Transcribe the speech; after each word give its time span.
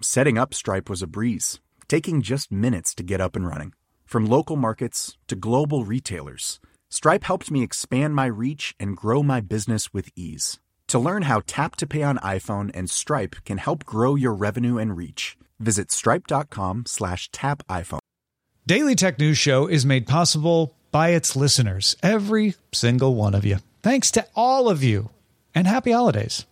Setting 0.00 0.38
up 0.38 0.54
Stripe 0.54 0.88
was 0.88 1.02
a 1.02 1.08
breeze, 1.08 1.58
taking 1.88 2.22
just 2.22 2.52
minutes 2.52 2.94
to 2.94 3.02
get 3.02 3.20
up 3.20 3.34
and 3.34 3.44
running. 3.44 3.72
From 4.06 4.26
local 4.26 4.54
markets 4.54 5.18
to 5.26 5.34
global 5.34 5.84
retailers, 5.84 6.60
Stripe 6.88 7.24
helped 7.24 7.50
me 7.50 7.64
expand 7.64 8.14
my 8.14 8.26
reach 8.26 8.76
and 8.78 8.96
grow 8.96 9.24
my 9.24 9.40
business 9.40 9.92
with 9.92 10.10
ease. 10.14 10.60
To 10.86 11.00
learn 11.00 11.22
how 11.22 11.42
Tap 11.48 11.74
to 11.76 11.86
Pay 11.86 12.04
on 12.04 12.18
iPhone 12.18 12.70
and 12.74 12.88
Stripe 12.88 13.36
can 13.44 13.58
help 13.58 13.84
grow 13.84 14.14
your 14.14 14.34
revenue 14.34 14.78
and 14.78 14.96
reach, 14.96 15.36
visit 15.58 15.90
stripe.com 15.90 16.84
slash 16.86 17.28
tap 17.32 17.66
iPhone. 17.68 17.98
Daily 18.66 18.94
Tech 18.94 19.18
News 19.18 19.36
Show 19.36 19.66
is 19.66 19.84
made 19.84 20.06
possible 20.06 20.76
by 20.92 21.08
its 21.08 21.34
listeners, 21.34 21.96
every 22.04 22.54
single 22.72 23.16
one 23.16 23.34
of 23.34 23.44
you. 23.44 23.58
Thanks 23.82 24.12
to 24.12 24.26
all 24.36 24.68
of 24.68 24.82
you, 24.84 25.10
and 25.54 25.66
happy 25.66 25.90
holidays. 25.90 26.46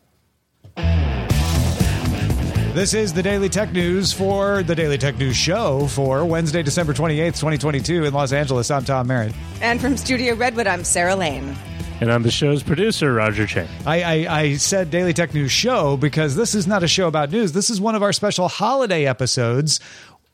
This 2.76 2.92
is 2.92 3.14
the 3.14 3.22
Daily 3.22 3.48
Tech 3.48 3.72
News 3.72 4.12
for 4.12 4.62
the 4.62 4.74
Daily 4.74 4.98
Tech 4.98 5.16
News 5.16 5.34
Show 5.34 5.86
for 5.86 6.26
Wednesday, 6.26 6.62
December 6.62 6.92
28th, 6.92 7.40
2022 7.40 8.04
in 8.04 8.12
Los 8.12 8.34
Angeles. 8.34 8.70
I'm 8.70 8.84
Tom 8.84 9.06
Merritt. 9.06 9.32
And 9.62 9.80
from 9.80 9.96
Studio 9.96 10.34
Redwood, 10.34 10.66
I'm 10.66 10.84
Sarah 10.84 11.16
Lane. 11.16 11.56
And 12.02 12.12
I'm 12.12 12.22
the 12.22 12.30
show's 12.30 12.62
producer, 12.62 13.14
Roger 13.14 13.46
Chang. 13.46 13.66
I, 13.86 14.02
I, 14.02 14.40
I 14.40 14.56
said 14.56 14.90
Daily 14.90 15.14
Tech 15.14 15.32
News 15.32 15.50
Show 15.50 15.96
because 15.96 16.36
this 16.36 16.54
is 16.54 16.66
not 16.66 16.82
a 16.82 16.86
show 16.86 17.08
about 17.08 17.30
news. 17.30 17.52
This 17.52 17.70
is 17.70 17.80
one 17.80 17.94
of 17.94 18.02
our 18.02 18.12
special 18.12 18.46
holiday 18.46 19.06
episodes 19.06 19.80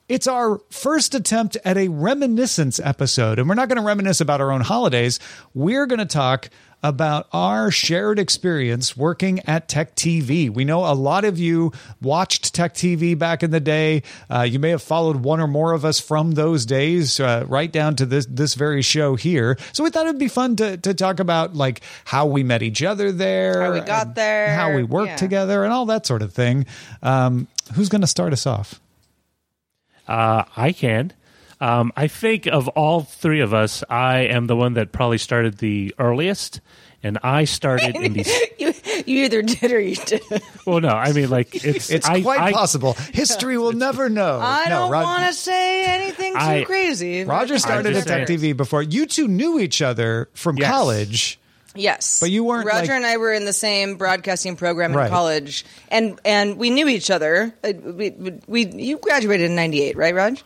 it's 0.09 0.27
our 0.27 0.61
first 0.69 1.15
attempt 1.15 1.57
at 1.65 1.79
a 1.79 1.89
reminiscence 1.89 2.79
episode, 2.81 3.39
and 3.39 3.49
we're 3.49 3.55
not 3.55 3.69
going 3.69 3.79
to 3.79 3.83
reminisce 3.83 4.21
about 4.21 4.43
our 4.43 4.53
own 4.53 4.61
holidays. 4.61 5.19
We're 5.55 5.87
going 5.87 6.01
to 6.01 6.05
talk 6.05 6.51
about 6.83 7.29
our 7.33 7.71
shared 7.71 8.19
experience 8.19 8.97
working 8.97 9.41
at 9.41 9.69
Tech 9.69 9.95
TV. 9.95 10.51
We 10.51 10.65
know 10.65 10.85
a 10.85 10.95
lot 10.95 11.25
of 11.25 11.39
you 11.39 11.73
watched 12.01 12.55
Tech 12.55 12.75
TV 12.75 13.17
back 13.17 13.43
in 13.43 13.51
the 13.51 13.61
day. 13.61 14.03
Uh, 14.29 14.43
you 14.43 14.59
may 14.59 14.71
have 14.71 14.83
followed 14.83 15.17
one 15.17 15.41
or 15.41 15.47
more 15.47 15.73
of 15.73 15.85
us 15.85 16.01
from 16.01 16.33
those 16.33 16.67
days, 16.67 17.21
uh, 17.21 17.45
right 17.49 17.71
down 17.71 17.97
to 17.97 18.07
this 18.07 18.27
this 18.27 18.55
very 18.55 18.83
show 18.83 19.15
here. 19.15 19.57
So 19.73 19.85
we 19.85 19.91
thought 19.91 20.07
it'd 20.07 20.19
be 20.19 20.29
fun 20.29 20.57
to 20.57 20.77
to 20.79 20.95
talk 20.95 21.21
about 21.21 21.55
like 21.55 21.83
how 22.05 22.27
we 22.27 22.43
met 22.43 22.63
each 22.63 22.83
other 22.83 23.13
there, 23.13 23.63
how 23.63 23.73
we 23.73 23.81
got 23.81 24.15
there, 24.15 24.55
how 24.55 24.75
we 24.75 24.83
worked 24.83 25.11
yeah. 25.11 25.17
together, 25.17 25.65
and 25.65 25.73
all 25.73 25.87
that 25.87 26.07
sort 26.07 26.23
of 26.23 26.33
thing. 26.33 26.67
Um, 27.03 27.47
who's 27.75 27.89
going 27.89 28.01
to 28.01 28.07
start 28.07 28.33
us 28.33 28.47
off? 28.47 28.81
Uh, 30.09 30.45
I 30.57 30.73
can. 30.73 31.13
Um, 31.63 31.93
I 31.97 32.09
think 32.09 32.47
of 32.47 32.67
all 32.69 33.03
three 33.03 33.41
of 33.41 33.55
us, 33.55 33.85
I 33.89 34.21
am 34.23 34.49
the 34.49 34.57
one 34.57 34.75
that 34.75 34.91
probably 34.91 35.19
started 35.19 35.59
the 35.59 35.95
earliest, 35.97 36.61
and 37.05 37.19
I 37.23 37.45
started 37.45 37.95
in 37.95 38.15
the. 38.15 38.51
you, 38.59 38.75
you 39.07 39.25
either 39.25 39.43
did 39.43 39.71
or 39.71 39.79
you 39.81 39.95
did. 39.95 40.23
Well, 40.67 40.81
no, 40.81 40.89
I 40.89 41.13
mean 41.13 41.31
like 41.31 41.55
it's 41.65 41.89
It's 41.89 42.09
I, 42.09 42.21
quite 42.21 42.41
I- 42.41 42.53
possible. 42.53 42.95
History 43.13 43.59
will 43.59 43.73
never 43.73 44.09
know. 44.09 44.41
I 44.43 44.65
No, 44.65 44.71
don't 44.71 44.91
Rod- 44.91 45.05
want 45.05 45.27
to 45.27 45.33
say 45.33 45.85
anything 45.87 46.33
too 46.33 46.39
I- 46.41 46.65
crazy. 46.65 47.23
Roger 47.25 47.59
started 47.61 47.95
just 47.95 48.11
at 48.11 48.27
Tech. 48.27 48.29
TV 48.39 48.57
before. 48.57 48.83
You 48.83 49.07
two 49.07 49.29
knew 49.29 49.61
each 49.61 49.81
other 49.83 50.29
from 50.35 50.57
Yes. 50.59 50.69
college. 50.71 51.39
Yes, 51.75 52.19
But 52.21 52.31
you 52.31 52.45
weren't, 52.45 52.67
Roger 52.67 52.81
like- 52.81 52.91
and 52.91 53.07
I 53.07 53.17
were 53.17 53.33
in 53.33 53.47
the 53.47 53.53
same 53.55 53.95
broadcasting 53.97 54.57
program 54.57 54.91
in 54.91 54.97
Right. 54.99 55.11
college, 55.11 55.65
and 55.91 56.19
and 56.25 56.59
we 56.59 56.69
knew 56.71 56.87
each 56.89 57.09
other. 57.11 57.55
Uh, 57.65 57.73
We, 57.83 58.11
we 58.47 58.67
you 58.67 58.99
graduated 58.99 59.49
in 59.49 59.57
'98, 59.57 59.97
right, 59.97 60.15
Raj? 60.15 60.45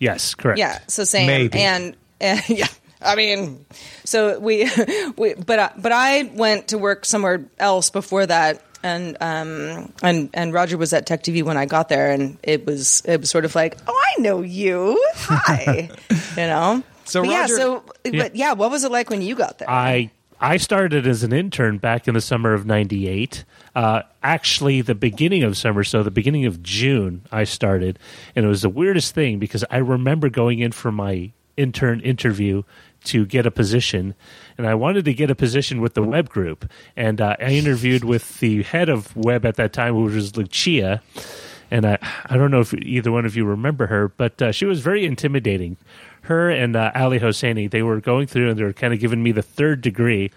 Yes, 0.00 0.34
correct. 0.34 0.58
Yeah, 0.58 0.80
so 0.88 1.04
same. 1.04 1.26
Maybe. 1.28 1.60
And, 1.60 1.94
and 2.20 2.42
yeah, 2.48 2.66
I 3.00 3.14
mean, 3.14 3.64
so 4.04 4.40
we, 4.40 4.68
we 5.16 5.34
but 5.34 5.58
I, 5.58 5.72
but 5.78 5.92
I 5.92 6.24
went 6.34 6.68
to 6.68 6.78
work 6.78 7.04
somewhere 7.04 7.44
else 7.58 7.90
before 7.90 8.26
that, 8.26 8.64
and 8.82 9.16
um 9.20 9.92
and 10.02 10.30
and 10.34 10.52
Roger 10.52 10.76
was 10.78 10.92
at 10.92 11.06
Tech 11.06 11.22
TV 11.22 11.42
when 11.42 11.56
I 11.56 11.66
got 11.66 11.88
there, 11.90 12.10
and 12.10 12.38
it 12.42 12.66
was 12.66 13.02
it 13.04 13.20
was 13.20 13.30
sort 13.30 13.44
of 13.44 13.54
like, 13.54 13.76
oh, 13.86 14.02
I 14.16 14.20
know 14.20 14.40
you, 14.42 15.00
hi, 15.14 15.90
you 16.10 16.36
know. 16.36 16.82
So 17.04 17.22
But 17.22 17.30
yeah, 17.30 17.40
Roger- 17.42 17.56
so 17.56 17.84
but 18.04 18.36
yeah, 18.36 18.54
what 18.54 18.70
was 18.70 18.84
it 18.84 18.90
like 18.90 19.10
when 19.10 19.20
you 19.20 19.34
got 19.34 19.58
there? 19.58 19.68
I 19.68 20.10
I 20.42 20.56
started 20.56 21.06
as 21.06 21.22
an 21.22 21.34
intern 21.34 21.76
back 21.76 22.08
in 22.08 22.14
the 22.14 22.20
summer 22.22 22.54
of 22.54 22.64
'98. 22.64 23.44
Uh, 23.74 24.02
actually, 24.22 24.80
the 24.80 24.94
beginning 24.94 25.42
of 25.42 25.56
summer, 25.56 25.84
so 25.84 26.02
the 26.02 26.10
beginning 26.10 26.46
of 26.46 26.62
June, 26.62 27.22
I 27.30 27.44
started, 27.44 27.98
and 28.34 28.46
it 28.46 28.48
was 28.48 28.62
the 28.62 28.70
weirdest 28.70 29.14
thing 29.14 29.38
because 29.38 29.64
I 29.70 29.76
remember 29.76 30.30
going 30.30 30.60
in 30.60 30.72
for 30.72 30.90
my 30.90 31.32
intern 31.58 32.00
interview 32.00 32.62
to 33.04 33.26
get 33.26 33.44
a 33.44 33.50
position, 33.50 34.14
and 34.56 34.66
I 34.66 34.74
wanted 34.74 35.04
to 35.04 35.14
get 35.14 35.30
a 35.30 35.34
position 35.34 35.82
with 35.82 35.92
the 35.92 36.02
web 36.02 36.30
group, 36.30 36.70
and 36.96 37.20
uh, 37.20 37.36
I 37.38 37.50
interviewed 37.50 38.04
with 38.04 38.40
the 38.40 38.62
head 38.62 38.88
of 38.88 39.14
web 39.14 39.44
at 39.44 39.56
that 39.56 39.74
time, 39.74 40.02
which 40.02 40.14
was 40.14 40.36
Lucia. 40.36 41.02
And 41.72 41.86
I, 41.86 41.98
I 42.26 42.36
don't 42.36 42.50
know 42.50 42.60
if 42.60 42.74
either 42.74 43.12
one 43.12 43.24
of 43.24 43.36
you 43.36 43.44
remember 43.44 43.86
her, 43.86 44.08
but 44.08 44.42
uh, 44.42 44.50
she 44.50 44.64
was 44.64 44.80
very 44.80 45.04
intimidating. 45.04 45.76
Her 46.22 46.50
and 46.50 46.76
uh, 46.76 46.92
Ali 46.94 47.18
Hosseini, 47.18 47.70
they 47.70 47.82
were 47.82 48.00
going 48.00 48.26
through 48.26 48.50
and 48.50 48.58
they 48.58 48.64
were 48.64 48.72
kind 48.72 48.92
of 48.92 49.00
giving 49.00 49.22
me 49.22 49.32
the 49.32 49.42
third 49.42 49.80
degree, 49.80 50.30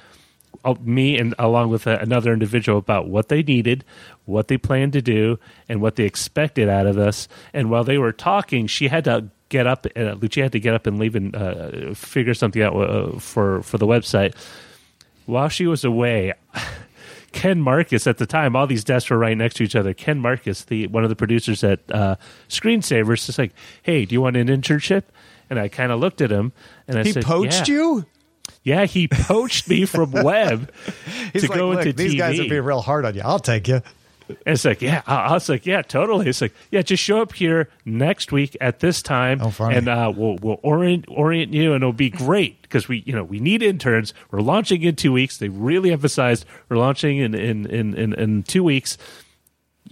uh, 0.63 0.75
me 0.81 1.17
and 1.17 1.35
along 1.37 1.69
with 1.69 1.87
uh, 1.87 1.97
another 2.01 2.33
individual 2.33 2.77
about 2.77 3.07
what 3.07 3.29
they 3.29 3.43
needed, 3.43 3.83
what 4.25 4.47
they 4.47 4.57
planned 4.57 4.93
to 4.93 5.01
do, 5.01 5.39
and 5.67 5.81
what 5.81 5.95
they 5.95 6.05
expected 6.05 6.69
out 6.69 6.87
of 6.87 6.97
us. 6.97 7.27
And 7.53 7.69
while 7.69 7.83
they 7.83 7.97
were 7.97 8.13
talking, 8.13 8.67
she 8.67 8.87
had 8.87 9.03
to 9.05 9.29
get 9.49 9.67
up. 9.67 9.85
Uh, 9.95 10.13
Lucia 10.13 10.43
had 10.43 10.51
to 10.53 10.59
get 10.59 10.73
up 10.73 10.87
and 10.87 10.99
leave 10.99 11.15
and 11.15 11.35
uh, 11.35 11.93
figure 11.93 12.33
something 12.33 12.61
out 12.61 12.75
uh, 12.75 13.19
for 13.19 13.61
for 13.61 13.77
the 13.77 13.87
website. 13.87 14.35
While 15.25 15.47
she 15.47 15.67
was 15.67 15.85
away, 15.85 16.33
Ken 17.31 17.61
Marcus 17.61 18.07
at 18.07 18.17
the 18.17 18.25
time, 18.25 18.55
all 18.55 18.67
these 18.67 18.83
desks 18.83 19.09
were 19.09 19.17
right 19.17 19.37
next 19.37 19.55
to 19.55 19.63
each 19.63 19.75
other. 19.75 19.93
Ken 19.93 20.19
Marcus, 20.19 20.65
the 20.65 20.87
one 20.87 21.03
of 21.03 21.09
the 21.09 21.15
producers 21.15 21.63
at 21.63 21.79
uh, 21.91 22.15
Screensavers, 22.49 23.29
is 23.29 23.37
like, 23.37 23.53
"Hey, 23.83 24.05
do 24.05 24.13
you 24.13 24.21
want 24.21 24.35
an 24.35 24.47
internship?" 24.47 25.03
And 25.49 25.59
I 25.59 25.67
kind 25.67 25.91
of 25.91 25.99
looked 25.99 26.21
at 26.21 26.31
him 26.31 26.51
and 26.87 26.97
I 26.97 27.01
said 27.01 27.05
He 27.07 27.11
said, 27.13 27.23
poached 27.25 27.67
"Yeah." 27.69 27.75
you? 27.75 28.05
Yeah, 28.63 28.85
he 28.85 29.07
poached 29.07 29.67
me 29.69 29.85
from 29.85 30.11
web 30.23 30.71
He's 31.33 31.43
to 31.43 31.49
like, 31.49 31.57
go 31.57 31.71
into 31.73 31.91
these 31.93 32.13
TV. 32.13 32.17
guys 32.17 32.39
are 32.39 32.47
being 32.47 32.63
real 32.63 32.81
hard 32.81 33.05
on 33.05 33.13
you. 33.15 33.21
I'll 33.23 33.39
take 33.39 33.67
you. 33.67 33.81
And 34.29 34.37
it's 34.45 34.63
like, 34.63 34.81
yeah, 34.81 35.01
I, 35.05 35.33
was 35.33 35.49
like, 35.49 35.65
yeah, 35.65 35.81
totally. 35.81 36.29
It's 36.29 36.39
like, 36.39 36.53
yeah, 36.71 36.81
just 36.81 37.03
show 37.03 37.21
up 37.21 37.33
here 37.33 37.69
next 37.83 38.31
week 38.31 38.55
at 38.61 38.79
this 38.79 39.01
time, 39.01 39.41
Oh, 39.41 39.53
and 39.65 39.89
uh, 39.89 40.13
we'll 40.15 40.37
we'll 40.41 40.59
orient 40.63 41.05
orient 41.09 41.53
you, 41.53 41.73
and 41.73 41.83
it'll 41.83 41.91
be 41.91 42.09
great 42.09 42.61
because 42.61 42.87
we, 42.87 43.03
you 43.05 43.13
know, 43.13 43.25
we 43.25 43.41
need 43.41 43.61
interns. 43.61 44.13
We're 44.31 44.39
launching 44.39 44.81
in 44.81 44.95
two 44.95 45.11
weeks. 45.11 45.37
They 45.37 45.49
really 45.49 45.91
emphasized 45.91 46.45
we're 46.69 46.77
launching 46.77 47.17
in 47.17 47.35
in 47.35 47.65
in 47.65 47.93
in, 47.95 48.13
in 48.13 48.43
two 48.43 48.63
weeks. 48.63 48.97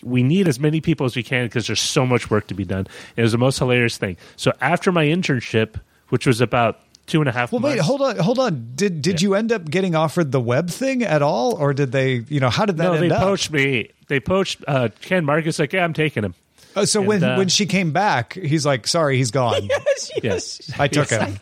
We 0.03 0.23
need 0.23 0.47
as 0.47 0.59
many 0.59 0.81
people 0.81 1.05
as 1.05 1.15
we 1.15 1.23
can 1.23 1.45
because 1.45 1.67
there's 1.67 1.79
so 1.79 2.05
much 2.05 2.29
work 2.29 2.47
to 2.47 2.53
be 2.53 2.65
done. 2.65 2.87
It 3.15 3.21
was 3.21 3.31
the 3.31 3.37
most 3.37 3.59
hilarious 3.59 3.97
thing. 3.97 4.17
So 4.35 4.53
after 4.61 4.91
my 4.91 5.05
internship, 5.05 5.79
which 6.09 6.27
was 6.27 6.41
about 6.41 6.79
two 7.07 7.19
and 7.19 7.29
a 7.29 7.31
half. 7.31 7.51
Well, 7.51 7.61
wait, 7.61 7.79
hold 7.79 8.01
on, 8.01 8.17
hold 8.17 8.39
on. 8.39 8.71
Did 8.75 9.01
did 9.01 9.21
you 9.21 9.35
end 9.35 9.51
up 9.51 9.69
getting 9.69 9.95
offered 9.95 10.31
the 10.31 10.39
web 10.39 10.69
thing 10.69 11.03
at 11.03 11.21
all, 11.21 11.55
or 11.55 11.73
did 11.73 11.91
they? 11.91 12.23
You 12.27 12.39
know, 12.39 12.49
how 12.49 12.65
did 12.65 12.77
that 12.77 12.93
no, 12.93 12.99
they 12.99 13.09
up? 13.09 13.21
poached 13.21 13.51
me. 13.51 13.91
They 14.07 14.19
poached 14.19 14.63
uh, 14.67 14.89
Ken 15.01 15.25
Marcus. 15.25 15.59
Like, 15.59 15.73
yeah, 15.73 15.83
I'm 15.83 15.93
taking 15.93 16.23
him. 16.23 16.35
Uh, 16.75 16.85
so 16.85 16.99
And, 17.01 17.07
when 17.09 17.23
uh, 17.23 17.35
when 17.37 17.47
she 17.49 17.65
came 17.65 17.91
back, 17.91 18.33
he's 18.33 18.65
like, 18.65 18.87
"Sorry, 18.87 19.17
he's 19.17 19.31
gone. 19.31 19.63
yes, 19.69 20.11
yes 20.23 20.71
I 20.79 20.87
took 20.87 21.09
him." 21.09 21.37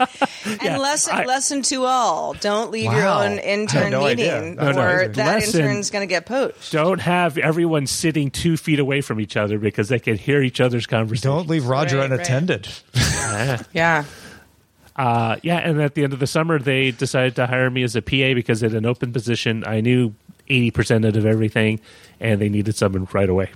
And 0.62 0.82
lesson 0.82 1.14
I- 1.16 1.26
lesson 1.26 1.62
to 1.64 1.84
all: 1.86 2.34
don't 2.34 2.72
leave 2.72 2.92
your 2.92 3.08
own 3.08 3.38
intern 3.38 3.92
no 3.92 4.06
meeting, 4.06 4.56
No, 4.56 4.72
no, 4.72 4.82
or 4.82 5.02
it's- 5.02 5.16
that 5.18 5.26
Lesson- 5.36 5.62
intern's 5.62 5.90
going 5.92 6.02
to 6.08 6.10
get 6.12 6.26
poached. 6.26 6.72
Don't 6.72 7.00
have 7.02 7.38
everyone 7.38 7.86
sitting 7.86 8.32
two 8.32 8.58
feet 8.58 8.80
away 8.80 9.02
from 9.02 9.20
each 9.20 9.38
other 9.38 9.60
because 9.60 9.90
they 9.90 10.00
can 10.00 10.18
hear 10.18 10.42
each 10.42 10.60
other's 10.60 10.88
conversation. 10.88 11.30
Don't 11.30 11.48
leave 11.48 11.68
Roger 11.68 11.98
Right, 12.00 12.10
right. 12.10 12.12
unattended. 12.20 12.68
Yeah. 13.74 14.06
Uh, 14.96 15.38
yeah, 15.44 15.58
and 15.60 15.82
at 15.82 15.94
the 15.96 16.04
end 16.04 16.12
of 16.14 16.20
the 16.20 16.28
summer, 16.28 16.60
they 16.60 16.92
decided 16.92 17.36
to 17.38 17.46
hire 17.48 17.70
me 17.70 17.84
as 17.84 17.96
a 17.96 18.02
PA 18.02 18.34
because 18.34 18.62
at 18.64 18.74
an 18.74 18.86
open 18.86 19.14
position, 19.14 19.64
I 19.66 19.80
knew 19.80 20.14
eighty 20.50 20.72
percent 20.72 21.06
of 21.06 21.26
everything, 21.26 21.80
and 22.20 22.42
they 22.42 22.50
needed 22.50 22.76
someone 22.76 23.08
right 23.14 23.30
away. 23.30 23.50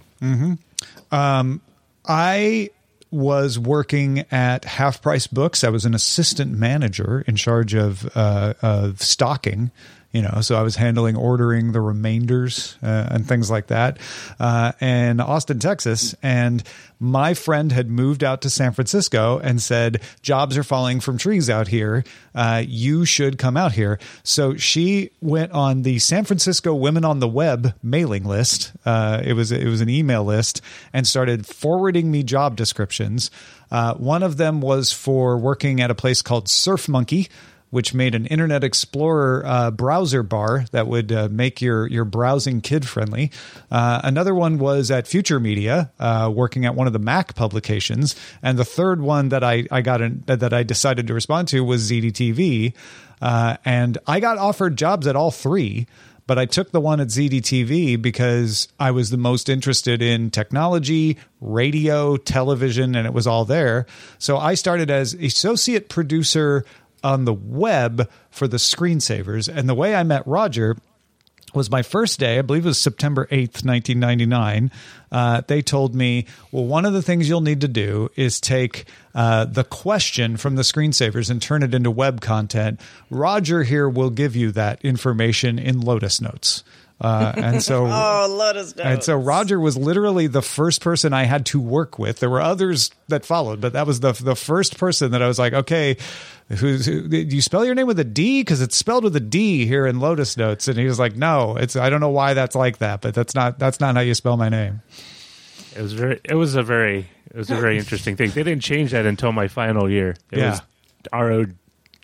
I 2.06 2.69
was 3.12 3.60
working 3.60 4.25
at 4.31 4.65
Half 4.65 5.01
Price 5.01 5.27
Books. 5.27 5.63
I 5.63 5.69
was 5.69 5.86
an 5.86 5.94
assistant 5.94 6.51
manager 6.51 7.24
in 7.27 7.36
charge 7.36 7.75
of 7.75 8.10
uh, 8.15 8.56
of 8.62 9.01
stocking. 9.01 9.71
You 10.13 10.21
know, 10.21 10.42
so 10.42 10.56
I 10.56 10.62
was 10.62 10.75
handling 10.75 11.15
ordering 11.15 11.71
the 11.71 11.81
remainders 11.81 12.77
uh, 12.83 13.07
and 13.10 13.27
things 13.27 13.50
like 13.50 13.68
that 13.68 13.98
uh, 14.39 14.74
in 14.80 15.19
Austin, 15.19 15.57
Texas. 15.57 16.13
And 16.21 16.62
my 17.00 17.33
friend 17.33 17.71
had 17.71 17.89
moved 17.89 18.24
out 18.24 18.44
to 18.44 18.50
San 18.51 18.74
Francisco 18.74 19.39
and 19.39 19.60
said, 19.60 20.01
"Jobs 20.21 20.56
are 20.56 20.63
falling 20.63 21.00
from 21.00 21.18
trees 21.18 21.50
out 21.50 21.68
here. 21.68 22.04
Uh, 22.36 22.63
you 22.65 23.06
should 23.06 23.39
come 23.39 23.57
out 23.57 23.71
here." 23.71 24.00
So 24.21 24.56
she 24.56 25.10
went 25.19 25.51
on 25.51 25.81
the 25.81 25.98
San 25.98 26.25
Francisco 26.25 26.75
Women 26.75 27.04
on 27.06 27.19
the 27.19 27.27
Web 27.27 27.74
mailing 27.81 28.24
list. 28.24 28.71
Uh, 28.86 29.19
it 29.24 29.33
was 29.33 29.51
it 29.51 29.68
was 29.68 29.81
an 29.81 29.89
email 29.89 30.24
list 30.24 30.62
and 30.94 31.07
started 31.07 31.48
forwarding 31.48 32.12
me 32.12 32.21
job 32.21 32.56
descriptions. 32.56 33.31
Uh, 33.71 33.95
one 33.95 34.21
of 34.21 34.38
them 34.38 34.62
was 34.62 34.94
for 34.94 35.39
working 35.39 35.81
at 35.81 35.89
a 35.89 35.95
place 35.95 36.21
called 36.21 36.48
Surf 36.48 36.88
Monkey, 36.88 37.30
which 37.74 37.92
made 37.92 38.14
an 38.14 38.28
Internet 38.28 38.64
Explorer 38.64 39.42
uh, 39.44 39.72
browser 39.72 40.22
bar 40.22 40.66
that 40.70 40.86
would 40.86 41.12
uh, 41.12 41.28
make 41.31 41.60
your 41.60 41.88
your 41.88 42.06
browsing 42.06 42.62
kid 42.62 42.88
friendly. 42.88 43.31
Uh, 43.72 44.00
another 44.04 44.36
one 44.36 44.60
was 44.60 44.92
at 44.92 45.08
Future 45.08 45.40
Media, 45.40 45.92
uh, 46.00 46.31
working 46.31 46.66
at 46.68 46.75
one 46.75 46.86
of 46.86 46.94
the 46.94 47.00
Mac 47.00 47.34
publications, 47.34 48.16
and 48.44 48.60
the 48.60 48.64
third 48.64 49.02
one 49.02 49.30
that 49.30 49.44
I 49.44 49.66
I 49.72 49.81
got 49.81 50.02
in, 50.02 50.24
that 50.28 50.54
I 50.54 50.62
decided 50.62 51.08
to 51.08 51.16
respond 51.16 51.48
to 51.48 51.62
was 51.62 51.90
ZDTV, 51.90 52.75
uh, 53.24 53.58
and 53.66 53.98
I 54.06 54.20
got 54.20 54.38
offered 54.38 54.78
jobs 54.78 55.08
at 55.08 55.16
all 55.16 55.31
three. 55.31 55.88
But 56.25 56.40
I 56.40 56.46
took 56.46 56.72
the 56.72 56.80
one 56.80 57.02
at 57.02 57.08
ZDTV 57.08 58.02
because 58.02 58.70
I 58.80 58.92
was 58.92 59.10
the 59.10 59.18
most 59.18 59.50
interested 59.50 60.02
in 60.02 60.31
technology, 60.31 61.18
radio, 61.42 62.16
television, 62.16 62.96
and 62.96 63.06
it 63.06 63.14
was 63.14 63.28
all 63.28 63.44
there. 63.44 63.86
So 64.20 64.38
I 64.38 64.54
started 64.54 64.90
as 64.90 65.16
associate 65.16 65.90
producer 65.90 66.64
on 67.03 67.25
the 67.25 67.33
web 67.33 68.09
for 68.29 68.47
the 68.47 68.57
screensavers. 68.57 69.53
And 69.53 69.67
the 69.67 69.75
way 69.75 69.95
I 69.95 70.03
met 70.03 70.25
Roger 70.25 70.77
was 71.53 71.69
my 71.69 71.83
first 71.83 72.19
day, 72.19 72.39
I 72.39 72.41
believe 72.41 72.65
it 72.65 72.69
was 72.69 72.79
September 72.79 73.27
8th, 73.27 73.63
1999. 73.63 74.71
Uh, 75.11 75.41
they 75.47 75.61
told 75.61 75.94
me, 75.94 76.25
well, 76.51 76.65
one 76.65 76.85
of 76.85 76.94
the 76.94 77.01
things 77.01 77.29
you'll 77.29 77.41
need 77.41 77.61
to 77.61 77.67
do 77.67 78.09
is 78.15 78.39
take 78.39 78.85
uh, 79.13 79.45
the 79.45 79.63
question 79.63 80.38
from 80.38 80.55
the 80.55 80.63
screensavers 80.63 81.29
and 81.29 81.41
turn 81.41 81.61
it 81.61 81.73
into 81.73 81.91
web 81.91 82.21
content. 82.21 82.79
Roger 83.09 83.63
here 83.63 83.88
will 83.88 84.09
give 84.09 84.35
you 84.35 84.51
that 84.51 84.83
information 84.83 85.59
in 85.59 85.79
Lotus 85.79 86.19
Notes. 86.19 86.63
Uh, 87.03 87.33
and 87.35 87.61
so 87.61 87.85
Oh, 87.89 88.27
Lotus 88.39 88.75
Notes. 88.75 88.85
and 88.88 89.03
so 89.03 89.15
Roger 89.17 89.59
was 89.59 89.75
literally 89.75 90.27
the 90.27 90.41
first 90.41 90.81
person 90.81 91.11
I 91.13 91.23
had 91.25 91.45
to 91.47 91.59
work 91.59 92.00
with. 92.00 92.19
There 92.19 92.29
were 92.29 92.41
others 92.41 92.91
that 93.09 93.25
followed, 93.25 93.59
but 93.59 93.73
that 93.73 93.85
was 93.85 94.00
the 94.00 94.13
the 94.13 94.35
first 94.35 94.77
person 94.77 95.11
that 95.11 95.21
I 95.21 95.27
was 95.27 95.38
like, 95.38 95.51
okay, 95.53 95.97
who's 96.50 96.85
who, 96.85 97.07
do 97.07 97.17
you 97.17 97.41
spell 97.41 97.65
your 97.65 97.75
name 97.75 97.88
with 97.88 98.00
a 98.00 98.03
D 98.05 98.39
because 98.41 98.61
it's 98.61 98.75
spelled 98.77 99.03
with 99.03 99.15
a 99.17 99.19
D 99.19 99.65
here 99.65 99.85
in 99.85 100.00
Lotus 100.00 100.38
Notes? 100.38 100.67
And 100.69 100.77
he 100.79 100.85
was 100.85 100.97
like, 101.00 101.15
no, 101.17 101.57
it's 101.57 101.75
I 101.75 101.89
don't 101.89 102.00
know 102.00 102.09
why 102.09 102.33
that's 102.33 102.55
like 102.55 102.77
that, 102.77 103.01
but 103.01 103.13
that's 103.13 103.35
not 103.35 103.59
that's 103.59 103.79
not 103.81 103.95
how 103.95 104.01
you 104.01 104.13
spell 104.13 104.38
my 104.38 104.47
name. 104.50 104.81
It 105.75 105.81
was 105.81 105.94
very. 105.94 106.21
It 106.23 106.35
was 106.35 106.55
a 106.55 106.63
very. 106.63 107.09
It 107.29 107.35
was 107.38 107.50
a 107.50 107.55
very 107.55 107.77
interesting 107.79 108.15
thing. 108.15 108.29
They 108.29 108.44
didn't 108.44 108.61
change 108.61 108.91
that 108.91 109.05
until 109.07 109.31
my 109.31 109.47
final 109.47 109.89
year. 109.89 110.11
It 110.31 110.38
Yeah. 110.39 110.51
was 110.51 110.61
R 111.11 111.31
O 111.31 111.45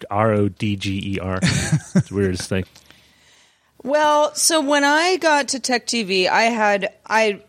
R 0.09 0.33
O 0.33 0.49
D 0.49 0.75
G 0.75 1.13
E 1.15 1.19
R. 1.19 1.37
It's 1.41 2.09
the 2.09 2.15
weirdest 2.15 2.49
thing. 2.49 2.65
Well, 3.83 4.35
so 4.35 4.61
when 4.61 4.83
I 4.83 5.17
got 5.17 5.49
to 5.49 5.59
Tech 5.59 5.87
TV, 5.87 6.27
I 6.27 6.43
had 6.43 6.93
I 7.05 7.41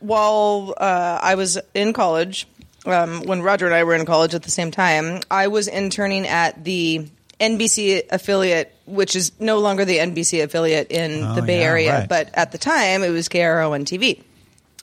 while 0.00 0.74
uh, 0.76 1.18
I 1.22 1.36
was 1.36 1.58
in 1.74 1.92
college, 1.92 2.48
um, 2.84 3.22
when 3.22 3.42
Roger 3.42 3.66
and 3.66 3.74
I 3.74 3.84
were 3.84 3.94
in 3.94 4.04
college 4.04 4.34
at 4.34 4.42
the 4.42 4.50
same 4.50 4.70
time, 4.70 5.20
I 5.30 5.46
was 5.48 5.68
interning 5.68 6.26
at 6.26 6.64
the 6.64 7.06
NBC 7.40 8.02
affiliate, 8.10 8.74
which 8.86 9.14
is 9.14 9.32
no 9.38 9.58
longer 9.60 9.84
the 9.84 9.98
NBC 9.98 10.42
affiliate 10.42 10.90
in 10.90 11.20
the 11.34 11.42
Bay 11.42 11.58
Oh, 11.58 11.60
yeah, 11.60 11.66
Area, 11.66 11.98
right. 12.00 12.08
but 12.08 12.30
at 12.34 12.50
the 12.52 12.58
time 12.58 13.02
it 13.02 13.10
was 13.10 13.28
KRON 13.28 13.84
TV. 13.84 14.22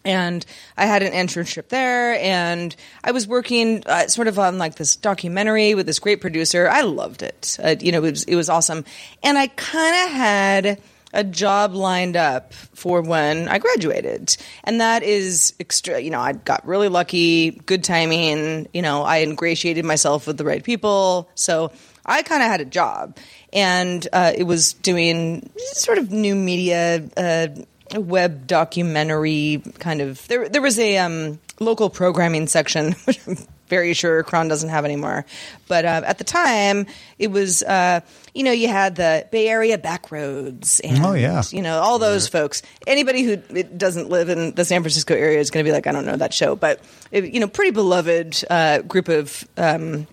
And 0.05 0.45
I 0.75 0.85
had 0.85 1.01
an 1.01 1.13
internship 1.13 1.69
there, 1.69 2.15
and 2.19 2.75
I 3.05 3.11
was 3.11 3.25
working 3.25 3.83
uh, 3.85 4.07
sort 4.07 4.27
of 4.27 4.37
on 4.37 4.57
like 4.57 4.75
this 4.75 4.97
documentary 4.97 5.75
with 5.75 5.85
this 5.85 5.99
great 5.99 6.19
producer. 6.19 6.67
I 6.69 6.81
loved 6.81 7.23
it. 7.23 7.57
Uh, 7.63 7.75
you 7.79 7.93
know, 7.93 8.03
it 8.03 8.11
was, 8.11 8.23
it 8.25 8.35
was 8.35 8.49
awesome. 8.49 8.83
And 9.23 9.37
I 9.37 9.47
kind 9.47 10.05
of 10.05 10.11
had 10.15 10.81
a 11.13 11.23
job 11.23 11.73
lined 11.73 12.17
up 12.17 12.53
for 12.53 13.01
when 13.01 13.47
I 13.47 13.59
graduated. 13.59 14.35
And 14.63 14.81
that 14.81 15.03
is 15.03 15.53
extra, 15.59 15.99
you 15.99 16.09
know, 16.09 16.19
I 16.19 16.33
got 16.33 16.65
really 16.65 16.89
lucky, 16.89 17.51
good 17.51 17.83
timing. 17.83 18.67
You 18.73 18.81
know, 18.81 19.03
I 19.03 19.19
ingratiated 19.19 19.85
myself 19.85 20.27
with 20.27 20.37
the 20.37 20.45
right 20.45 20.63
people. 20.63 21.29
So 21.35 21.71
I 22.05 22.23
kind 22.23 22.41
of 22.41 22.49
had 22.49 22.61
a 22.61 22.65
job. 22.65 23.17
And 23.51 24.07
uh, 24.11 24.33
it 24.35 24.43
was 24.43 24.73
doing 24.73 25.49
sort 25.73 25.97
of 25.97 26.11
new 26.11 26.35
media. 26.35 27.03
Uh, 27.15 27.47
web 27.95 28.47
documentary 28.47 29.61
kind 29.77 30.01
of 30.01 30.27
there 30.27 30.49
there 30.49 30.63
was 30.63 30.79
a 30.79 30.97
um, 30.97 31.39
local 31.59 31.91
programming 31.91 32.47
section 32.47 32.93
which 33.03 33.19
I'm 33.27 33.37
very 33.73 33.93
sure 33.93 34.23
KRON 34.23 34.47
doesn't 34.49 34.69
have 34.69 34.85
anymore 34.85 35.25
but 35.67 35.83
uh, 35.85 36.01
at 36.05 36.17
the 36.17 36.23
time 36.23 36.85
it 37.17 37.29
was 37.31 37.63
uh, 37.63 37.99
you 38.35 38.43
know 38.43 38.51
you 38.51 38.67
had 38.67 38.95
the 38.95 39.25
Bay 39.31 39.47
Area 39.47 39.77
backroads 39.77 40.79
and 40.83 41.03
Oh, 41.05 41.13
yeah. 41.13 41.41
you 41.51 41.61
know 41.61 41.79
all 41.79 41.97
those 41.99 42.27
folks 42.27 42.61
anybody 42.85 43.23
who 43.23 43.37
doesn't 43.85 44.09
live 44.09 44.29
in 44.29 44.53
the 44.55 44.65
San 44.65 44.81
Francisco 44.81 45.15
area 45.15 45.39
is 45.39 45.49
going 45.51 45.65
to 45.65 45.67
be 45.67 45.73
like 45.73 45.87
I 45.87 45.91
don't 45.91 46.05
know 46.05 46.17
that 46.17 46.33
show 46.33 46.55
but 46.55 46.81
it, 47.11 47.33
you 47.33 47.39
know 47.39 47.47
pretty 47.47 47.71
beloved 47.71 48.43
uh, 48.49 48.79
group 48.93 49.07
of 49.09 49.47
um, 49.57 50.05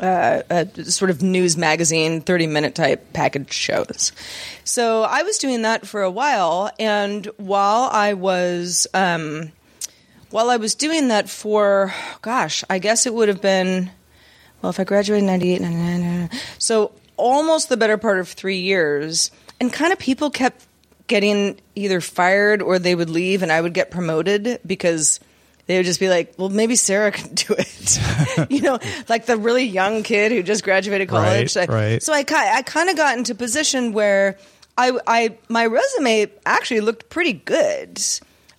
uh, 0.00 0.64
sort 0.84 1.10
of 1.10 1.22
news 1.22 1.56
magazine 1.56 2.20
30 2.20 2.46
minute 2.46 2.74
type 2.74 3.12
package 3.12 3.52
shows. 3.52 4.12
So 4.64 5.02
I 5.02 5.22
was 5.22 5.38
doing 5.38 5.62
that 5.62 5.86
for 5.86 6.02
a 6.02 6.10
while 6.10 6.70
and 6.78 7.24
while 7.38 7.88
I 7.90 8.12
was 8.14 8.86
um, 8.92 9.50
while 10.30 10.50
I 10.50 10.56
was 10.56 10.74
doing 10.74 11.08
that 11.08 11.28
for 11.28 11.92
gosh, 12.22 12.64
I 12.68 12.78
guess 12.78 13.06
it 13.06 13.14
would 13.14 13.28
have 13.28 13.40
been 13.42 13.90
well 14.62 14.70
if 14.70 14.80
I 14.80 14.84
graduated 14.84 15.22
in 15.24 15.26
98 15.26 15.60
99 15.60 16.30
so 16.58 16.92
almost 17.16 17.68
the 17.68 17.76
better 17.76 17.98
part 17.98 18.18
of 18.20 18.28
3 18.28 18.56
years 18.58 19.30
and 19.60 19.72
kind 19.72 19.92
of 19.92 19.98
people 19.98 20.30
kept 20.30 20.64
getting 21.08 21.58
either 21.74 22.00
fired 22.00 22.62
or 22.62 22.78
they 22.78 22.94
would 22.94 23.10
leave 23.10 23.42
and 23.42 23.50
I 23.50 23.60
would 23.60 23.74
get 23.74 23.90
promoted 23.90 24.60
because 24.66 25.20
they 25.66 25.76
would 25.76 25.86
just 25.86 26.00
be 26.00 26.08
like, 26.08 26.34
well, 26.38 26.48
maybe 26.48 26.76
Sarah 26.76 27.10
can 27.18 27.34
do 27.34 27.54
it. 27.58 28.50
you 28.50 28.60
know, 28.62 28.78
like 29.08 29.26
the 29.26 29.36
really 29.36 29.64
young 29.64 30.02
kid 30.02 30.32
who 30.32 30.42
just 30.42 30.64
graduated 30.64 31.08
college. 31.08 31.26
Right, 31.40 31.50
So- 31.50 31.66
right. 31.66 32.02
So 32.02 32.12
I, 32.12 32.24
I 32.28 32.62
kind 32.62 32.88
of 32.90 32.96
got 32.96 33.16
into 33.18 33.32
a 33.32 33.36
position 33.36 33.92
where 33.92 34.38
I, 34.76 34.98
I, 35.06 35.38
my 35.48 35.66
resume 35.66 36.30
actually 36.46 36.80
looked 36.80 37.10
pretty 37.10 37.32
good. 37.34 38.00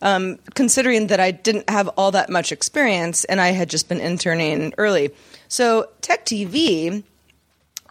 Um, 0.01 0.39
considering 0.55 1.07
that 1.07 1.19
I 1.19 1.31
didn't 1.31 1.69
have 1.69 1.89
all 1.97 2.11
that 2.11 2.29
much 2.29 2.53
experience 2.53 3.25
and 3.25 3.41
I 3.41 3.49
had 3.49 3.69
just 3.69 3.89
been 3.89 3.99
interning 3.99 4.73
early. 4.77 5.11
So 5.49 5.89
Tech 6.01 6.25
TV, 6.25 7.03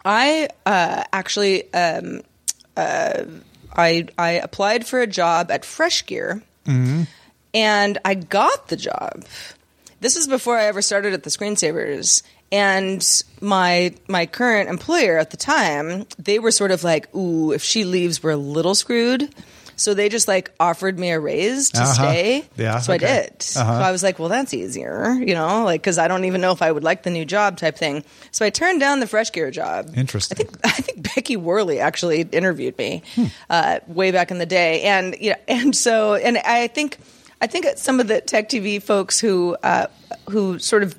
I 0.03 0.49
uh, 0.65 1.03
actually 1.13 1.71
um, 1.73 2.21
uh, 2.75 3.25
I 3.75 4.07
I 4.17 4.31
applied 4.31 4.87
for 4.87 5.01
a 5.01 5.07
job 5.07 5.51
at 5.51 5.65
Fresh 5.65 6.05
Gear, 6.07 6.41
and 7.53 7.97
I 8.05 8.13
got 8.15 8.69
the 8.69 8.75
job. 8.77 9.25
This 9.99 10.15
is 10.15 10.27
before 10.27 10.57
I 10.57 10.65
ever 10.65 10.81
started 10.81 11.13
at 11.13 11.23
the 11.23 11.29
Screensavers, 11.29 12.23
and 12.51 13.05
my 13.41 13.93
my 14.07 14.25
current 14.25 14.69
employer 14.69 15.17
at 15.17 15.31
the 15.31 15.37
time, 15.37 16.05
they 16.17 16.39
were 16.39 16.51
sort 16.51 16.71
of 16.71 16.83
like, 16.83 17.13
"Ooh, 17.13 17.51
if 17.51 17.61
she 17.63 17.83
leaves, 17.83 18.23
we're 18.23 18.31
a 18.31 18.37
little 18.37 18.75
screwed." 18.75 19.33
So 19.79 19.93
they 19.93 20.09
just 20.09 20.27
like 20.27 20.51
offered 20.59 20.99
me 20.99 21.11
a 21.11 21.19
raise 21.19 21.69
to 21.71 21.81
Uh-huh. 21.81 21.93
stay. 21.93 22.45
Yeah, 22.57 22.79
So 22.79 22.93
okay. 22.93 23.05
I 23.05 23.21
did. 23.23 23.41
So 23.41 23.61
Uh-huh. 23.61 23.71
I 23.73 23.91
was 23.91 24.03
like, 24.03 24.19
well, 24.19 24.29
that's 24.29 24.53
easier, 24.53 25.13
you 25.13 25.33
know, 25.33 25.63
like 25.63 25.81
because 25.81 25.97
I 25.97 26.07
don't 26.07 26.25
even 26.25 26.41
know 26.41 26.51
if 26.51 26.61
I 26.61 26.71
would 26.71 26.83
like 26.83 27.03
the 27.03 27.09
new 27.09 27.25
job 27.25 27.57
type 27.57 27.77
thing. 27.77 28.03
So 28.31 28.45
I 28.45 28.49
turned 28.49 28.79
down 28.79 28.99
the 28.99 29.07
fresh 29.07 29.31
gear 29.31 29.51
job. 29.51 29.91
Interesting. 29.95 30.37
I 30.39 30.43
think 30.43 30.59
I 30.65 30.81
think 30.81 31.15
Becky 31.15 31.37
Worley 31.37 31.79
actually 31.79 32.21
interviewed 32.21 32.77
me 32.77 33.01
Hmm. 33.15 33.25
uh, 33.49 33.79
way 33.87 34.11
back 34.11 34.31
in 34.31 34.37
the 34.39 34.45
day, 34.45 34.81
and 34.83 35.15
yeah, 35.19 35.37
and 35.47 35.75
so 35.75 36.15
and 36.15 36.37
I 36.39 36.67
think 36.67 36.97
I 37.41 37.47
think 37.47 37.65
some 37.77 37.99
of 38.01 38.07
the 38.07 38.19
tech 38.21 38.49
TV 38.49 38.81
folks 38.83 39.19
who 39.19 39.55
uh, 39.63 39.87
who 40.29 40.59
sort 40.59 40.83
of 40.83 40.93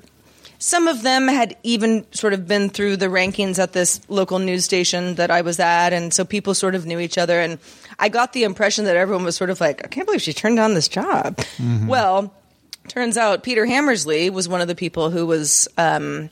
some 0.57 0.87
of 0.87 1.01
them 1.01 1.27
had 1.27 1.55
even 1.63 2.05
sort 2.11 2.33
of 2.33 2.47
been 2.47 2.69
through 2.69 2.97
the 2.97 3.07
rankings 3.07 3.57
at 3.57 3.73
this 3.73 3.99
local 4.09 4.37
news 4.39 4.63
station 4.65 5.15
that 5.15 5.31
I 5.31 5.41
was 5.41 5.59
at, 5.59 5.93
and 5.93 6.13
so 6.13 6.23
people 6.25 6.53
sort 6.53 6.75
of 6.75 6.85
knew 6.85 6.99
each 6.99 7.17
other. 7.17 7.39
And 7.39 7.57
I 8.01 8.09
got 8.09 8.33
the 8.33 8.43
impression 8.43 8.85
that 8.85 8.97
everyone 8.97 9.23
was 9.23 9.37
sort 9.37 9.49
of 9.49 9.61
like, 9.61 9.85
"I 9.85 9.87
can't 9.87 10.05
believe 10.05 10.21
she 10.21 10.33
turned 10.33 10.57
down 10.57 10.73
this 10.73 10.89
job." 10.89 11.37
Mm-hmm. 11.37 11.87
Well, 11.87 12.33
turns 12.89 13.15
out 13.15 13.43
Peter 13.43 13.65
Hammersley 13.65 14.29
was 14.29 14.49
one 14.49 14.59
of 14.59 14.67
the 14.67 14.75
people 14.75 15.09
who 15.09 15.25
was. 15.25 15.69
Um, 15.77 16.29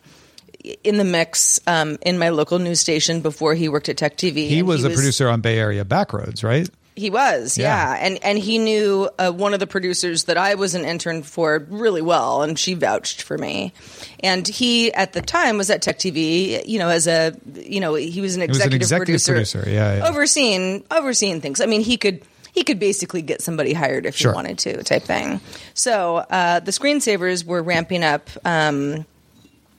in 0.83 0.97
the 0.97 1.05
mix 1.05 1.57
um, 1.67 1.97
in 2.01 2.19
my 2.19 2.29
local 2.29 2.59
news 2.59 2.81
station 2.81 3.21
before 3.21 3.55
he 3.55 3.69
worked 3.69 3.87
at 3.87 3.95
Tech 3.95 4.17
TV. 4.17 4.49
He 4.49 4.61
was 4.61 4.83
a 4.83 4.89
producer 4.89 5.29
on 5.29 5.39
Bay 5.39 5.57
Area 5.57 5.85
Backroads, 5.85 6.43
right? 6.43 6.69
He 6.99 7.09
was, 7.09 7.57
Yeah. 7.57 7.93
yeah, 7.95 8.05
and 8.05 8.19
and 8.23 8.37
he 8.37 8.57
knew 8.59 9.09
uh, 9.17 9.31
one 9.31 9.53
of 9.53 9.59
the 9.59 9.67
producers 9.67 10.25
that 10.25 10.37
I 10.37 10.55
was 10.55 10.75
an 10.75 10.85
intern 10.85 11.23
for 11.23 11.65
really 11.69 12.01
well, 12.01 12.43
and 12.43 12.59
she 12.59 12.73
vouched 12.73 13.21
for 13.21 13.37
me. 13.37 13.73
And 14.21 14.47
he 14.47 14.93
at 14.93 15.13
the 15.13 15.21
time 15.21 15.57
was 15.57 15.69
at 15.69 15.81
Tech 15.81 15.97
TV, 15.97 16.61
you 16.67 16.77
know, 16.77 16.89
as 16.89 17.07
a 17.07 17.33
you 17.55 17.79
know 17.79 17.95
he 17.95 18.21
was 18.21 18.35
an 18.35 18.41
was 18.41 18.57
an 18.59 18.73
executive, 18.73 18.81
executive 18.81 19.23
producer, 19.25 19.63
yeah, 19.67 19.97
yeah. 19.97 20.07
overseeing 20.09 20.83
overseeing 20.91 21.41
things. 21.41 21.61
I 21.61 21.65
mean, 21.65 21.81
he 21.81 21.97
could 21.97 22.21
he 22.51 22.63
could 22.63 22.79
basically 22.79 23.21
get 23.21 23.41
somebody 23.41 23.73
hired 23.73 24.05
if 24.05 24.15
Sure. 24.15 24.31
he 24.31 24.35
wanted 24.35 24.57
to, 24.59 24.83
type 24.83 25.03
thing. 25.03 25.39
So 25.75 26.17
uh, 26.17 26.59
the 26.59 26.71
screensavers 26.71 27.45
were 27.45 27.61
ramping 27.63 28.03
up. 28.03 28.29
Um, 28.43 29.05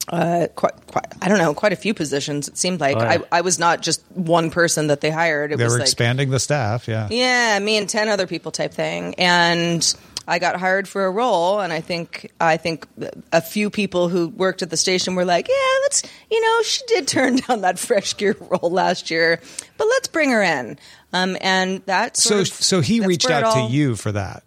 uh, 0.08 0.48
quite, 0.56 0.72
quite, 0.86 1.06
I 1.22 1.28
don't 1.28 1.38
know, 1.38 1.54
quite 1.54 1.72
a 1.72 1.76
few 1.76 1.94
positions. 1.94 2.48
It 2.48 2.56
seemed 2.58 2.80
like 2.80 2.96
Oh, 2.96 3.00
yeah. 3.02 3.18
I, 3.32 3.38
I 3.38 3.40
was 3.42 3.58
not 3.58 3.80
just 3.82 4.02
one 4.12 4.50
person 4.50 4.88
that 4.88 5.00
they 5.00 5.10
hired. 5.10 5.52
It 5.52 5.58
They 5.58 5.64
was 5.64 5.74
were 5.74 5.78
like, 5.80 5.86
expanding 5.86 6.30
the 6.30 6.40
staff. 6.40 6.88
Yeah. 6.88 7.08
yeah, 7.10 7.58
me 7.60 7.76
and 7.76 7.88
ten 7.88 8.08
other 8.08 8.26
people 8.26 8.50
type 8.52 8.72
thing, 8.72 9.14
and 9.18 9.94
I 10.26 10.38
got 10.38 10.56
hired 10.60 10.86
for 10.88 11.04
a 11.06 11.10
role, 11.10 11.60
and 11.60 11.72
I 11.72 11.80
think 11.80 12.30
I 12.40 12.56
think 12.56 12.86
a 13.32 13.40
few 13.40 13.70
people 13.70 14.08
who 14.08 14.28
worked 14.28 14.62
at 14.62 14.70
the 14.70 14.76
station 14.76 15.14
were 15.16 15.24
like, 15.24 15.48
yeah, 15.48 15.78
let's 15.82 16.02
you 16.30 16.40
know 16.40 16.62
she 16.62 16.80
did 16.86 17.06
turn 17.08 17.36
down 17.48 17.60
that 17.62 17.78
fresh 17.78 18.16
gear 18.16 18.36
role 18.40 18.70
last 18.70 19.10
year, 19.10 19.40
but 19.76 19.86
let's 19.86 20.08
bring 20.08 20.30
her 20.30 20.42
in. 20.42 20.78
Um, 21.12 21.36
and 21.40 21.84
that 21.86 22.16
So, 22.16 22.40
of- 22.40 22.46
so 22.48 22.80
he 22.80 23.00
reached 23.00 23.28
out 23.30 23.42
all- 23.42 23.68
to 23.68 23.72
you 23.74 23.96
for 23.96 24.12
that. 24.12 24.44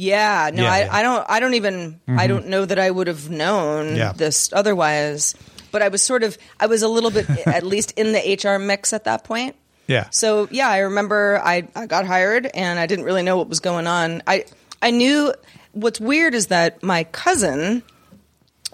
Yeah, 0.00 0.50
no, 0.54 0.62
Yeah, 0.62 0.72
I, 0.72 0.78
yeah. 0.78 0.86
Mm-hmm. 0.86 0.94
I 0.96 1.02
don't. 1.02 1.26
I 1.30 1.40
don't 1.40 1.54
even. 1.54 2.00
I 2.08 2.26
don't 2.26 2.46
know 2.48 2.64
that 2.64 2.78
I 2.78 2.90
would 2.90 3.06
have 3.06 3.28
known 3.28 3.96
Yeah. 3.96 4.12
this 4.12 4.50
otherwise. 4.52 5.34
But 5.72 5.82
I 5.82 5.88
was 5.88 6.02
sort 6.02 6.22
of. 6.22 6.38
I 6.58 6.66
was 6.66 6.82
a 6.82 6.88
little 6.88 7.10
bit, 7.10 7.28
at 7.46 7.64
least 7.64 7.92
in 7.98 8.12
the 8.12 8.18
HR 8.42 8.58
mix 8.58 8.92
at 8.94 9.04
that 9.04 9.24
point. 9.24 9.56
Yeah. 9.86 10.08
So 10.10 10.48
yeah, 10.50 10.68
I 10.70 10.78
remember 10.78 11.40
I, 11.44 11.68
I 11.76 11.86
got 11.86 12.06
hired 12.06 12.46
and 12.46 12.78
I 12.78 12.86
didn't 12.86 13.04
really 13.04 13.22
know 13.22 13.36
what 13.36 13.48
was 13.48 13.60
going 13.60 13.86
on. 13.86 14.22
I 14.26 14.46
I 14.80 14.90
knew 14.90 15.34
what's 15.72 16.00
weird 16.00 16.34
is 16.34 16.46
that 16.46 16.82
my 16.82 17.04
cousin, 17.04 17.82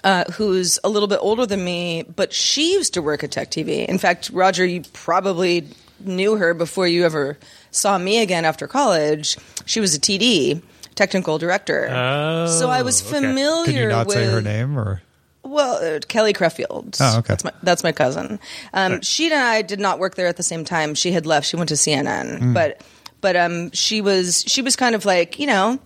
uh, 0.05 0.25
who's 0.33 0.79
a 0.85 0.89
little 0.89 1.09
bit 1.09 1.19
older 1.21 1.45
than 1.47 1.65
me, 1.65 2.05
but 2.05 2.33
she 2.33 2.73
used 2.75 2.95
to 2.95 3.03
work 3.03 3.25
at 3.25 3.33
Tech 3.33 3.51
TV. 3.51 3.85
In 3.87 3.99
fact, 3.99 4.31
Roger, 4.33 4.65
you 4.65 4.83
probably 4.93 5.67
knew 6.01 6.37
her 6.37 6.55
before 6.55 6.87
you 6.87 7.05
ever 7.05 7.37
saw 7.73 7.99
me 7.99 8.21
again 8.21 8.45
after 8.45 8.67
college. 8.69 9.37
She 9.65 9.81
was 9.81 9.95
a 9.95 9.99
TD, 10.01 10.63
technical 10.97 11.39
director. 11.39 11.89
Oh, 11.91 12.47
so 12.49 12.69
I 12.69 12.83
was 12.83 13.01
okay. 13.03 13.21
familiar 13.21 13.65
Can 13.67 13.75
you 13.77 13.89
not 13.89 14.07
with 14.09 14.17
say 14.17 14.25
her 14.25 14.41
name 14.43 14.77
or? 14.77 15.01
well, 15.45 15.77
uh, 15.97 16.01
Kelly 16.09 16.33
Creffield. 16.33 16.97
Oh, 17.01 17.19
okay. 17.19 17.29
That's 17.29 17.45
my, 17.45 17.53
that's 17.63 17.85
my 17.85 17.93
cousin. 17.93 18.41
Um, 18.75 19.01
She 19.03 19.27
and 19.27 19.35
I 19.35 19.63
did 19.63 19.79
not 19.79 20.01
work 20.01 20.17
there 20.17 20.27
at 20.27 20.37
the 20.37 20.43
same 20.43 20.65
time. 20.65 20.95
She 20.97 21.13
had 21.13 21.25
left. 21.25 21.47
She 21.47 21.55
went 21.57 21.69
to 21.69 21.77
CNN, 21.77 22.41
Mm. 22.41 22.55
but 22.55 22.81
but 23.21 23.37
um, 23.37 23.71
she 23.73 24.01
was 24.01 24.43
she 24.49 24.61
was 24.63 24.75
kind 24.75 24.95
of 24.97 25.05
like 25.05 25.39
you 25.39 25.47
know 25.47 25.79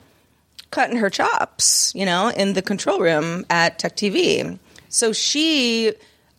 cutting 0.70 0.96
her 0.96 1.10
chops, 1.10 1.92
you 1.94 2.06
know, 2.06 2.28
in 2.28 2.52
the 2.54 2.62
control 2.62 3.00
room 3.00 3.44
at 3.50 3.78
Tech 3.78 3.96
TV. 3.96 4.58
So 4.88 5.12
she, 5.12 5.92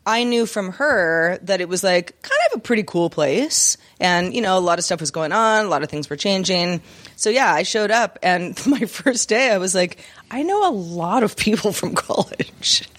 I 0.05 0.23
knew 0.23 0.45
from 0.45 0.73
her 0.73 1.37
that 1.43 1.61
it 1.61 1.69
was 1.69 1.83
like 1.83 2.19
kind 2.21 2.39
of 2.51 2.57
a 2.57 2.61
pretty 2.61 2.83
cool 2.83 3.09
place. 3.09 3.77
And, 3.99 4.33
you 4.33 4.41
know, 4.41 4.57
a 4.57 4.59
lot 4.59 4.79
of 4.79 4.85
stuff 4.85 4.99
was 4.99 5.11
going 5.11 5.31
on, 5.31 5.65
a 5.65 5.69
lot 5.69 5.83
of 5.83 5.89
things 5.89 6.09
were 6.09 6.15
changing. 6.15 6.81
So 7.15 7.29
yeah, 7.29 7.53
I 7.53 7.63
showed 7.63 7.91
up 7.91 8.17
and 8.23 8.59
my 8.65 8.81
first 8.81 9.29
day 9.29 9.51
I 9.51 9.57
was 9.57 9.75
like, 9.75 9.99
I 10.31 10.43
know 10.43 10.67
a 10.67 10.73
lot 10.73 11.23
of 11.23 11.35
people 11.35 11.71
from 11.71 11.93
college 11.95 12.89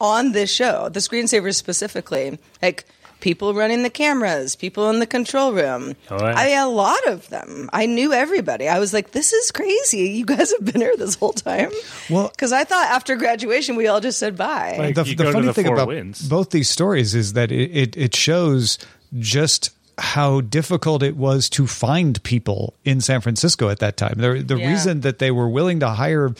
on 0.00 0.32
this 0.32 0.52
show, 0.52 0.88
the 0.90 1.00
screensavers 1.00 1.54
specifically. 1.54 2.38
Like, 2.60 2.84
People 3.22 3.54
running 3.54 3.82
the 3.84 3.88
cameras, 3.88 4.54
people 4.56 4.90
in 4.90 4.98
the 4.98 5.06
control 5.06 5.52
room. 5.54 5.94
Oh, 6.10 6.18
yeah. 6.18 6.34
I 6.36 6.48
a 6.48 6.68
lot 6.68 7.06
of 7.06 7.28
them. 7.30 7.70
I 7.72 7.86
knew 7.86 8.12
everybody. 8.12 8.68
I 8.68 8.78
was 8.80 8.92
like, 8.92 9.12
"This 9.12 9.32
is 9.32 9.50
crazy. 9.52 10.10
You 10.10 10.26
guys 10.26 10.52
have 10.52 10.64
been 10.70 10.80
here 10.82 10.96
this 10.98 11.14
whole 11.14 11.32
time." 11.32 11.70
Well- 12.10 12.28
because 12.28 12.52
I 12.52 12.64
thought 12.64 12.88
after 12.88 13.16
graduation 13.16 13.76
we 13.76 13.86
all 13.86 14.00
just 14.00 14.18
said 14.18 14.36
bye. 14.36 14.74
Like- 14.76 14.94
the, 14.96 15.04
the 15.04 15.32
funny 15.32 15.46
the 15.46 15.54
thing 15.54 15.68
about 15.68 15.88
Winds. 15.88 16.28
both 16.28 16.50
these 16.50 16.68
stories 16.68 17.14
is 17.14 17.32
that 17.32 17.50
it, 17.50 17.70
it, 17.70 17.96
it 17.96 18.14
shows 18.14 18.76
just 19.18 19.70
how 19.98 20.40
difficult 20.40 21.02
it 21.02 21.16
was 21.16 21.48
to 21.50 21.66
find 21.68 22.20
people 22.24 22.74
in 22.84 23.00
San 23.00 23.20
Francisco 23.20 23.68
at 23.68 23.78
that 23.78 23.96
time. 23.96 24.14
The, 24.16 24.42
the 24.42 24.56
Yeah. 24.56 24.68
reason 24.68 25.02
that 25.02 25.20
they 25.20 25.30
were 25.30 25.48
willing 25.48 25.78
to 25.80 25.88
hire 25.90 26.34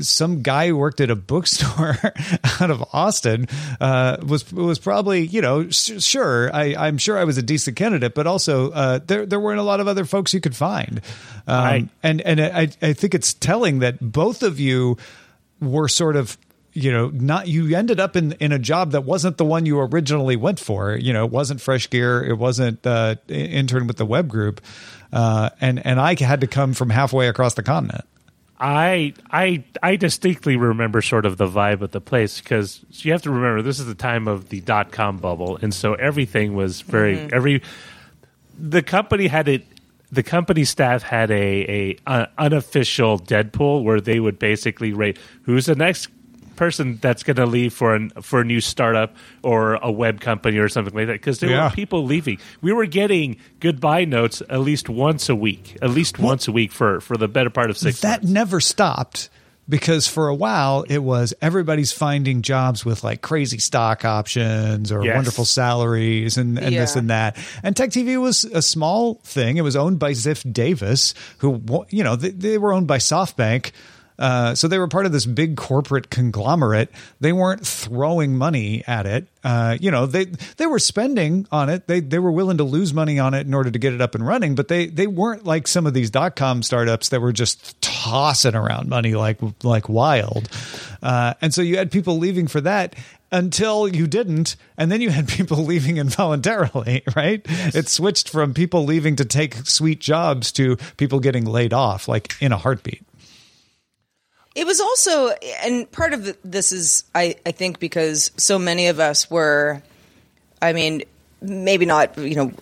some 0.00 0.42
guy 0.42 0.68
who 0.68 0.76
worked 0.76 1.00
at 1.00 1.10
a 1.10 1.16
bookstore 1.16 1.96
out 2.60 2.70
of 2.70 2.84
Austin 2.92 3.46
uh, 3.80 4.18
was 4.26 4.50
was 4.52 4.78
probably 4.78 5.26
you 5.26 5.40
know 5.40 5.60
s- 5.62 6.02
sure 6.04 6.54
I, 6.54 6.74
I'm 6.76 6.98
sure 6.98 7.16
I 7.18 7.24
was 7.24 7.38
a 7.38 7.42
decent 7.42 7.76
candidate, 7.76 8.14
but 8.14 8.26
also 8.26 8.70
uh, 8.70 8.98
there 9.06 9.24
there 9.26 9.40
weren't 9.40 9.60
a 9.60 9.64
lot 9.64 9.80
of 9.80 9.88
other 9.88 10.04
folks 10.04 10.34
you 10.34 10.40
could 10.40 10.56
find, 10.56 11.00
um, 11.46 11.64
Right. 11.64 11.88
and 12.02 12.20
and 12.20 12.40
I 12.40 12.68
I 12.82 12.92
think 12.92 13.14
it's 13.14 13.32
telling 13.34 13.78
that 13.78 13.98
both 14.00 14.42
of 14.42 14.60
you 14.60 14.96
were 15.60 15.88
sort 15.88 16.16
of 16.16 16.36
you 16.74 16.92
know 16.92 17.08
not 17.08 17.48
you 17.48 17.74
ended 17.74 17.98
up 17.98 18.14
in 18.14 18.32
in 18.32 18.52
a 18.52 18.58
job 18.58 18.92
that 18.92 19.00
wasn't 19.04 19.38
the 19.38 19.44
one 19.44 19.64
you 19.66 19.80
originally 19.80 20.36
went 20.36 20.60
for. 20.60 20.94
You 20.96 21.12
know 21.14 21.24
it 21.24 21.30
wasn't 21.32 21.60
fresh 21.62 21.88
gear 21.88 22.22
it 22.22 22.36
wasn't 22.36 22.86
uh 22.86 23.16
intern 23.26 23.86
with 23.86 23.96
the 23.96 24.06
web 24.06 24.28
group 24.28 24.60
uh 25.12 25.48
and 25.62 25.84
and 25.86 25.98
i 25.98 26.14
had 26.22 26.42
to 26.42 26.46
come 26.46 26.74
from 26.74 26.90
halfway 26.90 27.26
across 27.28 27.54
the 27.54 27.62
continent 27.62 28.04
I 28.60 29.14
I 29.30 29.64
I 29.82 29.96
distinctly 29.96 30.56
remember 30.56 31.00
sort 31.00 31.26
of 31.26 31.36
the 31.36 31.46
vibe 31.46 31.80
of 31.80 31.92
the 31.92 32.00
place 32.00 32.40
because 32.40 32.84
you 32.90 33.12
have 33.12 33.22
to 33.22 33.30
remember 33.30 33.62
this 33.62 33.78
is 33.78 33.86
the 33.86 33.94
time 33.94 34.26
of 34.26 34.48
the 34.48 34.60
dot 34.60 34.90
com 34.90 35.18
bubble, 35.18 35.58
and 35.62 35.72
so 35.72 35.94
everything 35.94 36.54
was 36.54 36.80
very 36.80 37.18
every 37.32 37.62
the 38.58 38.82
company 38.82 39.28
had 39.28 39.48
it. 39.48 39.64
The 40.10 40.22
company 40.22 40.64
staff 40.64 41.02
had 41.02 41.30
a, 41.30 41.34
a, 41.34 41.96
uh 42.06 42.26
unofficial 42.38 43.18
Deadpool 43.18 43.84
where 43.84 44.00
they 44.00 44.18
would 44.18 44.38
basically 44.38 44.94
rate 44.94 45.18
who's 45.42 45.66
the 45.66 45.74
next 45.74 46.08
person 46.58 46.98
that's 47.00 47.22
going 47.22 47.36
to 47.36 47.46
leave 47.46 47.72
for 47.72 47.94
an 47.94 48.10
for 48.20 48.40
a 48.40 48.44
new 48.44 48.60
startup 48.60 49.16
or 49.42 49.74
a 49.76 49.90
web 49.90 50.20
company 50.20 50.58
or 50.58 50.68
something 50.68 50.92
like 50.94 51.06
that 51.06 51.14
because 51.14 51.38
there 51.38 51.50
Yeah. 51.50 51.64
were 51.64 51.70
people 51.70 52.04
leaving. 52.04 52.38
We 52.60 52.72
were 52.74 52.86
getting 52.86 53.36
goodbye 53.60 54.04
notes 54.04 54.42
at 54.50 54.60
least 54.60 54.88
once 54.90 55.28
a 55.30 55.34
week, 55.36 55.78
at 55.80 55.90
least 55.90 56.18
once 56.18 56.48
a 56.48 56.52
week 56.52 56.72
for 56.72 57.00
for 57.00 57.16
the 57.16 57.28
better 57.28 57.48
part 57.50 57.70
of 57.70 57.78
six. 57.78 58.00
that 58.02 58.22
months. 58.22 58.32
never 58.32 58.60
stopped 58.60 59.30
because 59.70 60.08
for 60.08 60.28
a 60.28 60.34
while 60.34 60.82
it 60.88 61.02
was 61.02 61.34
everybody's 61.42 61.92
finding 61.92 62.40
jobs 62.40 62.86
with 62.86 63.04
like 63.04 63.20
crazy 63.20 63.58
stock 63.58 64.02
options 64.04 64.90
or 64.90 65.04
Yes. 65.04 65.14
wonderful 65.14 65.44
salaries 65.44 66.38
and, 66.38 66.58
and 66.58 66.74
this 66.74 66.96
and 66.96 67.10
that. 67.10 67.36
And 67.62 67.76
Tech 67.76 67.90
TV 67.90 68.18
was 68.20 68.44
a 68.44 68.62
small 68.62 69.20
thing. 69.24 69.58
It 69.58 69.62
was 69.62 69.76
owned 69.76 69.98
by 69.98 70.12
Ziff 70.12 70.50
Davis, 70.52 71.12
who, 71.38 71.62
you 71.90 72.02
know, 72.02 72.16
they, 72.16 72.30
they 72.30 72.56
were 72.58 72.72
owned 72.72 72.86
by 72.86 72.96
SoftBank. 72.98 73.72
Uh, 74.18 74.54
so 74.54 74.66
they 74.66 74.78
were 74.78 74.88
part 74.88 75.06
of 75.06 75.12
this 75.12 75.26
big 75.26 75.56
corporate 75.56 76.10
conglomerate. 76.10 76.90
They 77.20 77.32
weren't 77.32 77.64
throwing 77.66 78.36
money 78.36 78.82
at 78.86 79.06
it. 79.06 79.28
Uh, 79.44 79.76
you 79.80 79.90
know, 79.90 80.06
they 80.06 80.24
they 80.56 80.66
were 80.66 80.80
spending 80.80 81.46
on 81.52 81.68
it. 81.68 81.86
They 81.86 82.00
they 82.00 82.18
were 82.18 82.32
willing 82.32 82.58
to 82.58 82.64
lose 82.64 82.92
money 82.92 83.18
on 83.18 83.34
it 83.34 83.46
in 83.46 83.54
order 83.54 83.70
to 83.70 83.78
get 83.78 83.94
it 83.94 84.00
up 84.00 84.14
and 84.14 84.26
running. 84.26 84.54
But 84.56 84.68
they 84.68 84.86
they 84.86 85.06
weren't 85.06 85.44
like 85.44 85.68
some 85.68 85.86
of 85.86 85.94
these 85.94 86.10
dot 86.10 86.34
com 86.34 86.62
startups 86.62 87.10
that 87.10 87.20
were 87.20 87.32
just 87.32 87.80
tossing 87.80 88.56
around 88.56 88.88
money 88.88 89.14
like 89.14 89.38
like 89.62 89.88
wild. 89.88 90.48
Uh, 91.00 91.34
and 91.40 91.54
so 91.54 91.62
you 91.62 91.76
had 91.76 91.92
people 91.92 92.18
leaving 92.18 92.48
for 92.48 92.60
that 92.62 92.96
until 93.30 93.86
you 93.86 94.06
didn't, 94.06 94.56
and 94.76 94.90
then 94.90 95.00
you 95.00 95.10
had 95.10 95.28
people 95.38 95.58
leaving 95.58 95.96
involuntarily. 95.98 97.02
Right? 97.14 97.42
It 97.46 97.88
switched 97.88 98.30
from 98.30 98.52
people 98.52 98.84
leaving 98.84 99.14
to 99.16 99.24
take 99.24 99.54
sweet 99.66 100.00
jobs 100.00 100.50
to 100.52 100.76
people 100.96 101.20
getting 101.20 101.44
laid 101.44 101.72
off 101.72 102.08
like 102.08 102.34
in 102.40 102.50
a 102.50 102.56
heartbeat. 102.56 103.02
It 104.58 104.66
was 104.66 104.80
also, 104.80 105.28
and 105.62 105.88
part 105.92 106.12
of 106.14 106.36
this 106.42 106.72
is, 106.72 107.04
I, 107.14 107.36
I 107.46 107.52
think, 107.52 107.78
because 107.78 108.32
so 108.36 108.58
many 108.58 108.88
of 108.88 108.98
us 108.98 109.30
were, 109.30 109.80
I 110.60 110.72
mean, 110.72 111.02
maybe 111.40 111.86
not, 111.86 112.18
you 112.18 112.34
know, 112.34 112.52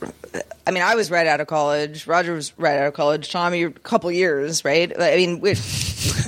I 0.67 0.73
mean, 0.73 0.83
I 0.83 0.95
was 0.95 1.11
right 1.11 1.27
out 1.27 1.41
of 1.41 1.47
college. 1.47 2.07
Roger 2.07 2.35
was 2.35 2.53
right 2.59 2.77
out 2.79 2.89
of 2.89 2.93
college. 2.93 3.33
Tom, 3.33 3.55
you're 3.55 3.71
a 3.71 3.73
couple 3.73 4.13
years, 4.13 4.63
right? 4.63 4.93
I 5.01 5.17
mean, 5.17 5.41
when 5.41 5.57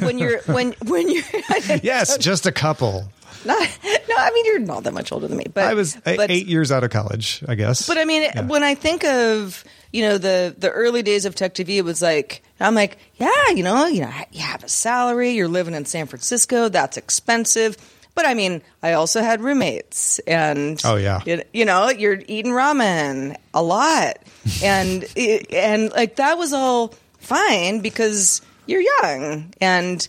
when 0.01 0.19
you're 0.19 0.41
when 0.43 0.73
when 0.87 1.11
you're 1.11 1.25
Yes, 1.83 2.17
just 2.17 2.47
a 2.47 2.53
couple. 2.53 3.07
not, 3.45 3.79
no, 3.85 4.17
I 4.17 4.31
mean, 4.33 4.47
you're 4.47 4.61
not 4.61 4.85
that 4.85 4.95
much 4.95 5.13
older 5.13 5.29
than 5.29 5.37
me. 5.37 5.45
But 5.53 5.65
I 5.65 5.75
was 5.75 5.97
but, 5.97 6.31
eight 6.31 6.47
years 6.47 6.73
out 6.73 6.83
of 6.83 6.89
college, 6.89 7.45
I 7.47 7.57
guess. 7.57 7.87
But 7.87 7.99
I 7.99 8.07
mean, 8.07 8.49
when 8.49 8.63
I 8.63 8.75
think 8.75 9.05
of 9.05 9.65
you 9.93 10.01
know 10.01 10.17
the 10.17 10.55
the 10.57 10.71
early 10.71 11.03
days 11.03 11.27
of 11.27 11.35
Tech 11.35 11.55
TV, 11.55 11.77
it 11.77 11.85
was 11.85 12.01
like 12.01 12.43
I'm 12.61 12.75
like, 12.75 12.99
yeah, 13.17 13.51
you 13.55 13.63
know, 13.63 13.87
you 13.87 14.01
know, 14.03 14.13
you 14.33 14.41
have 14.41 14.65
a 14.65 14.69
salary, 14.69 15.31
you're 15.31 15.49
living 15.49 15.75
in 15.75 15.85
San 15.85 16.07
Francisco, 16.07 16.69
that's 16.69 16.97
expensive. 16.97 17.77
But 18.15 18.27
I 18.27 18.35
mean, 18.35 18.63
I 18.83 18.95
also 18.95 19.21
had 19.23 19.41
roommates, 19.41 20.19
and 20.21 20.81
Oh, 20.85 20.97
yeah. 20.97 21.21
you, 21.25 21.43
you 21.53 21.65
know, 21.65 21.89
you're 21.91 22.19
eating 22.27 22.51
ramen 22.53 23.37
a 23.55 23.63
lot, 23.63 24.19
and 24.65 25.05
and 25.53 25.93
like 25.93 26.17
that 26.17 26.37
was 26.37 26.53
all 26.53 26.95
fine 27.21 27.79
because 27.81 28.43
you're 28.67 28.81
young, 29.03 29.53
and 29.61 30.07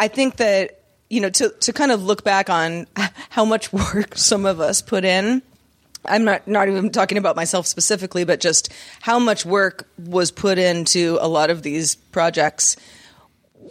I 0.00 0.08
think 0.08 0.36
that 0.36 0.80
you 1.10 1.20
know 1.20 1.28
to 1.28 1.50
to 1.60 1.72
kind 1.74 1.92
of 1.92 2.02
look 2.02 2.24
back 2.24 2.48
on 2.48 2.86
how 3.28 3.44
much 3.44 3.70
work 3.70 4.16
some 4.16 4.46
of 4.46 4.58
us 4.60 4.80
put 4.80 5.04
in. 5.04 5.42
I'm 6.04 6.24
not 6.24 6.46
not 6.48 6.68
even 6.68 6.90
talking 6.90 7.18
about 7.18 7.36
myself 7.36 7.66
specifically, 7.66 8.24
but 8.24 8.40
just 8.40 8.72
how 9.00 9.18
much 9.18 9.44
work 9.46 9.88
was 9.98 10.30
put 10.30 10.58
into 10.58 11.18
a 11.20 11.28
lot 11.28 11.50
of 11.50 11.62
these 11.62 11.94
projects. 11.94 12.76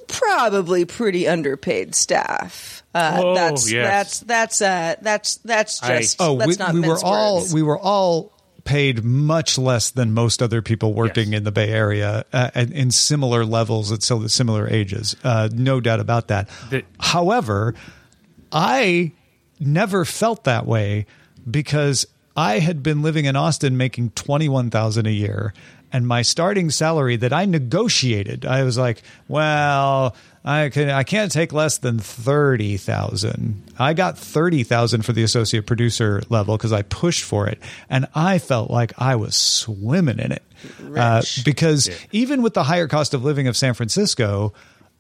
Probably 0.08 0.86
pretty 0.86 1.28
underpaid 1.28 1.96
staff. 1.96 2.84
Uh, 2.94 3.22
Oh, 3.24 3.36
that's 3.36 3.72
yes. 3.72 4.20
that's 4.20 4.20
that's 4.22 4.62
uh, 4.62 4.96
that's 5.02 5.38
that's 5.38 5.82
I- 5.84 6.00
just 6.00 6.22
Oh, 6.22 6.34
let's 6.34 6.48
we, 6.50 6.56
not 6.56 6.74
we 6.74 6.80
were 6.82 6.88
mince 6.88 7.04
all 7.04 7.36
words. 7.42 7.54
we 7.54 7.62
were 7.64 7.80
all 7.80 8.32
paid 8.64 9.04
much 9.04 9.58
less 9.58 9.90
than 9.90 10.14
most 10.14 10.42
other 10.42 10.62
people 10.62 10.94
working 10.94 11.30
Yes. 11.32 11.38
in 11.40 11.44
the 11.46 11.52
Bay 11.52 11.70
Area 11.70 12.26
uh, 12.32 12.52
and 12.54 12.72
in 12.74 12.92
similar 12.92 13.44
levels 13.44 13.92
at 13.92 14.04
sil- 14.04 14.28
similar 14.30 14.68
ages. 14.68 15.16
Uh, 15.24 15.50
no 15.52 15.80
doubt 15.80 16.00
about 16.00 16.28
that. 16.28 16.48
The- 16.70 16.84
However, 17.00 17.74
I 18.52 19.14
never 19.60 20.06
felt 20.06 20.44
that 20.44 20.66
way 20.66 21.06
because 21.50 22.06
I 22.36 22.60
had 22.60 22.82
been 22.84 23.02
living 23.02 23.26
in 23.26 23.36
Austin 23.36 23.78
making 23.78 24.12
twenty 24.12 24.50
one 24.50 24.70
thousand 24.70 25.08
a 25.08 25.12
year, 25.12 25.54
and 25.92 26.08
my 26.08 26.22
starting 26.22 26.70
salary 26.70 27.16
that 27.18 27.34
I 27.34 27.46
negotiated, 27.46 28.46
I 28.46 28.64
was 28.64 28.78
like, 28.78 29.04
well. 29.28 30.16
I 30.44 30.70
can 30.70 30.90
I 30.90 31.04
can't 31.04 31.32
take 31.32 31.54
less 31.54 31.78
than 31.78 32.00
thirty 32.00 32.78
thousand. 32.78 33.62
I 33.78 33.94
got 33.94 34.18
thirty 34.18 34.64
thousand 34.64 35.06
for 35.06 35.14
the 35.14 35.22
associate 35.22 35.68
producer 35.68 36.24
level 36.30 36.58
because 36.58 36.74
I 36.74 36.82
pushed 36.82 37.24
for 37.24 37.48
it, 37.48 37.60
and 37.92 38.08
I 38.16 38.40
felt 38.40 38.72
like 38.72 38.92
I 38.98 39.18
was 39.18 39.36
swimming 39.36 40.18
in 40.18 40.32
it. 40.32 40.42
Uh, 40.96 41.22
because 41.46 41.92
even 42.12 42.42
with 42.42 42.56
the 42.56 42.64
higher 42.64 42.88
cost 42.88 43.14
of 43.14 43.24
living 43.24 43.48
of 43.48 43.56
San 43.56 43.76
Francisco, 43.76 44.54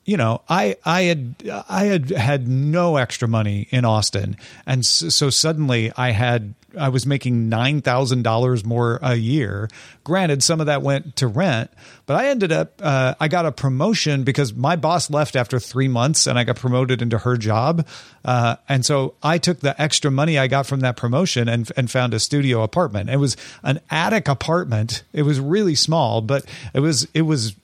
you 0.05 0.17
know, 0.17 0.41
I 0.49 0.77
I 0.83 1.03
had 1.03 1.35
I 1.69 1.85
had 1.85 2.09
had 2.09 2.47
no 2.47 2.97
extra 2.97 3.27
money 3.27 3.67
in 3.69 3.85
Austin, 3.85 4.35
and 4.65 4.85
so, 4.85 5.29
suddenly 5.29 5.91
I 5.95 6.09
had 6.09 6.55
I 6.77 6.89
was 6.89 7.05
making 7.05 7.49
nine 7.49 7.81
thousand 7.81 8.23
dollars 8.23 8.65
more 8.65 8.99
a 9.01 9.15
year. 9.15 9.69
Granted, 10.03 10.41
some 10.41 10.59
of 10.59 10.65
that 10.65 10.81
went 10.81 11.17
to 11.17 11.27
rent, 11.27 11.69
but 12.07 12.15
I 12.15 12.29
ended 12.29 12.51
up 12.51 12.81
uh, 12.81 13.13
I 13.19 13.27
got 13.27 13.45
a 13.45 13.51
promotion 13.51 14.23
because 14.23 14.53
my 14.53 14.75
boss 14.75 15.09
left 15.09 15.35
after 15.35 15.59
three 15.59 15.87
months, 15.87 16.25
and 16.25 16.39
I 16.39 16.45
got 16.45 16.55
promoted 16.55 17.01
into 17.01 17.19
her 17.19 17.37
job, 17.37 17.87
uh, 18.25 18.55
and 18.67 18.85
so 18.85 19.13
I 19.21 19.37
took 19.37 19.59
the 19.59 19.79
extra 19.79 20.09
money 20.09 20.39
I 20.39 20.47
got 20.47 20.65
from 20.65 20.79
that 20.79 20.97
promotion 20.97 21.47
and 21.47 21.71
and 21.77 21.91
found 21.91 22.13
a 22.13 22.19
studio 22.19 22.63
apartment. 22.63 23.09
It 23.09 23.17
was 23.17 23.37
an 23.63 23.79
attic 23.91 24.27
apartment. 24.27 25.03
It 25.13 25.23
was 25.23 25.39
really 25.39 25.75
small, 25.75 26.21
but 26.21 26.45
it 26.73 26.79
was 26.79 27.07
it 27.13 27.23
was 27.23 27.55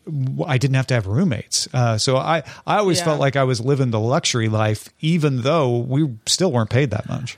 I 0.46 0.58
didn't 0.58 0.76
have 0.76 0.88
to 0.88 0.94
have 0.94 1.08
roommates, 1.08 1.68
uh, 1.74 1.98
so 1.98 2.18
I 2.28 2.44
I 2.68 2.78
always 2.78 3.00
Yeah. 3.00 3.06
felt 3.06 3.20
like 3.20 3.36
I 3.36 3.44
was 3.44 3.60
living 3.62 3.92
the 3.92 4.00
luxury 4.00 4.50
life, 4.50 4.90
even 5.00 5.42
though 5.42 5.78
we 5.78 6.10
still 6.26 6.52
weren't 6.52 6.70
paid 6.70 6.92
that 6.92 7.08
much. 7.08 7.38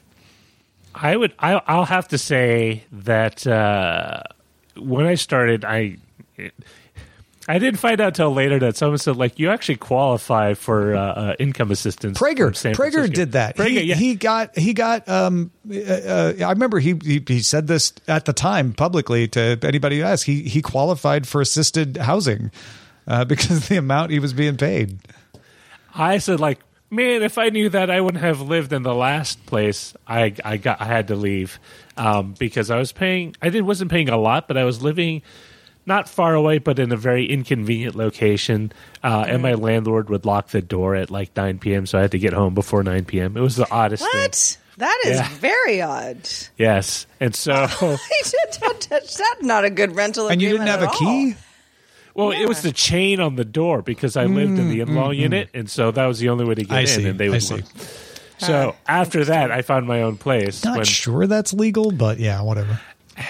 I 0.96 1.16
would. 1.16 1.34
I, 1.40 1.62
I'll 1.68 1.86
have 1.86 2.08
to 2.10 2.18
say 2.18 2.84
that 2.92 3.46
uh, 3.48 4.24
when 4.76 5.06
I 5.06 5.16
started, 5.16 5.64
I 5.64 5.98
I 7.48 7.58
didn't 7.58 7.80
find 7.80 8.00
out 8.02 8.16
till 8.16 8.32
later 8.34 8.60
that 8.60 8.76
someone 8.76 8.98
said 8.98 9.16
like 9.16 9.40
you 9.40 9.50
actually 9.50 9.78
qualify 9.78 10.54
for 10.54 10.96
uh, 10.96 11.02
uh, 11.02 11.36
income 11.40 11.72
assistance. 11.72 12.20
Prager, 12.20 12.46
from 12.48 12.54
San 12.54 12.74
Prager 12.76 12.92
Francisco." 12.92 13.16
did 13.16 13.32
that. 13.32 13.56
Prager, 13.56 13.70
he, 13.70 13.82
yeah. 13.84 13.96
he 13.96 14.16
got 14.16 14.58
he 14.58 14.74
got. 14.74 15.08
Um, 15.08 15.52
uh, 15.72 15.76
uh, 15.80 16.34
I 16.46 16.50
remember 16.52 16.80
he, 16.80 16.96
he 17.04 17.24
he 17.26 17.40
said 17.42 17.68
this 17.68 17.94
at 18.08 18.26
the 18.26 18.34
time 18.34 18.74
publicly 18.74 19.28
to 19.30 19.58
anybody 19.64 20.00
who 20.00 20.04
asked. 20.06 20.26
He 20.26 20.44
he 20.44 20.62
qualified 20.62 21.28
for 21.28 21.42
assisted 21.42 21.98
housing 21.98 22.52
uh, 23.10 23.26
because 23.34 23.58
of 23.58 23.68
the 23.68 23.76
amount 23.78 24.12
he 24.12 24.20
was 24.20 24.32
being 24.34 24.56
paid. 24.56 25.00
I 25.94 26.20
said 26.20 26.40
like, 26.40 26.60
man, 26.90 27.24
if 27.24 27.38
I 27.38 27.50
knew 27.50 27.68
that, 27.70 27.90
I 27.90 28.00
wouldn't 28.00 28.24
have 28.24 28.40
lived 28.42 28.72
in 28.72 28.84
the 28.84 28.94
last 28.96 29.46
place. 29.46 29.94
I 30.08 30.34
I 30.46 30.58
got 30.58 30.80
I 30.80 30.86
had 30.86 31.08
to 31.10 31.16
leave 31.16 31.60
um, 31.98 32.36
because 32.40 32.70
I 32.72 32.78
was 32.78 32.92
paying. 32.92 33.36
I 33.42 33.50
did 33.50 33.64
wasn't 33.64 33.92
paying 33.92 34.10
a 34.10 34.18
lot, 34.18 34.48
but 34.48 34.56
I 34.58 34.64
was 34.64 34.82
living 34.82 35.22
not 35.86 36.08
far 36.08 36.36
away, 36.36 36.60
but 36.60 36.78
in 36.78 36.92
a 36.92 36.98
very 36.98 37.26
inconvenient 37.26 37.96
location. 37.96 38.72
Uh, 39.04 39.26
And 39.28 39.42
my 39.42 39.56
landlord 39.56 40.10
would 40.10 40.24
lock 40.24 40.50
the 40.50 40.62
door 40.62 40.94
at 40.96 41.10
like 41.10 41.36
nine 41.36 41.58
p.m., 41.58 41.86
so 41.88 41.98
I 41.98 42.02
had 42.02 42.12
to 42.12 42.20
get 42.20 42.34
home 42.34 42.54
before 42.54 42.84
nine 42.84 43.06
p.m. 43.06 43.36
It 43.36 43.42
was 43.42 43.56
the 43.56 43.70
oddest 43.72 44.04
thing. 44.04 44.60
That 44.78 44.98
is 45.06 45.18
Yeah. 45.18 45.30
very 45.40 45.82
odd. 45.82 46.30
Yes, 46.58 47.08
and 47.20 47.36
so 47.36 47.52
That's 48.90 49.20
not 49.42 49.66
a 49.66 49.70
good 49.70 49.96
rental. 49.96 50.30
And 50.30 50.42
you 50.42 50.50
didn't 50.50 50.68
have 50.68 50.84
a 50.84 50.88
at 50.90 50.94
key. 50.94 51.36
All. 52.16 52.28
well, 52.30 52.32
it 52.42 52.48
was 52.48 52.62
the 52.62 52.72
chain 52.72 53.20
on 53.20 53.36
the 53.36 53.46
door 53.46 53.82
because 53.82 54.16
I 54.18 54.26
lived 54.26 54.58
in 54.60 54.70
the 54.70 54.80
in-law 54.82 55.12
unit, 55.12 55.50
and 55.54 55.70
so 55.70 55.92
that 55.92 56.06
was 56.06 56.20
the 56.20 56.30
only 56.30 56.46
way 56.46 56.56
to 56.56 56.64
get 56.64 56.70
Mm, 56.72 56.76
I 56.76 56.82
in. 56.82 56.88
see, 56.88 57.08
And 57.08 57.20
they 57.20 57.28
I 57.28 57.30
would 57.30 57.44
see. 57.44 57.56
lock- 57.56 57.64
So 58.40 58.76
after 58.88 59.26
that, 59.26 59.52
I 59.52 59.62
found 59.62 59.86
my 59.88 60.02
own 60.02 60.16
place. 60.18 60.64
Not 60.64 60.78
when- 60.78 60.86
sure 60.86 61.28
that's 61.28 61.54
legal, 61.54 61.92
but 61.92 62.20
yeah, 62.20 62.42
whatever. 62.42 62.80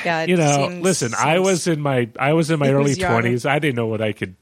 Yeah, 0.06 0.24
you 0.26 0.38
know, 0.38 0.68
seems- 0.70 0.84
listen, 0.84 1.14
I 1.18 1.40
was 1.40 1.66
in 1.68 1.82
my 1.82 2.10
I 2.20 2.34
was 2.34 2.52
in 2.52 2.60
my 2.60 2.70
early 2.70 2.94
twenties. 2.96 3.46
I 3.46 3.58
didn't 3.58 3.76
know 3.76 3.88
what 3.88 4.02
I 4.02 4.12
could 4.14 4.36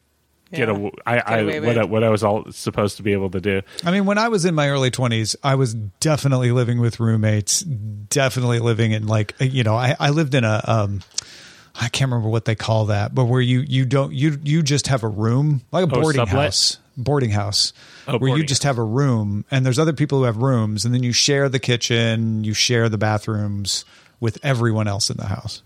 get 0.53 0.67
Yeah. 0.67 0.75
a 0.75 0.89
I, 1.09 1.19
I 1.19 1.37
away 1.39 1.59
what 1.61 1.67
with. 1.69 1.77
I, 1.77 1.83
what 1.85 2.03
I 2.03 2.09
was 2.09 2.21
all 2.23 2.51
supposed 2.51 2.97
to 2.97 3.03
be 3.03 3.13
able 3.13 3.29
to 3.31 3.39
do. 3.39 3.61
I 3.85 3.91
mean, 3.91 4.05
when 4.05 4.17
I 4.17 4.27
was 4.27 4.43
in 4.43 4.55
my 4.55 4.67
early 4.69 4.91
20s, 4.91 5.37
I 5.43 5.55
was 5.55 5.73
definitely 5.73 6.51
living 6.51 6.79
with 6.81 6.99
roommates, 6.99 7.61
definitely 7.61 8.59
living 8.59 8.91
in 8.91 9.07
like, 9.07 9.35
you 9.39 9.63
know, 9.63 9.75
I, 9.75 9.95
I 9.99 10.09
lived 10.09 10.35
in 10.35 10.43
a, 10.43 10.61
um, 10.65 11.01
I 11.79 11.89
can't 11.89 12.09
remember 12.11 12.29
what 12.29 12.45
they 12.45 12.55
call 12.55 12.85
that, 12.85 13.13
but 13.13 13.25
where 13.25 13.41
you, 13.41 13.59
you 13.59 13.85
don't, 13.85 14.11
you, 14.13 14.39
you 14.43 14.63
just 14.63 14.87
have 14.87 15.03
a 15.03 15.07
room, 15.07 15.61
like 15.71 15.83
a 15.83 15.95
Oh, 15.95 16.01
boarding 16.01 16.25
sublet? 16.25 16.45
house, 16.45 16.77
boarding 16.97 17.29
house, 17.29 17.71
Oh, 18.07 18.17
where 18.17 18.29
you 18.29 18.33
boarding 18.33 18.47
just 18.47 18.63
have 18.63 18.77
a 18.77 18.83
room 18.83 19.45
and 19.51 19.65
there's 19.65 19.77
other 19.79 19.93
people 19.93 20.17
who 20.19 20.23
have 20.23 20.37
rooms 20.37 20.85
and 20.85 20.93
then 20.93 21.03
you 21.03 21.11
share 21.11 21.49
the 21.49 21.59
kitchen, 21.59 22.43
you 22.43 22.53
share 22.55 22.89
the 22.89 22.97
bathrooms 22.97 23.85
with 24.19 24.39
everyone 24.43 24.87
else 24.87 25.09
in 25.11 25.17
the 25.17 25.27
house. 25.27 25.61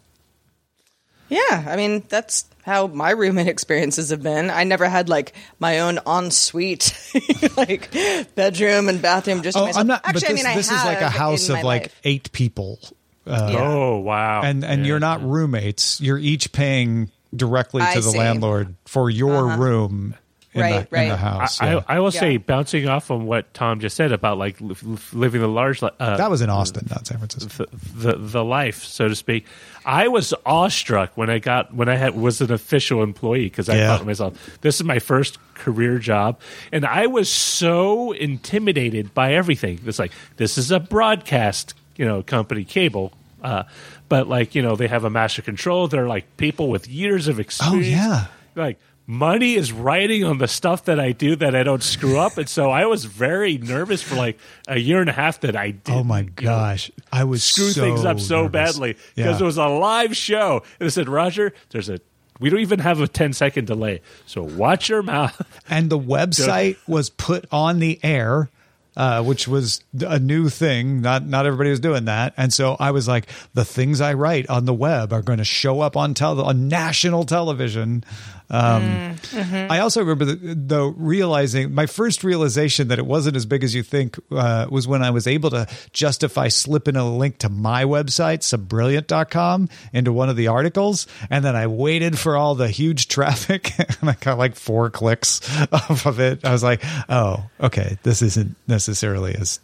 Yeah, 1.29 1.63
I 1.65 1.77
mean 1.77 2.03
that's 2.09 2.43
how 2.63 2.87
my 2.87 3.11
roommate 3.11 3.47
experiences 3.55 4.09
have 4.09 4.21
been. 4.21 4.49
I 4.49 4.65
never 4.65 4.89
had 4.89 5.07
like 5.07 5.33
my 5.59 5.79
own 5.79 5.97
ensuite, 6.05 6.93
like 7.57 7.89
bedroom 8.35 8.89
and 8.89 9.01
bathroom. 9.01 9.41
Just 9.41 9.57
Oh, 9.57 9.61
myself. 9.61 9.79
I'm 9.79 9.87
not, 9.87 10.01
Actually, 10.03 10.19
but 10.19 10.29
I 10.29 10.33
this, 10.33 10.43
mean, 10.43 10.51
I 10.51 10.55
this 10.57 10.71
is 10.71 10.83
like 10.83 10.99
a 11.01 11.09
house 11.09 11.47
of 11.47 11.55
like 11.63 11.83
life. 11.83 12.01
eight 12.03 12.31
people. 12.33 12.79
Yeah. 13.25 13.57
Oh 13.59 13.99
wow! 13.99 14.41
and 14.43 14.63
and 14.65 14.81
Yeah. 14.81 14.87
you're 14.87 14.99
not 14.99 15.23
roommates. 15.23 16.01
You're 16.01 16.17
each 16.17 16.51
paying 16.51 17.11
directly 17.35 17.81
I 17.83 17.93
to 17.93 18.01
the 18.01 18.09
see. 18.11 18.17
Uh-huh. 18.17 18.27
landlord 18.27 18.75
for 18.85 19.09
your 19.09 19.47
room 19.57 20.15
in, 20.53 20.61
Right, 20.61 20.89
the, 20.89 21.01
in 21.03 21.07
the 21.09 21.15
house. 21.15 21.61
I, 21.61 21.73
yeah. 21.75 21.81
I, 21.87 21.95
I 21.95 21.99
will 22.01 22.11
say, 22.11 22.35
bouncing 22.35 22.85
off 22.89 23.09
on 23.09 23.25
what 23.25 23.53
Tom 23.53 23.79
just 23.79 23.95
said 23.95 24.11
about 24.11 24.37
like 24.37 24.59
li- 24.59 24.75
li- 24.83 24.97
living 25.13 25.39
the 25.39 25.47
large, 25.47 25.81
uh, 25.81 25.91
that 25.99 26.29
was 26.29 26.41
in 26.41 26.49
Austin, 26.49 26.87
not 26.89 27.07
San 27.07 27.19
Francisco. 27.19 27.65
the, 27.95 28.11
the 28.11 28.17
the 28.17 28.43
life, 28.43 28.83
so 28.83 29.07
to 29.07 29.15
speak. 29.15 29.45
I 29.85 30.09
was 30.09 30.33
awestruck 30.45 31.15
when 31.15 31.29
I 31.29 31.39
got 31.39 31.73
when 31.73 31.87
I 31.87 31.95
had 31.95 32.15
was 32.15 32.41
an 32.41 32.51
official 32.51 33.01
employee 33.03 33.45
because 33.45 33.69
I 33.69 33.75
Yeah. 33.77 33.87
thought 33.87 33.99
to 33.99 34.05
myself, 34.05 34.57
"This 34.61 34.75
is 34.75 34.83
my 34.83 34.99
first 34.99 35.37
career 35.53 35.99
job," 35.99 36.37
and 36.73 36.85
I 36.85 37.05
was 37.07 37.29
so 37.29 38.11
intimidated 38.11 39.13
by 39.13 39.35
everything. 39.35 39.79
It's 39.85 39.99
like 39.99 40.11
this 40.35 40.57
is 40.57 40.69
a 40.71 40.81
broadcast, 40.81 41.75
you 41.95 42.05
know, 42.05 42.21
company, 42.23 42.63
cable, 42.63 43.13
uh, 43.43 43.63
but 44.09 44.27
like 44.27 44.55
you 44.55 44.61
know 44.61 44.75
they 44.75 44.87
have 44.87 45.03
a 45.03 45.09
master 45.09 45.41
control. 45.41 45.87
They're 45.87 46.07
like 46.07 46.37
people 46.37 46.69
with 46.69 46.87
years 46.87 47.27
of 47.27 47.39
experience. 47.39 47.87
Oh, 47.87 47.89
yeah. 47.89 48.25
like. 48.55 48.79
Money 49.07 49.55
is 49.55 49.73
writing 49.73 50.23
on 50.23 50.37
the 50.37 50.47
stuff 50.47 50.85
that 50.85 50.97
I 50.97 51.11
do 51.11 51.35
that 51.37 51.53
I 51.53 51.63
don't 51.63 51.83
screw 51.83 52.17
up, 52.17 52.37
and 52.37 52.47
so 52.47 52.69
I 52.69 52.85
was 52.85 53.03
very 53.03 53.57
nervous 53.57 54.01
for 54.01 54.15
like 54.15 54.37
a 54.69 54.77
year 54.79 55.01
and 55.01 55.09
a 55.09 55.11
half 55.11 55.41
that 55.41 55.53
I 55.55 55.71
did. 55.71 55.93
Oh 55.93 56.03
my 56.03 56.21
gosh, 56.21 56.89
I 57.11 57.25
was 57.25 57.43
screw 57.43 57.71
so 57.71 57.81
things 57.81 58.05
up 58.05 58.21
so 58.21 58.43
nervous. 58.43 58.51
badly 58.51 58.93
because 59.15 59.39
Yeah. 59.39 59.43
it 59.43 59.45
was 59.45 59.57
a 59.57 59.65
live 59.67 60.15
show. 60.15 60.63
And 60.79 60.87
it 60.87 60.91
said, 60.91 61.09
Roger, 61.09 61.51
there's 61.71 61.89
a 61.89 61.99
we 62.39 62.49
don't 62.49 62.61
even 62.61 62.79
have 62.79 63.01
a 63.01 63.07
10 63.07 63.33
second 63.33 63.65
delay. 63.67 64.01
So 64.27 64.43
watch 64.43 64.87
your 64.87 65.03
mouth. 65.03 65.41
and 65.69 65.89
the 65.89 65.99
website 66.17 66.77
was 66.87 67.09
put 67.09 67.45
on 67.51 67.79
the 67.79 67.99
air. 68.03 68.49
Uh, 68.97 69.23
which 69.23 69.47
was 69.47 69.81
a 70.01 70.19
new 70.19 70.49
thing. 70.49 70.99
Not 70.99 71.25
not 71.25 71.45
everybody 71.45 71.69
was 71.69 71.79
doing 71.79 72.05
that, 72.05 72.33
and 72.35 72.51
so 72.51 72.75
I 72.77 72.91
was 72.91 73.07
like, 73.07 73.27
the 73.53 73.63
things 73.63 74.01
I 74.01 74.15
write 74.15 74.49
on 74.49 74.65
the 74.65 74.73
web 74.73 75.13
are 75.13 75.21
going 75.21 75.37
to 75.37 75.45
show 75.45 75.79
up 75.79 75.95
on 75.95 76.13
tel- 76.13 76.41
on 76.41 76.67
national 76.67 77.23
television. 77.23 78.03
Um, 78.51 79.15
I 79.33 79.79
also 79.79 80.01
remember 80.01 80.25
the, 80.25 80.55
though 80.55 80.89
realizing 80.89 81.73
my 81.73 81.85
first 81.85 82.23
realization 82.23 82.89
that 82.89 82.99
it 82.99 83.05
wasn't 83.05 83.37
as 83.37 83.45
big 83.45 83.63
as 83.63 83.73
you 83.73 83.81
think 83.81 84.19
uh, 84.29 84.67
was 84.69 84.87
when 84.89 85.01
I 85.01 85.09
was 85.11 85.25
able 85.25 85.49
to 85.51 85.67
justify 85.93 86.49
slipping 86.49 86.97
a 86.97 87.09
link 87.09 87.37
to 87.39 87.49
my 87.49 87.85
website, 87.85 88.39
subbrilliant.com, 88.39 89.69
into 89.93 90.11
one 90.11 90.29
of 90.29 90.35
the 90.35 90.47
articles. 90.47 91.07
And 91.29 91.45
then 91.45 91.55
I 91.55 91.67
waited 91.67 92.19
for 92.19 92.35
all 92.35 92.55
the 92.55 92.67
huge 92.67 93.07
traffic 93.15 93.71
and 93.79 94.09
I 94.09 94.15
got 94.19 94.37
like 94.37 94.55
four 94.55 94.89
clicks 94.89 95.39
off 95.71 96.05
of 96.05 96.19
it. 96.19 96.43
I 96.43 96.51
was 96.51 96.61
like, 96.63 96.83
oh, 97.07 97.45
okay, 97.61 97.97
this 98.03 98.21
isn't 98.21 98.57
necessarily 98.67 99.33
as 99.33 99.59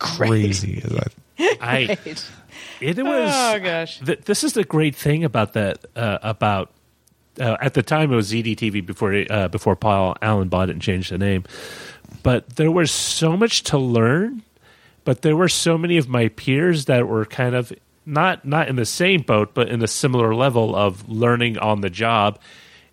crazy 0.00 0.82
as 0.84 0.92
I 0.92 1.06
I 1.60 1.98
it 2.80 2.96
was 2.98 3.30
Oh, 3.32 3.58
gosh. 3.60 4.00
th- 4.00 4.22
this 4.24 4.42
is 4.44 4.52
the 4.54 4.64
great 4.64 4.96
thing 4.96 5.24
about 5.24 5.52
that 5.54 5.84
uh, 5.96 6.18
about 6.22 6.70
uh, 7.40 7.56
at 7.60 7.74
the 7.74 7.82
time 7.82 8.12
it 8.12 8.16
was 8.16 8.32
ZDTV 8.32 8.84
before 8.84 9.24
uh, 9.30 9.48
before 9.48 9.76
Paul 9.76 10.16
Allen 10.22 10.48
bought 10.48 10.68
it 10.68 10.72
and 10.72 10.82
changed 10.82 11.10
the 11.10 11.18
name. 11.18 11.44
But 12.22 12.56
there 12.56 12.70
was 12.70 12.90
so 12.90 13.36
much 13.36 13.62
to 13.64 13.78
learn, 13.78 14.42
but 15.04 15.22
there 15.22 15.36
were 15.36 15.48
so 15.48 15.76
many 15.76 15.96
of 15.96 16.08
my 16.08 16.28
peers 16.28 16.86
that 16.86 17.08
were 17.08 17.24
kind 17.24 17.54
of 17.54 17.72
not 18.06 18.44
not 18.44 18.68
in 18.68 18.76
the 18.76 18.86
same 18.86 19.22
boat, 19.22 19.54
but 19.54 19.68
in 19.68 19.82
a 19.82 19.88
similar 19.88 20.34
level 20.34 20.74
of 20.76 21.08
learning 21.08 21.58
on 21.58 21.80
the 21.80 21.90
job. 21.90 22.38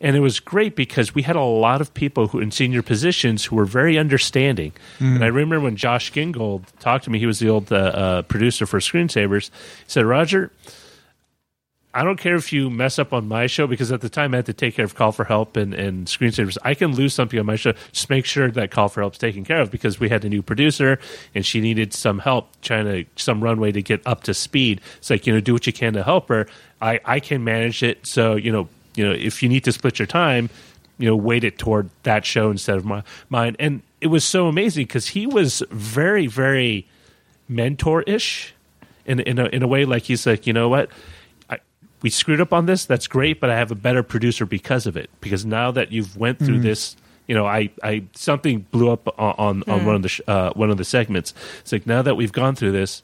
And 0.04 0.16
it 0.16 0.20
was 0.20 0.40
great 0.40 0.76
because 0.76 1.14
we 1.14 1.22
had 1.22 1.36
a 1.36 1.44
lot 1.44 1.80
of 1.80 1.94
people 1.94 2.30
who 2.30 2.40
in 2.40 2.50
senior 2.50 2.82
positions 2.82 3.46
who 3.46 3.56
were 3.56 3.66
very 3.66 4.00
understanding. 4.00 4.74
And 5.16 5.24
I 5.24 5.28
remember 5.28 5.60
when 5.60 5.76
Josh 5.76 6.12
Gingold 6.12 6.64
talked 6.80 7.04
to 7.04 7.12
me, 7.12 7.20
he 7.20 7.28
was 7.28 7.38
the 7.38 7.50
old 7.50 7.72
uh, 7.72 7.76
uh, 7.76 8.22
producer 8.24 8.66
for 8.66 8.80
Screensavers. 8.80 9.52
He 9.52 9.86
said, 9.86 10.06
Roger, 10.06 10.52
I 11.94 12.04
don't 12.04 12.18
care 12.18 12.36
if 12.36 12.54
you 12.54 12.70
mess 12.70 13.00
up 13.00 13.12
on 13.12 13.28
my 13.28 13.48
show 13.48 13.68
because 13.68 13.92
at 13.92 14.02
the 14.02 14.10
time 14.10 14.34
I 14.34 14.38
had 14.38 14.46
to 14.46 14.54
take 14.54 14.76
care 14.76 14.86
of 14.86 14.96
Call 14.96 15.12
for 15.12 15.26
Help 15.26 15.58
and, 15.58 15.74
and 15.74 16.08
Screensavers. 16.08 16.58
I 16.64 16.74
can 16.74 16.96
lose 16.96 17.14
something 17.14 17.38
on 17.38 17.46
my 17.46 17.58
show. 17.58 17.74
Just 17.92 18.10
make 18.10 18.26
sure 18.26 18.50
that 18.50 18.72
Call 18.72 18.88
for 18.88 19.02
Help's 19.02 19.18
taken 19.18 19.44
care 19.44 19.60
of 19.60 19.72
because 19.72 20.00
we 20.00 20.08
had 20.08 20.24
a 20.24 20.30
new 20.30 20.42
producer 20.42 21.00
and 21.36 21.46
she 21.46 21.60
needed 21.60 21.94
some 21.94 22.20
help 22.20 22.50
trying 22.62 22.86
to 22.86 23.06
some 23.22 23.44
runway 23.44 23.72
to 23.74 23.82
get 23.82 24.02
up 24.06 24.24
to 24.24 24.34
speed. 24.34 24.80
It's 24.98 25.10
like 25.10 25.28
you 25.28 25.34
know, 25.34 25.42
do 25.42 25.54
what 25.54 25.68
you 25.68 25.74
can 25.74 25.94
to 25.94 26.04
help 26.04 26.30
her. 26.30 26.48
I 26.82 27.00
I 27.04 27.20
can 27.20 27.44
manage 27.44 27.84
it. 27.84 28.06
So 28.08 28.36
you 28.36 28.52
know, 28.52 28.70
you 28.96 29.06
know, 29.06 29.12
if 29.12 29.44
you 29.44 29.50
need 29.50 29.66
to 29.66 29.74
split 29.74 30.00
your 30.00 30.08
time, 30.08 30.50
you 30.98 31.10
know, 31.10 31.16
weight 31.16 31.44
it 31.44 31.58
toward 31.58 31.90
that 32.04 32.26
show 32.26 32.52
instead 32.52 32.78
of 32.78 32.86
my, 32.86 33.04
mine. 33.30 33.56
And 33.60 33.82
it 34.00 34.08
was 34.08 34.24
so 34.24 34.48
amazing 34.48 34.86
because 34.86 35.08
he 35.08 35.28
was 35.28 35.62
very 35.72 36.28
very 36.28 36.88
mentor 37.50 38.02
ish 38.04 38.54
in 39.06 39.20
in 39.20 39.40
a, 39.40 39.46
in 39.48 39.62
a 39.62 39.68
way 39.68 39.84
like 39.84 40.04
he's 40.04 40.26
like 40.26 40.48
you 40.48 40.54
know 40.54 40.70
what 40.70 40.90
we 42.02 42.10
screwed 42.10 42.42
up 42.42 42.54
on 42.54 42.66
this 42.66 42.86
that's 42.86 43.08
great 43.08 43.40
but 43.40 43.50
I 43.50 43.58
have 43.58 43.72
a 43.72 43.76
better 43.76 44.04
producer 44.04 44.46
because 44.46 44.88
of 44.88 44.98
it 44.98 45.10
because 45.22 45.46
now 45.46 45.72
that 45.72 45.92
you've 45.92 46.18
went 46.18 46.40
through 46.40 46.60
this 46.60 46.96
you 47.28 47.36
know 47.36 47.46
I, 47.46 47.70
I 47.84 48.04
something 48.14 48.66
blew 48.72 48.90
up 48.90 49.08
on 49.20 49.36
on, 49.38 49.64
on 49.68 49.86
one 49.86 49.96
of 49.96 50.02
the 50.02 50.10
sh- 50.10 50.22
uh, 50.28 50.52
one 50.54 50.70
of 50.70 50.78
the 50.78 50.86
segments 50.86 51.34
it's 51.60 51.72
like 51.72 51.86
now 51.86 52.02
that 52.02 52.16
we've 52.16 52.32
gone 52.32 52.56
through 52.56 52.72
this 52.72 53.04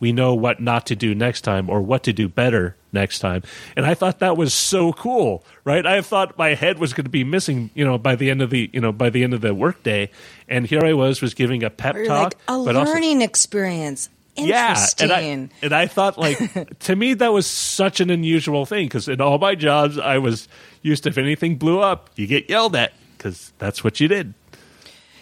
we 0.00 0.12
know 0.12 0.34
what 0.34 0.60
not 0.60 0.86
to 0.86 0.96
do 0.96 1.14
next 1.14 1.42
time 1.42 1.68
or 1.68 1.82
what 1.82 2.02
to 2.04 2.12
do 2.12 2.28
better 2.28 2.74
next 2.92 3.20
time. 3.20 3.42
And 3.76 3.86
I 3.86 3.94
thought 3.94 4.18
that 4.20 4.36
was 4.36 4.52
so 4.54 4.92
cool, 4.94 5.44
right? 5.62 5.84
I 5.86 6.00
thought 6.00 6.36
my 6.38 6.54
head 6.54 6.78
was 6.78 6.94
going 6.94 7.04
to 7.04 7.10
be 7.10 7.22
missing, 7.22 7.70
you 7.74 7.84
know, 7.84 7.98
by 7.98 8.16
the 8.16 8.30
end 8.30 8.42
of 8.42 8.50
the, 8.50 8.70
you 8.72 8.80
know, 8.80 8.92
by 8.92 9.10
the 9.10 9.22
end 9.22 9.34
of 9.34 9.42
the 9.42 9.54
workday. 9.54 10.10
And 10.48 10.66
here 10.66 10.84
I 10.84 10.94
was, 10.94 11.20
was 11.20 11.34
giving 11.34 11.62
a 11.62 11.70
pep 11.70 11.94
Or 11.94 12.06
talk, 12.06 12.24
like 12.24 12.34
a 12.48 12.64
but 12.64 12.76
also, 12.76 12.92
learning 12.92 13.20
experience. 13.20 14.08
Yeah. 14.36 14.86
And 14.98 15.12
I, 15.12 15.20
and 15.62 15.72
I 15.72 15.86
thought 15.86 16.18
like, 16.18 16.78
to 16.80 16.96
me, 16.96 17.14
that 17.14 17.32
was 17.32 17.46
such 17.46 18.00
an 18.00 18.10
unusual 18.10 18.66
thing 18.66 18.86
because 18.86 19.08
in 19.08 19.20
all 19.20 19.38
my 19.38 19.54
jobs, 19.54 19.98
I 19.98 20.18
was 20.18 20.48
used 20.82 21.04
to 21.04 21.10
if 21.10 21.18
anything 21.18 21.56
blew 21.56 21.80
up, 21.80 22.10
you 22.16 22.26
get 22.26 22.48
yelled 22.48 22.76
at 22.76 22.92
because 23.16 23.52
that's 23.58 23.84
what 23.84 24.00
you 24.00 24.08
did. 24.08 24.34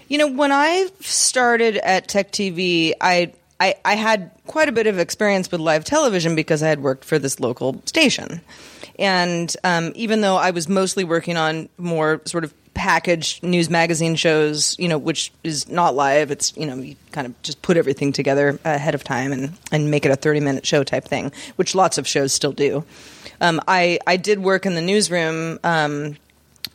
You 0.08 0.18
know, 0.18 0.28
when 0.28 0.52
I 0.52 0.88
started 1.00 1.76
at 1.78 2.08
Tech 2.08 2.32
TV, 2.32 2.92
I, 3.00 3.32
I 3.60 3.74
I 3.84 3.94
had 3.94 4.30
quite 4.46 4.68
a 4.68 4.72
bit 4.72 4.86
of 4.86 4.98
experience 4.98 5.50
with 5.50 5.60
live 5.60 5.84
television 5.84 6.34
because 6.34 6.62
I 6.62 6.68
had 6.68 6.80
worked 6.80 7.04
for 7.04 7.18
this 7.18 7.40
local 7.40 7.82
station, 7.84 8.40
and 8.98 9.54
um, 9.64 9.92
even 9.94 10.22
though 10.22 10.36
I 10.36 10.52
was 10.52 10.68
mostly 10.68 11.04
working 11.04 11.36
on 11.36 11.68
more 11.76 12.22
sort 12.24 12.44
of 12.44 12.54
packaged 12.78 13.42
news 13.42 13.68
magazine 13.68 14.14
shows, 14.14 14.78
you 14.78 14.88
know, 14.88 14.96
which 14.96 15.32
is 15.42 15.68
not 15.68 15.94
live. 15.94 16.30
It's 16.30 16.56
you 16.56 16.64
know 16.64 16.76
you 16.76 16.96
kind 17.12 17.26
of 17.26 17.42
just 17.42 17.60
put 17.60 17.76
everything 17.76 18.12
together 18.12 18.58
ahead 18.64 18.94
of 18.94 19.04
time 19.04 19.32
and 19.32 19.52
and 19.70 19.90
make 19.90 20.06
it 20.06 20.12
a 20.12 20.16
thirty 20.16 20.40
minute 20.40 20.64
show 20.64 20.84
type 20.84 21.04
thing, 21.04 21.32
which 21.56 21.74
lots 21.74 21.98
of 21.98 22.06
shows 22.06 22.32
still 22.32 22.52
do. 22.52 22.84
Um, 23.40 23.60
I 23.68 23.98
I 24.06 24.16
did 24.16 24.38
work 24.38 24.64
in 24.64 24.74
the 24.74 24.82
newsroom. 24.82 25.58
Um, 25.64 26.16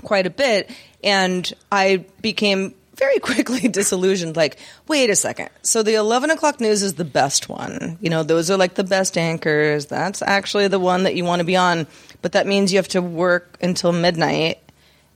quite 0.02 0.26
a 0.26 0.30
bit 0.30 0.70
and 1.04 1.54
i 1.72 2.04
became 2.22 2.74
very 2.96 3.20
quickly 3.20 3.68
disillusioned 3.68 4.36
like 4.36 4.58
wait 4.88 5.10
a 5.10 5.16
second 5.16 5.50
so 5.62 5.84
the 5.84 5.96
11 5.96 6.32
o'clock 6.32 6.60
news 6.60 6.84
is 6.84 6.96
the 6.96 7.06
best 7.06 7.50
one 7.50 7.98
you 8.02 8.10
know 8.10 8.24
those 8.24 8.50
are 8.52 8.58
like 8.58 8.76
the 8.76 8.84
best 8.84 9.18
anchors 9.18 9.86
that's 9.86 10.22
actually 10.22 10.68
the 10.68 10.80
one 10.80 11.04
that 11.04 11.16
you 11.16 11.24
want 11.24 11.40
to 11.40 11.46
be 11.46 11.56
on 11.56 11.88
but 12.22 12.34
that 12.34 12.48
means 12.48 12.72
you 12.72 12.78
have 12.78 12.88
to 12.88 13.02
work 13.02 13.58
until 13.62 13.92
midnight 13.92 14.60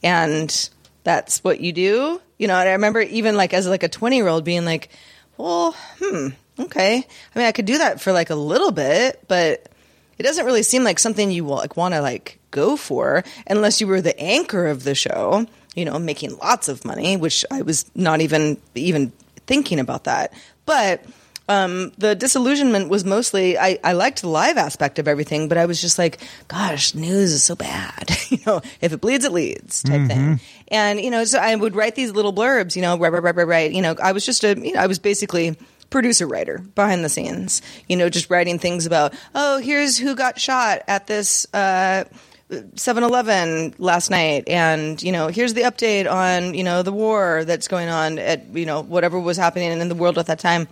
and 0.04 0.70
that's 1.08 1.44
what 1.44 1.62
you 1.62 1.72
do? 1.72 2.22
You 2.38 2.48
know 2.48 2.60
and 2.60 2.70
i 2.70 2.74
remember 2.74 3.02
even 3.02 3.36
like 3.36 3.54
as 3.54 3.66
like 3.68 3.82
a 3.82 3.90
20 3.90 4.16
year 4.16 4.28
old 4.28 4.44
being 4.44 4.66
like 4.66 4.90
well 5.38 5.74
hmm 6.00 6.28
okay. 6.60 6.98
I 6.98 7.40
mean 7.40 7.48
i 7.48 7.52
could 7.52 7.66
do 7.66 7.80
that 7.80 8.00
for 8.02 8.12
like 8.12 8.30
a 8.30 8.36
little 8.36 8.72
bit 8.72 9.24
but 9.28 9.70
it 10.18 10.24
doesn't 10.24 10.46
really 10.46 10.64
seem 10.64 10.84
like 10.84 11.00
something 11.00 11.32
you 11.32 11.48
like 11.48 11.78
want 11.78 11.96
to 11.96 12.02
like 12.02 12.40
go 12.52 12.76
for 12.78 13.24
unless 13.48 13.82
you 13.82 13.88
were 13.88 14.02
the 14.02 14.20
anchor 14.20 14.68
of 14.68 14.84
the 14.84 14.94
show 14.94 15.48
you 15.76 15.86
know 15.86 15.98
making 15.98 16.38
lots 16.38 16.68
of 16.68 16.86
money 16.86 17.18
which 17.18 17.44
i 17.50 17.64
was 17.64 17.90
not 17.96 18.22
even 18.22 18.58
even 18.76 19.12
thinking 19.48 19.80
about 19.80 20.04
that. 20.04 20.34
But 20.66 21.04
um, 21.50 21.92
the 21.98 22.16
disillusionment 22.16 22.90
was 22.90 23.06
mostly 23.06 23.58
I, 23.58 23.80
I 23.84 23.94
liked 23.94 24.22
the 24.22 24.30
live 24.30 24.58
aspect 24.58 25.00
of 25.00 25.08
everything 25.08 25.48
but 25.48 25.58
i 25.58 25.66
was 25.66 25.80
just 25.82 25.98
like 25.98 26.20
gosh 26.48 26.94
news 26.96 27.32
is 27.34 27.44
so 27.44 27.56
bad. 27.56 28.12
You 28.30 28.40
know 28.46 28.62
if 28.82 28.92
it 28.92 29.00
bleeds 29.00 29.24
it 29.24 29.32
leads 29.32 29.84
type 29.84 30.08
thing. 30.08 30.42
And 30.68 31.00
you 31.00 31.10
know 31.10 31.24
so 31.24 31.40
i 31.40 31.56
would 31.56 31.76
write 31.76 31.96
these 31.96 32.12
little 32.12 32.34
blurbs 32.34 32.76
you 32.76 32.82
know 32.82 32.98
right 32.98 33.12
right 33.12 33.24
right 33.24 33.36
right 33.36 33.48
right 33.48 33.72
you 33.72 33.82
know 33.82 33.96
i 34.04 34.12
was 34.12 34.26
just 34.26 34.44
a 34.44 34.58
you 34.60 34.74
know 34.74 34.82
i 34.82 34.88
was 34.88 35.00
basically 35.00 35.56
producer 35.90 36.28
writer 36.28 36.58
behind 36.76 37.06
the 37.06 37.10
scenes 37.10 37.62
you 37.88 37.96
know 37.96 38.10
just 38.10 38.30
writing 38.30 38.60
things 38.60 38.86
about 38.86 39.14
oh 39.34 39.60
here's 39.60 39.98
who 39.98 40.14
got 40.16 40.40
shot 40.40 40.82
at 40.88 41.08
this 41.08 41.48
uh 41.54 42.04
7-Eleven 42.50 43.76
last 43.78 44.10
night, 44.10 44.48
and 44.48 45.02
you 45.04 45.12
know, 45.12 45.28
here's 45.28 45.54
the 45.54 45.64
update 45.64 46.10
on 46.10 46.54
you 46.54 46.64
know 46.64 46.82
the 46.82 46.94
war 46.94 47.44
that's 47.44 47.68
going 47.68 47.90
on 47.90 48.20
at 48.20 48.56
you 48.56 48.66
know 48.66 48.82
whatever 48.82 49.20
was 49.20 49.36
happening 49.36 49.72
in 49.72 49.90
the 49.90 49.96
world 49.96 50.18
at 50.18 50.28
that 50.28 50.40
time. 50.40 50.68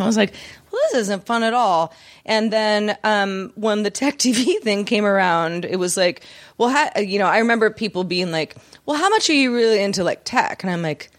I 0.00 0.06
was 0.06 0.16
like, 0.16 0.32
well, 0.70 0.80
this 0.90 1.02
isn't 1.02 1.26
fun 1.26 1.42
at 1.42 1.54
all. 1.54 1.92
And 2.24 2.52
then 2.52 2.96
um, 3.04 3.52
when 3.54 3.82
the 3.82 3.90
tech 3.90 4.18
TV 4.18 4.58
thing 4.62 4.84
came 4.84 5.04
around, 5.04 5.64
it 5.64 5.78
was 5.78 5.96
like, 5.96 6.22
well, 6.58 6.70
ha- 6.70 7.00
you 7.00 7.18
know, 7.18 7.26
I 7.26 7.38
remember 7.38 7.70
people 7.70 8.04
being 8.04 8.30
like, 8.30 8.56
well, 8.86 8.96
how 8.96 9.08
much 9.08 9.28
are 9.30 9.34
you 9.34 9.54
really 9.54 9.82
into 9.82 10.04
like 10.04 10.22
tech? 10.24 10.62
And 10.62 10.72
I'm 10.72 10.82
like, 10.82 11.10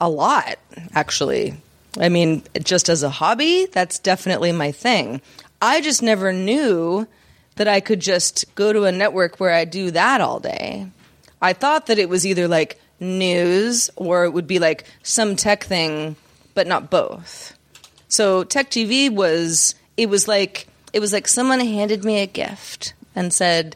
a 0.00 0.08
lot, 0.08 0.56
actually. 0.94 1.54
I 1.98 2.08
mean, 2.08 2.42
just 2.62 2.88
as 2.88 3.02
a 3.02 3.10
hobby, 3.10 3.66
that's 3.66 3.98
definitely 3.98 4.50
my 4.52 4.72
thing. 4.72 5.20
I 5.60 5.80
just 5.80 6.02
never 6.02 6.32
knew 6.32 7.06
that 7.56 7.68
I 7.68 7.80
could 7.80 8.00
just 8.00 8.52
go 8.54 8.72
to 8.72 8.84
a 8.84 8.92
network 8.92 9.38
where 9.38 9.52
I 9.52 9.64
do 9.64 9.90
that 9.92 10.20
all 10.20 10.40
day. 10.40 10.88
I 11.40 11.52
thought 11.52 11.86
that 11.86 11.98
it 11.98 12.08
was 12.08 12.26
either 12.26 12.48
like 12.48 12.80
news 12.98 13.90
or 13.96 14.24
it 14.24 14.30
would 14.30 14.46
be 14.46 14.58
like 14.58 14.84
some 15.02 15.36
tech 15.36 15.64
thing, 15.64 16.16
but 16.54 16.66
not 16.66 16.90
both. 16.90 17.51
So 18.12 18.44
Tech 18.44 18.70
TV 18.70 19.10
was 19.10 19.74
it 19.96 20.10
was 20.10 20.28
like 20.28 20.66
it 20.92 21.00
was 21.00 21.14
like 21.14 21.26
someone 21.26 21.60
handed 21.60 22.04
me 22.04 22.20
a 22.20 22.26
gift 22.26 22.92
and 23.14 23.32
said, 23.32 23.74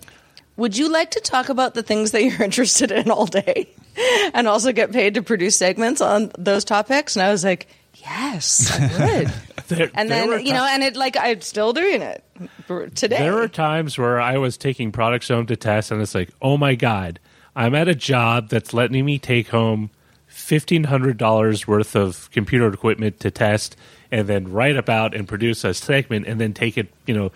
"Would 0.58 0.76
you 0.76 0.90
like 0.90 1.12
to 1.12 1.20
talk 1.20 1.48
about 1.48 1.72
the 1.72 1.82
things 1.82 2.10
that 2.10 2.22
you're 2.22 2.42
interested 2.42 2.92
in 2.92 3.10
all 3.10 3.24
day?" 3.24 3.70
And 4.34 4.46
also 4.46 4.72
get 4.72 4.92
paid 4.92 5.14
to 5.14 5.22
produce 5.22 5.56
segments 5.56 6.02
on 6.02 6.32
those 6.36 6.66
topics. 6.66 7.16
And 7.16 7.22
I 7.22 7.30
was 7.30 7.44
like, 7.44 7.66
"Yes, 7.94 8.70
I 8.78 8.80
would." 9.22 9.32
There, 9.68 9.90
and 9.94 10.10
then 10.10 10.44
you 10.44 10.52
know, 10.52 10.66
and 10.66 10.82
it 10.82 10.96
like 10.96 11.16
I'm 11.18 11.40
still 11.40 11.72
doing 11.72 12.02
it 12.02 12.22
today. 12.94 13.16
There 13.16 13.36
were 13.36 13.48
times 13.48 13.96
where 13.96 14.20
I 14.20 14.36
was 14.36 14.58
taking 14.58 14.92
products 14.92 15.28
home 15.28 15.46
to 15.46 15.56
test, 15.56 15.90
and 15.90 16.02
it's 16.02 16.14
like, 16.14 16.28
oh 16.42 16.58
my 16.58 16.74
god, 16.74 17.20
I'm 17.56 17.74
at 17.74 17.88
a 17.88 17.94
job 17.94 18.50
that's 18.50 18.74
letting 18.74 19.02
me 19.06 19.18
take 19.18 19.48
home 19.48 19.88
fifteen 20.46 20.84
hundred 20.84 21.18
dollars 21.18 21.66
worth 21.66 21.96
of 21.96 22.30
computer 22.30 22.72
equipment 22.72 23.18
to 23.20 23.30
test, 23.30 23.76
and 24.12 24.28
then 24.28 24.52
write 24.52 24.76
about 24.76 25.14
and 25.14 25.26
produce 25.26 25.64
a 25.64 25.74
segment, 25.74 26.26
and 26.26 26.40
then 26.40 26.52
take 26.54 26.78
it, 26.78 26.88
you 27.06 27.14
know, 27.14 27.32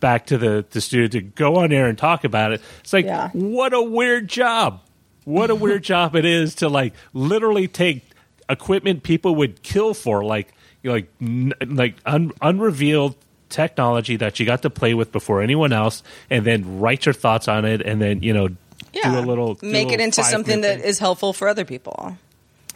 back 0.00 0.26
to 0.26 0.36
the 0.36 0.64
the 0.70 0.80
studio 0.80 1.06
to 1.08 1.20
go 1.20 1.56
on 1.56 1.72
air 1.72 1.86
and 1.86 1.96
talk 1.96 2.24
about 2.24 2.52
it. 2.52 2.60
It's 2.80 2.92
like, 2.92 3.04
Yeah. 3.06 3.30
what 3.32 3.72
a 3.72 3.80
weird 3.82 4.28
job. 4.28 4.80
What 5.24 5.50
a 5.50 5.54
weird 5.54 5.84
job 5.92 6.16
it 6.16 6.24
is 6.24 6.56
to 6.56 6.68
like 6.68 6.92
literally 7.12 7.68
take 7.68 8.02
equipment 8.50 9.02
people 9.04 9.36
would 9.36 9.62
kill 9.62 9.94
for, 9.94 10.24
like 10.24 10.52
you 10.82 10.90
know, 10.90 10.94
like 10.96 11.08
n- 11.22 11.54
like 11.66 11.94
un- 12.04 12.32
unrevealed 12.42 13.14
technology 13.48 14.16
that 14.16 14.40
you 14.40 14.44
got 14.46 14.62
to 14.62 14.70
play 14.70 14.94
with 14.94 15.12
before 15.12 15.40
anyone 15.40 15.72
else, 15.72 16.02
and 16.28 16.44
then 16.44 16.80
write 16.80 17.06
your 17.06 17.12
thoughts 17.12 17.46
on 17.46 17.64
it, 17.64 17.80
and 17.80 18.02
then 18.02 18.22
you 18.22 18.32
know 18.32 18.48
yeah, 18.94 19.10
do 19.12 19.18
a 19.18 19.20
little 19.26 19.54
do 19.54 19.68
a 19.68 19.72
make 19.72 19.90
it 19.92 20.00
into 20.00 20.22
something 20.22 20.54
five-minute 20.54 20.76
that 20.76 20.80
thing. 20.82 20.88
is 20.90 20.98
helpful 20.98 21.32
for 21.32 21.48
other 21.48 21.64
people. 21.64 22.16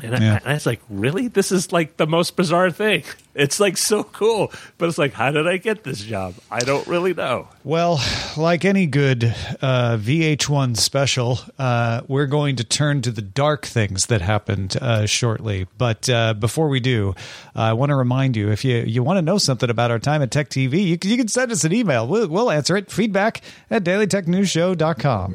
And, 0.01 0.15
I, 0.15 0.21
Yeah. 0.21 0.37
and 0.37 0.47
I 0.47 0.53
was 0.55 0.65
like, 0.65 0.81
really? 0.89 1.27
This 1.27 1.51
is 1.51 1.73
like 1.73 1.97
the 1.97 2.07
most 2.07 2.37
bizarre 2.37 2.71
thing. 2.71 3.03
It's 3.39 3.61
like 3.61 3.77
so 3.77 4.03
cool. 4.03 4.51
But 4.79 4.89
it's 4.89 4.99
like, 4.99 5.13
how 5.13 5.31
did 5.31 5.47
I 5.47 5.59
get 5.59 5.85
this 5.85 6.01
job? 6.01 6.35
I 6.51 6.59
don't 6.59 6.85
really 6.89 7.15
know. 7.15 7.47
Well, 7.63 8.01
like 8.37 8.65
any 8.65 8.87
good 8.87 9.23
uh, 9.63 9.97
VH1 9.97 10.77
special, 10.77 11.39
uh, 11.57 12.01
we're 12.09 12.27
going 12.27 12.57
to 12.57 12.65
turn 12.65 13.01
to 13.03 13.13
the 13.13 13.23
dark 13.23 13.65
things 13.65 14.07
that 14.07 14.21
happened 14.23 14.77
uh, 14.81 15.07
shortly. 15.07 15.69
But 15.79 16.09
uh, 16.09 16.35
before 16.35 16.67
we 16.69 16.81
do, 16.81 17.15
I 17.55 17.75
want 17.75 17.91
to 17.91 17.95
remind 17.95 18.37
you 18.37 18.51
if 18.51 18.65
you, 18.65 18.79
you 18.79 19.05
want 19.05 19.19
to 19.19 19.23
know 19.23 19.39
something 19.39 19.71
about 19.71 19.93
our 19.93 20.01
time 20.01 20.21
at 20.21 20.33
Tech 20.33 20.49
TV, 20.49 20.85
you, 20.85 20.99
can- 20.99 21.13
you 21.13 21.17
can 21.17 21.29
send 21.29 21.53
us 21.53 21.63
an 21.63 21.73
email. 21.73 22.09
We'll, 22.09 22.27
we'll 22.27 22.51
answer 22.51 22.77
it. 22.77 22.91
Feedback 22.91 23.41
at 23.71 23.85
dailytechnewsshow.com. 23.85 25.35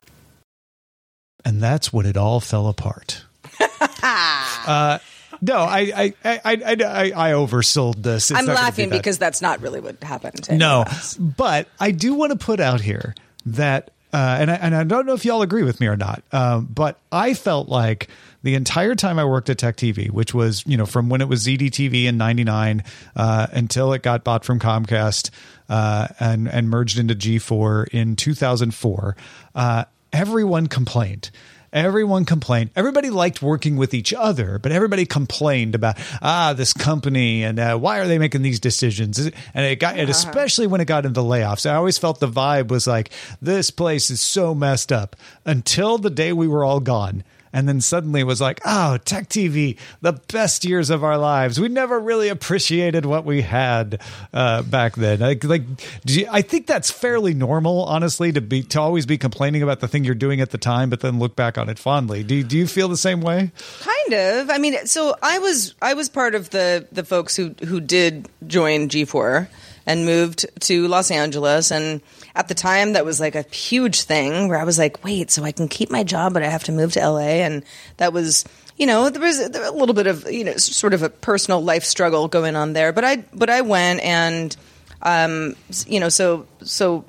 And 1.43 1.61
that's 1.61 1.91
when 1.91 2.05
it 2.05 2.17
all 2.17 2.39
fell 2.39 2.67
apart. 2.67 3.23
uh, 3.81 4.99
no, 5.41 5.57
I 5.57 5.79
I, 5.95 6.13
I, 6.23 6.41
I, 6.45 7.11
I, 7.15 7.31
oversold 7.31 8.03
this. 8.03 8.29
It's 8.29 8.39
I'm 8.39 8.45
be 8.45 8.53
laughing 8.53 8.89
that. 8.89 8.97
because 8.97 9.17
that's 9.17 9.41
not 9.41 9.61
really 9.61 9.79
what 9.79 10.01
happened. 10.03 10.47
No, 10.51 10.85
but 11.19 11.67
I 11.79 11.91
do 11.91 12.13
want 12.13 12.31
to 12.31 12.37
put 12.37 12.59
out 12.59 12.79
here 12.79 13.15
that, 13.47 13.89
uh, 14.13 14.37
and 14.39 14.51
I, 14.51 14.55
and 14.55 14.75
I 14.75 14.83
don't 14.83 15.07
know 15.07 15.13
if 15.13 15.25
y'all 15.25 15.41
agree 15.41 15.63
with 15.63 15.79
me 15.79 15.87
or 15.87 15.97
not, 15.97 16.23
um, 16.31 16.67
but 16.71 16.99
I 17.11 17.33
felt 17.33 17.69
like 17.69 18.09
the 18.43 18.53
entire 18.53 18.93
time 18.93 19.17
I 19.17 19.25
worked 19.25 19.49
at 19.49 19.57
Tech 19.57 19.77
TV, 19.77 20.11
which 20.11 20.33
was 20.33 20.63
you 20.67 20.77
know 20.77 20.85
from 20.85 21.09
when 21.09 21.21
it 21.21 21.27
was 21.27 21.47
ZDTV 21.47 22.05
in 22.05 22.17
'99 22.17 22.83
uh, 23.15 23.47
until 23.51 23.93
it 23.93 24.03
got 24.03 24.23
bought 24.23 24.45
from 24.45 24.59
Comcast 24.59 25.31
uh, 25.69 26.07
and 26.19 26.47
and 26.47 26.69
merged 26.69 26.99
into 26.99 27.15
G4 27.15 27.87
in 27.89 28.15
2004, 28.15 29.15
uh, 29.55 29.85
everyone 30.13 30.67
complained. 30.67 31.31
Everyone 31.73 32.25
complained. 32.25 32.71
Everybody 32.75 33.09
liked 33.09 33.41
working 33.41 33.77
with 33.77 33.93
each 33.93 34.13
other, 34.13 34.59
but 34.59 34.73
everybody 34.73 35.05
complained 35.05 35.73
about 35.73 35.97
ah 36.21 36.53
this 36.53 36.73
company 36.73 37.43
and 37.43 37.57
uh, 37.59 37.77
why 37.77 37.99
are 37.99 38.07
they 38.07 38.19
making 38.19 38.41
these 38.41 38.59
decisions? 38.59 39.17
And 39.17 39.31
it 39.65 39.79
got, 39.79 39.97
and 39.97 40.09
especially 40.09 40.67
when 40.67 40.81
it 40.81 40.85
got 40.85 41.05
into 41.05 41.21
layoffs, 41.21 41.69
I 41.69 41.75
always 41.75 41.97
felt 41.97 42.19
the 42.19 42.27
vibe 42.27 42.67
was 42.67 42.87
like 42.87 43.11
this 43.41 43.71
place 43.71 44.09
is 44.09 44.19
so 44.19 44.53
messed 44.53 44.91
up 44.91 45.15
until 45.45 45.97
the 45.97 46.09
day 46.09 46.33
we 46.33 46.47
were 46.47 46.65
all 46.65 46.81
gone. 46.81 47.23
And 47.53 47.67
then 47.67 47.81
suddenly 47.81 48.23
was 48.23 48.39
like, 48.39 48.61
oh, 48.65 48.97
Tech 48.97 49.29
TV, 49.29 49.77
the 50.01 50.13
best 50.13 50.63
years 50.63 50.89
of 50.89 51.03
our 51.03 51.17
lives. 51.17 51.59
We 51.59 51.67
never 51.67 51.99
really 51.99 52.29
appreciated 52.29 53.05
what 53.05 53.25
we 53.25 53.41
had 53.41 54.01
uh, 54.33 54.61
back 54.63 54.95
then. 54.95 55.19
Like, 55.19 55.43
like 55.43 55.63
you, 56.05 56.27
I 56.31 56.41
think 56.41 56.67
that's 56.67 56.89
fairly 56.89 57.33
normal, 57.33 57.83
honestly, 57.85 58.31
to 58.31 58.41
be 58.41 58.63
to 58.63 58.79
always 58.79 59.05
be 59.05 59.17
complaining 59.17 59.63
about 59.63 59.79
the 59.79 59.87
thing 59.87 60.03
you're 60.03 60.15
doing 60.15 60.41
at 60.41 60.51
the 60.51 60.57
time, 60.57 60.89
but 60.89 61.01
then 61.01 61.19
look 61.19 61.35
back 61.35 61.57
on 61.57 61.69
it 61.69 61.79
fondly. 61.79 62.23
Do 62.23 62.43
do 62.43 62.57
you 62.57 62.67
feel 62.67 62.87
the 62.87 62.97
same 62.97 63.21
way? 63.21 63.51
Kind 63.81 64.13
of. 64.13 64.49
I 64.49 64.57
mean, 64.57 64.85
so 64.85 65.15
I 65.21 65.39
was 65.39 65.75
I 65.81 65.93
was 65.93 66.09
part 66.09 66.35
of 66.35 66.49
the 66.51 66.87
the 66.91 67.03
folks 67.03 67.35
who 67.35 67.55
who 67.65 67.79
did 67.79 68.29
join 68.47 68.89
G4 68.89 69.47
and 69.85 70.05
moved 70.05 70.45
to 70.61 70.87
Los 70.87 71.11
Angeles 71.11 71.71
and 71.71 72.01
at 72.35 72.47
the 72.47 72.55
time 72.55 72.93
that 72.93 73.05
was 73.05 73.19
like 73.19 73.35
a 73.35 73.43
huge 73.43 74.03
thing 74.03 74.47
where 74.47 74.57
I 74.57 74.63
was 74.63 74.77
like, 74.77 75.03
"Wait, 75.03 75.31
so 75.31 75.43
I 75.43 75.51
can 75.51 75.67
keep 75.67 75.91
my 75.91 76.03
job 76.03 76.33
but 76.33 76.43
I 76.43 76.47
have 76.47 76.63
to 76.65 76.71
move 76.71 76.93
to 76.93 76.99
LA." 76.99 77.41
And 77.43 77.63
that 77.97 78.13
was 78.13 78.45
you 78.77 78.87
know, 78.87 79.11
there 79.11 79.21
was 79.21 79.39
a 79.39 79.71
little 79.71 79.93
bit 79.93 80.07
of, 80.07 80.31
you 80.31 80.43
know, 80.43 80.57
sort 80.57 80.95
of 80.95 81.03
a 81.03 81.09
personal 81.09 81.61
life 81.61 81.83
struggle 81.83 82.27
going 82.27 82.55
on 82.55 82.73
there, 82.73 82.91
but 82.91 83.03
I 83.03 83.17
but 83.33 83.49
I 83.49 83.61
went 83.61 84.01
and 84.01 84.55
um 85.03 85.55
you 85.85 85.99
know, 85.99 86.09
so 86.09 86.47
so 86.63 87.05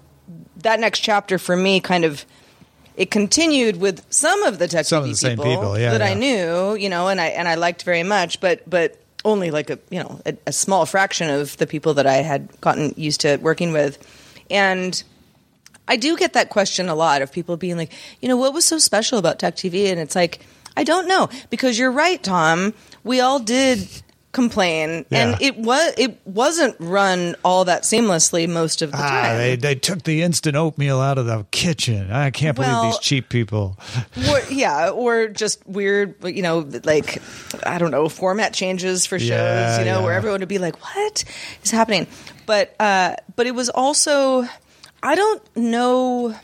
that 0.58 0.80
next 0.80 1.00
chapter 1.00 1.38
for 1.38 1.56
me 1.56 1.80
kind 1.80 2.04
of 2.04 2.26
it 2.94 3.10
continued 3.10 3.78
with 3.78 4.04
some 4.10 4.42
of 4.42 4.58
the 4.58 4.68
tech 4.68 4.84
Some 4.84 5.04
of 5.04 5.08
the 5.08 5.16
same 5.16 5.38
people, 5.38 5.78
yeah, 5.78 5.92
that 5.92 6.02
I 6.02 6.12
knew, 6.14 6.74
you 6.74 6.90
know, 6.90 7.08
and 7.08 7.20
I 7.20 7.28
and 7.28 7.48
I 7.48 7.54
liked 7.54 7.84
very 7.84 8.02
much, 8.02 8.40
but 8.40 8.68
but 8.68 9.00
only 9.24 9.50
like 9.50 9.70
a 9.70 9.78
you 9.90 10.00
know 10.00 10.20
a, 10.26 10.36
a 10.48 10.52
small 10.52 10.84
fraction 10.84 11.30
of 11.30 11.56
the 11.56 11.66
people 11.66 11.94
that 11.94 12.06
I 12.06 12.16
had 12.16 12.60
gotten 12.60 12.92
used 12.96 13.22
to 13.22 13.36
working 13.38 13.72
with, 13.72 13.96
and 14.50 15.02
I 15.88 15.96
do 15.96 16.16
get 16.16 16.32
that 16.34 16.48
question 16.48 16.88
a 16.88 16.94
lot 16.94 17.22
of 17.22 17.32
people 17.32 17.56
being 17.56 17.76
like, 17.76 17.92
you 18.20 18.28
know, 18.28 18.36
what 18.36 18.54
was 18.54 18.64
so 18.64 18.78
special 18.78 19.18
about 19.18 19.38
Tech 19.38 19.56
TV? 19.56 19.90
And 19.90 19.98
it's 20.00 20.14
like, 20.16 20.40
I 20.76 20.84
don't 20.84 21.06
know 21.08 21.28
because 21.50 21.78
you're 21.78 21.92
right, 21.92 22.22
Tom. 22.22 22.72
We 23.04 23.20
all 23.20 23.38
did 23.40 23.86
complain, 24.32 25.04
Yeah. 25.10 25.32
and 25.32 25.42
it 25.42 25.58
was 25.58 25.92
it 25.98 26.18
wasn't 26.24 26.74
run 26.78 27.36
all 27.44 27.66
that 27.66 27.82
seamlessly 27.82 28.48
most 28.48 28.80
of 28.80 28.90
the 28.90 28.96
Ah, 28.96 29.00
time. 29.10 29.36
they 29.36 29.56
they 29.56 29.74
took 29.74 30.04
the 30.04 30.22
instant 30.22 30.56
oatmeal 30.56 31.00
out 31.02 31.18
of 31.18 31.26
the 31.26 31.44
kitchen. 31.50 32.10
I 32.10 32.30
can't 32.30 32.54
believe 32.56 32.70
Well- 32.72 32.84
these 32.84 32.98
cheap 33.00 33.28
people. 33.28 33.78
or, 34.30 34.40
yeah, 34.50 34.88
or 34.88 35.28
just 35.28 35.66
weird, 35.66 36.14
you 36.24 36.40
know, 36.40 36.66
like 36.84 37.20
I 37.66 37.76
don't 37.76 37.90
know, 37.90 38.08
format 38.08 38.54
changes 38.54 39.04
for 39.04 39.18
shows, 39.18 39.28
Yeah, 39.28 39.80
you 39.80 39.84
know, 39.84 40.00
where 40.02 40.14
everyone 40.14 40.40
would 40.40 40.48
be 40.48 40.56
like, 40.58 40.80
"What 40.82 41.24
is 41.62 41.70
happening?" 41.70 42.06
But 42.46 42.74
uh, 42.80 43.16
but 43.36 43.46
it 43.46 43.54
was 43.54 43.68
also, 43.68 44.48
I 45.02 45.14
don't 45.14 45.42
know, 45.56 46.34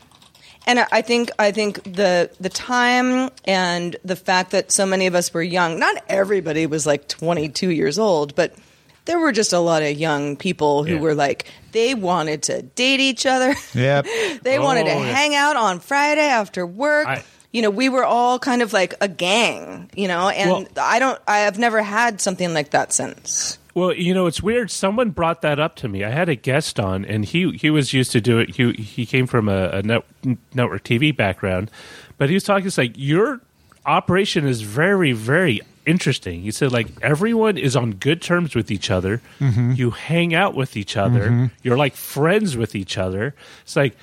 and 0.67 0.79
I- 0.91 1.01
think 1.01 1.31
I 1.39 1.51
think 1.51 1.83
the 1.83 2.29
the 2.39 2.49
time 2.49 3.29
and 3.45 3.95
the 4.03 4.15
fact 4.15 4.51
that 4.51 4.71
so 4.71 4.85
many 4.85 5.07
of 5.07 5.15
us 5.15 5.33
were 5.33 5.41
young. 5.43 5.79
Not 5.79 5.95
everybody 6.09 6.65
was 6.65 6.85
like 6.85 7.07
twenty 7.07 7.49
two 7.49 7.69
years 7.71 7.97
old, 7.99 8.35
but. 8.35 8.53
There 9.05 9.17
were 9.17 9.31
just 9.31 9.53
a 9.53 9.59
lot 9.59 9.81
of 9.81 9.97
young 9.97 10.35
people 10.35 10.83
who 10.83 10.95
Yeah. 10.95 10.99
were 10.99 11.15
like 11.15 11.45
they 11.71 11.95
wanted 11.95 12.43
to 12.43 12.61
date 12.61 12.99
each 12.99 13.25
other. 13.25 13.55
Yep. 13.73 14.05
they 14.43 14.59
wanted 14.59 14.83
to 14.85 14.91
Oh, 14.93 15.01
yeah. 15.01 15.11
hang 15.13 15.33
out 15.33 15.55
on 15.55 15.79
Friday 15.79 16.27
after 16.27 16.63
work 16.67 17.07
I- 17.07 17.23
you 17.51 17.63
know, 17.63 17.71
we 17.71 17.89
were 17.89 18.05
all 18.05 18.37
kind 18.37 18.61
of 18.61 18.71
like 18.71 18.93
a 19.01 19.07
gang, 19.07 19.89
you 19.95 20.07
know, 20.07 20.29
and 20.29 20.51
Well- 20.51 20.65
I 20.79 20.99
don't, 20.99 21.19
I 21.27 21.39
have 21.39 21.57
never 21.57 21.81
had 21.81 22.21
something 22.21 22.53
like 22.53 22.69
that 22.71 22.93
since. 22.93 23.57
Well, 23.75 23.93
you 23.93 24.13
know, 24.13 24.25
it's 24.25 24.41
weird. 24.41 24.71
Someone 24.71 25.11
brought 25.11 25.41
that 25.41 25.59
up 25.59 25.75
to 25.77 25.87
me. 25.87 26.03
I 26.03 26.09
had 26.09 26.27
a 26.27 26.35
guest 26.35 26.79
on, 26.79 27.05
and 27.05 27.23
he 27.25 27.51
he 27.51 27.69
was 27.69 27.93
used 27.93 28.11
to 28.11 28.21
do 28.21 28.39
it. 28.39 28.55
He 28.55 28.71
he 28.73 29.05
came 29.05 29.27
from 29.27 29.47
a, 29.47 29.69
a 29.69 29.81
net, 29.83 30.03
network 30.53 30.83
TV 30.83 31.15
background, 31.15 31.69
but 32.17 32.29
he 32.29 32.35
was 32.35 32.43
talking. 32.43 32.65
It's 32.65 32.77
like 32.77 32.93
your 32.95 33.41
operation 33.85 34.45
is 34.45 34.61
very 34.61 35.11
very 35.11 35.61
interesting. 35.85 36.41
He 36.41 36.51
said 36.51 36.71
like 36.71 36.87
everyone 37.01 37.57
is 37.57 37.75
on 37.75 37.93
good 37.93 38.21
terms 38.21 38.55
with 38.55 38.71
each 38.71 38.91
other. 38.91 39.21
Mm-hmm. 39.39 39.73
You 39.73 39.91
hang 39.91 40.33
out 40.33 40.55
with 40.55 40.75
each 40.75 40.97
other. 40.97 41.29
Mm-hmm. 41.29 41.45
You're 41.63 41.77
like 41.77 41.95
friends 41.95 42.57
with 42.57 42.75
each 42.75 42.97
other. 42.97 43.35
It's 43.63 43.75
like 43.75 43.95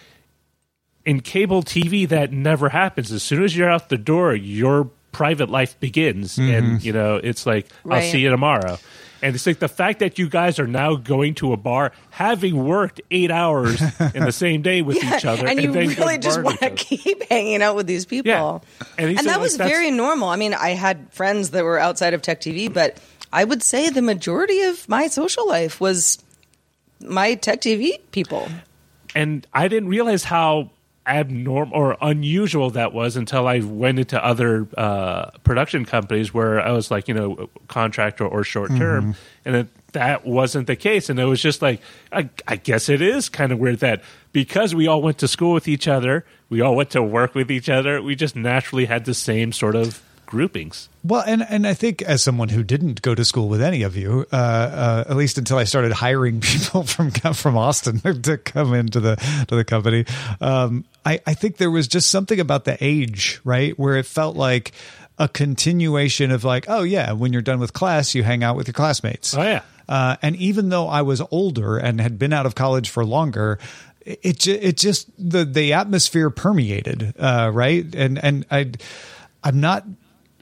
in 1.05 1.21
cable 1.21 1.63
TV 1.63 2.09
that 2.09 2.33
never 2.33 2.69
happens. 2.69 3.13
As 3.13 3.23
soon 3.23 3.45
as 3.45 3.57
you're 3.57 3.71
out 3.71 3.89
the 3.89 3.99
door, 3.99 4.35
your 4.35 4.91
private 5.13 5.49
life 5.49 5.79
begins, 5.81 6.37
and 6.37 6.67
mm-hmm. 6.67 6.87
you 6.87 6.93
know 6.93 7.17
it's 7.17 7.47
like 7.47 7.69
I'll 7.89 8.03
see 8.03 8.21
you 8.21 8.31
tomorrow. 8.31 8.79
And 9.23 9.35
it's 9.35 9.47
like 9.47 9.59
the 9.59 9.69
fact 9.69 10.01
that 10.01 10.19
you 10.19 10.29
guys 10.29 10.59
are 10.59 10.67
now 10.67 10.97
going 10.97 11.35
to 11.37 11.53
a 11.53 11.57
bar, 11.57 11.93
having 12.11 12.65
worked 12.65 13.01
eight 13.11 13.31
hours 13.31 13.81
in 14.15 14.25
the 14.25 14.33
same 14.33 14.63
day 14.63 14.83
with 14.83 14.97
each 15.05 15.25
other, 15.25 15.47
and 15.47 15.61
you 15.61 15.73
then 15.73 15.89
really 15.89 16.19
just 16.19 16.43
want 16.43 16.61
to 16.61 16.71
keep 16.77 17.23
hanging 17.25 17.63
out 17.63 17.77
with 17.77 17.87
these 17.87 18.05
people. 18.05 18.31
Yeah. 18.31 18.87
And 18.99 19.11
he 19.11 19.17
said, 19.17 19.27
that 19.27 19.33
like, 19.33 19.41
was 19.41 19.57
very 19.57 19.91
normal. 19.91 20.29
I 20.29 20.37
mean, 20.37 20.55
I 20.55 20.71
had 20.71 21.13
friends 21.13 21.51
that 21.51 21.65
were 21.65 21.79
outside 21.79 22.15
of 22.15 22.23
Tech 22.23 22.41
TV, 22.41 22.73
but 22.73 22.99
I 23.33 23.45
would 23.45 23.63
say 23.63 23.91
the 23.91 24.03
majority 24.03 24.63
of 24.63 24.89
my 24.89 25.09
social 25.09 25.49
life 25.49 25.81
was 25.81 26.19
my 27.01 27.35
Tech 27.35 27.61
TV 27.61 27.99
people. 28.13 28.49
and 29.15 29.47
I 29.53 29.69
didn't 29.69 29.89
realize 29.89 30.25
how 30.25 30.71
abnormal 31.07 31.75
or 31.75 31.97
unusual 32.01 32.71
that 32.71 32.92
was 32.92 33.16
until 33.16 33.47
I 33.47 33.61
went 33.61 33.99
into 33.99 34.23
other 34.25 34.66
uh, 34.77 35.31
production 35.45 35.85
companies 35.85 36.35
where 36.35 36.61
I 36.61 36.73
was 36.73 36.90
like, 36.90 37.09
you 37.09 37.14
know, 37.14 37.49
contractor 37.69 38.27
or 38.27 38.45
short 38.45 38.71
term, 38.77 39.14
and 39.45 39.57
it, 39.57 39.92
that 39.92 40.27
wasn't 40.27 40.66
the 40.66 40.77
case. 40.77 41.09
And 41.09 41.19
it 41.19 41.25
was 41.25 41.40
just 41.40 41.62
like, 41.62 41.81
I, 42.12 42.29
I 42.47 42.57
guess 42.57 42.88
it 42.88 43.01
is 43.01 43.29
kind 43.29 43.53
of 43.53 43.59
weird 43.59 43.79
that 43.81 44.03
because 44.33 44.75
we 44.75 44.87
all 44.87 45.01
went 45.01 45.19
to 45.19 45.29
school 45.29 45.53
with 45.55 45.69
each 45.69 45.88
other, 45.88 46.25
we 46.51 46.61
all 46.61 46.77
went 46.77 46.90
to 46.90 47.03
work 47.03 47.35
with 47.35 47.51
each 47.51 47.69
other, 47.69 48.03
we 48.03 48.14
just 48.14 48.37
naturally 48.37 48.85
had 48.85 49.05
the 49.05 49.14
same 49.14 49.53
sort 49.53 49.77
of 49.77 50.03
groupings. 50.27 50.89
Well, 51.05 51.23
and 51.27 51.43
and 51.49 51.67
I 51.67 51.75
think 51.75 52.03
as 52.03 52.23
someone 52.23 52.49
who 52.49 52.62
didn't 52.62 53.03
go 53.03 53.15
to 53.15 53.25
school 53.25 53.49
with 53.49 53.62
any 53.62 53.83
of 53.83 53.97
you, 53.97 54.27
uh, 54.33 54.37
uh, 54.37 55.05
at 55.09 55.17
least 55.17 55.39
until 55.39 55.59
I 55.59 55.65
started 55.65 55.93
hiring 55.93 56.41
people 56.43 56.83
from 56.83 57.11
from 57.11 57.57
Austin 57.57 58.01
to 58.23 58.39
come 58.39 58.75
into 58.75 59.01
the 59.01 59.17
to 59.49 59.57
the 59.57 59.65
company, 59.65 60.05
um, 60.41 60.85
I, 61.05 61.21
I 61.27 61.35
think 61.35 61.57
there 61.57 61.71
was 61.71 61.89
just 61.89 62.11
something 62.11 62.41
about 62.41 62.65
the 62.65 62.77
age, 62.81 63.41
right, 63.45 63.79
where 63.79 63.97
it 63.97 64.07
felt 64.07 64.37
like 64.37 64.73
a 65.19 65.29
continuation 65.29 66.31
of 66.31 66.45
like, 66.45 66.67
oh 66.69 66.83
yeah, 66.83 67.12
when 67.12 67.33
you're 67.33 67.43
done 67.43 67.61
with 67.61 67.73
class, 67.73 68.15
you 68.15 68.23
hang 68.23 68.43
out 68.45 68.57
with 68.57 68.67
your 68.67 68.75
classmates. 68.75 69.35
Oh, 69.35 69.43
yeah. 69.43 69.62
Uh, 69.89 70.17
and 70.21 70.37
even 70.37 70.69
though 70.69 70.89
I 70.89 71.03
was 71.03 71.23
older 71.31 71.79
and 71.79 72.01
had 72.01 72.19
been 72.19 72.33
out 72.33 72.45
of 72.45 72.55
college 72.55 72.91
for 72.91 73.05
longer, 73.05 73.59
it 74.05 74.47
it, 74.47 74.77
just 74.77 75.09
the 75.19 75.45
the 75.45 75.73
atmosphere 75.73 76.31
permeated, 76.31 77.15
uh, 77.19 77.51
right? 77.53 77.93
And 77.95 78.19
and 78.23 78.47
I 78.51 78.73
I'm 79.43 79.61
not 79.61 79.85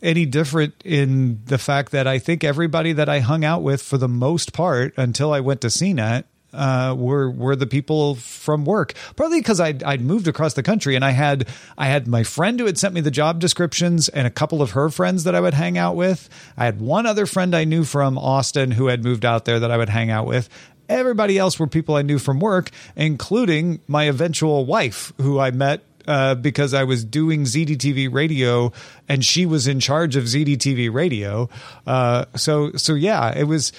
any 0.05 0.27
different 0.27 0.75
in 0.85 1.41
the 1.47 1.59
fact 1.59 1.91
that 1.93 2.07
I 2.07 2.19
think 2.19 2.45
everybody 2.45 2.93
that 2.93 3.09
I 3.09 3.21
hung 3.21 3.45
out 3.45 3.63
with 3.63 3.83
for 3.83 3.99
the 3.99 4.09
most 4.09 4.53
part 4.53 4.95
until 4.97 5.33
I 5.33 5.41
went 5.41 5.63
to 5.63 5.69
CNET 5.69 6.25
uh, 6.53 6.95
were 6.97 7.31
were 7.31 7.57
the 7.57 7.67
people 7.67 8.15
from 8.15 8.65
work. 8.65 8.95
Partly 9.17 9.41
because 9.41 9.59
I'd, 9.59 9.83
I'd 9.83 10.03
moved 10.03 10.29
across 10.29 10.55
the 10.55 10.63
country 10.63 10.95
and 10.95 11.05
I 11.05 11.11
had 11.11 11.49
I 11.77 11.87
had 11.87 12.07
my 12.07 12.23
friend 12.23 12.61
who 12.61 12.67
had 12.67 12.79
sent 12.79 12.95
me 12.95 13.01
the 13.01 13.11
job 13.11 13.41
descriptions 13.41 14.09
and 14.09 14.27
a 14.27 14.31
couple 14.31 14.63
of 14.63 14.73
her 14.73 14.89
friends 14.89 15.25
that 15.25 15.35
I 15.35 15.41
would 15.41 15.55
hang 15.55 15.77
out 15.77 15.97
with. 15.97 16.29
I 16.57 16.67
had 16.67 16.81
one 16.81 17.07
other 17.07 17.27
friend 17.27 17.57
I 17.57 17.65
knew 17.65 17.83
from 17.83 18.17
Austin 18.17 18.71
who 18.71 18.87
had 18.87 19.03
moved 19.03 19.25
out 19.25 19.47
there 19.47 19.59
that 19.59 19.71
I 19.71 19.77
would 19.77 19.89
hang 19.89 20.11
out 20.11 20.27
with. 20.27 20.49
Everybody 20.89 21.39
else 21.39 21.59
were 21.59 21.67
people 21.67 21.97
I 21.97 22.03
knew 22.03 22.19
from 22.19 22.41
work, 22.41 22.71
including 22.95 23.81
my 23.89 24.05
eventual 24.05 24.67
wife, 24.67 25.15
who 25.19 25.41
I 25.41 25.51
met 25.51 25.81
uh, 26.07 26.35
because 26.35 26.75
I 26.75 26.85
was 26.85 27.05
doing 27.05 27.45
ZDTV 27.45 28.13
radio 28.13 28.73
and 29.09 29.25
she 29.25 29.47
was 29.47 29.67
in 29.67 29.81
charge 29.81 30.17
of 30.17 30.25
ZDTV 30.25 30.93
radio. 30.93 31.49
Uh, 31.87 32.27
so, 32.37 32.73
so 32.73 32.95
yeah, 32.95 33.37
it 33.37 33.45
was. 33.45 33.73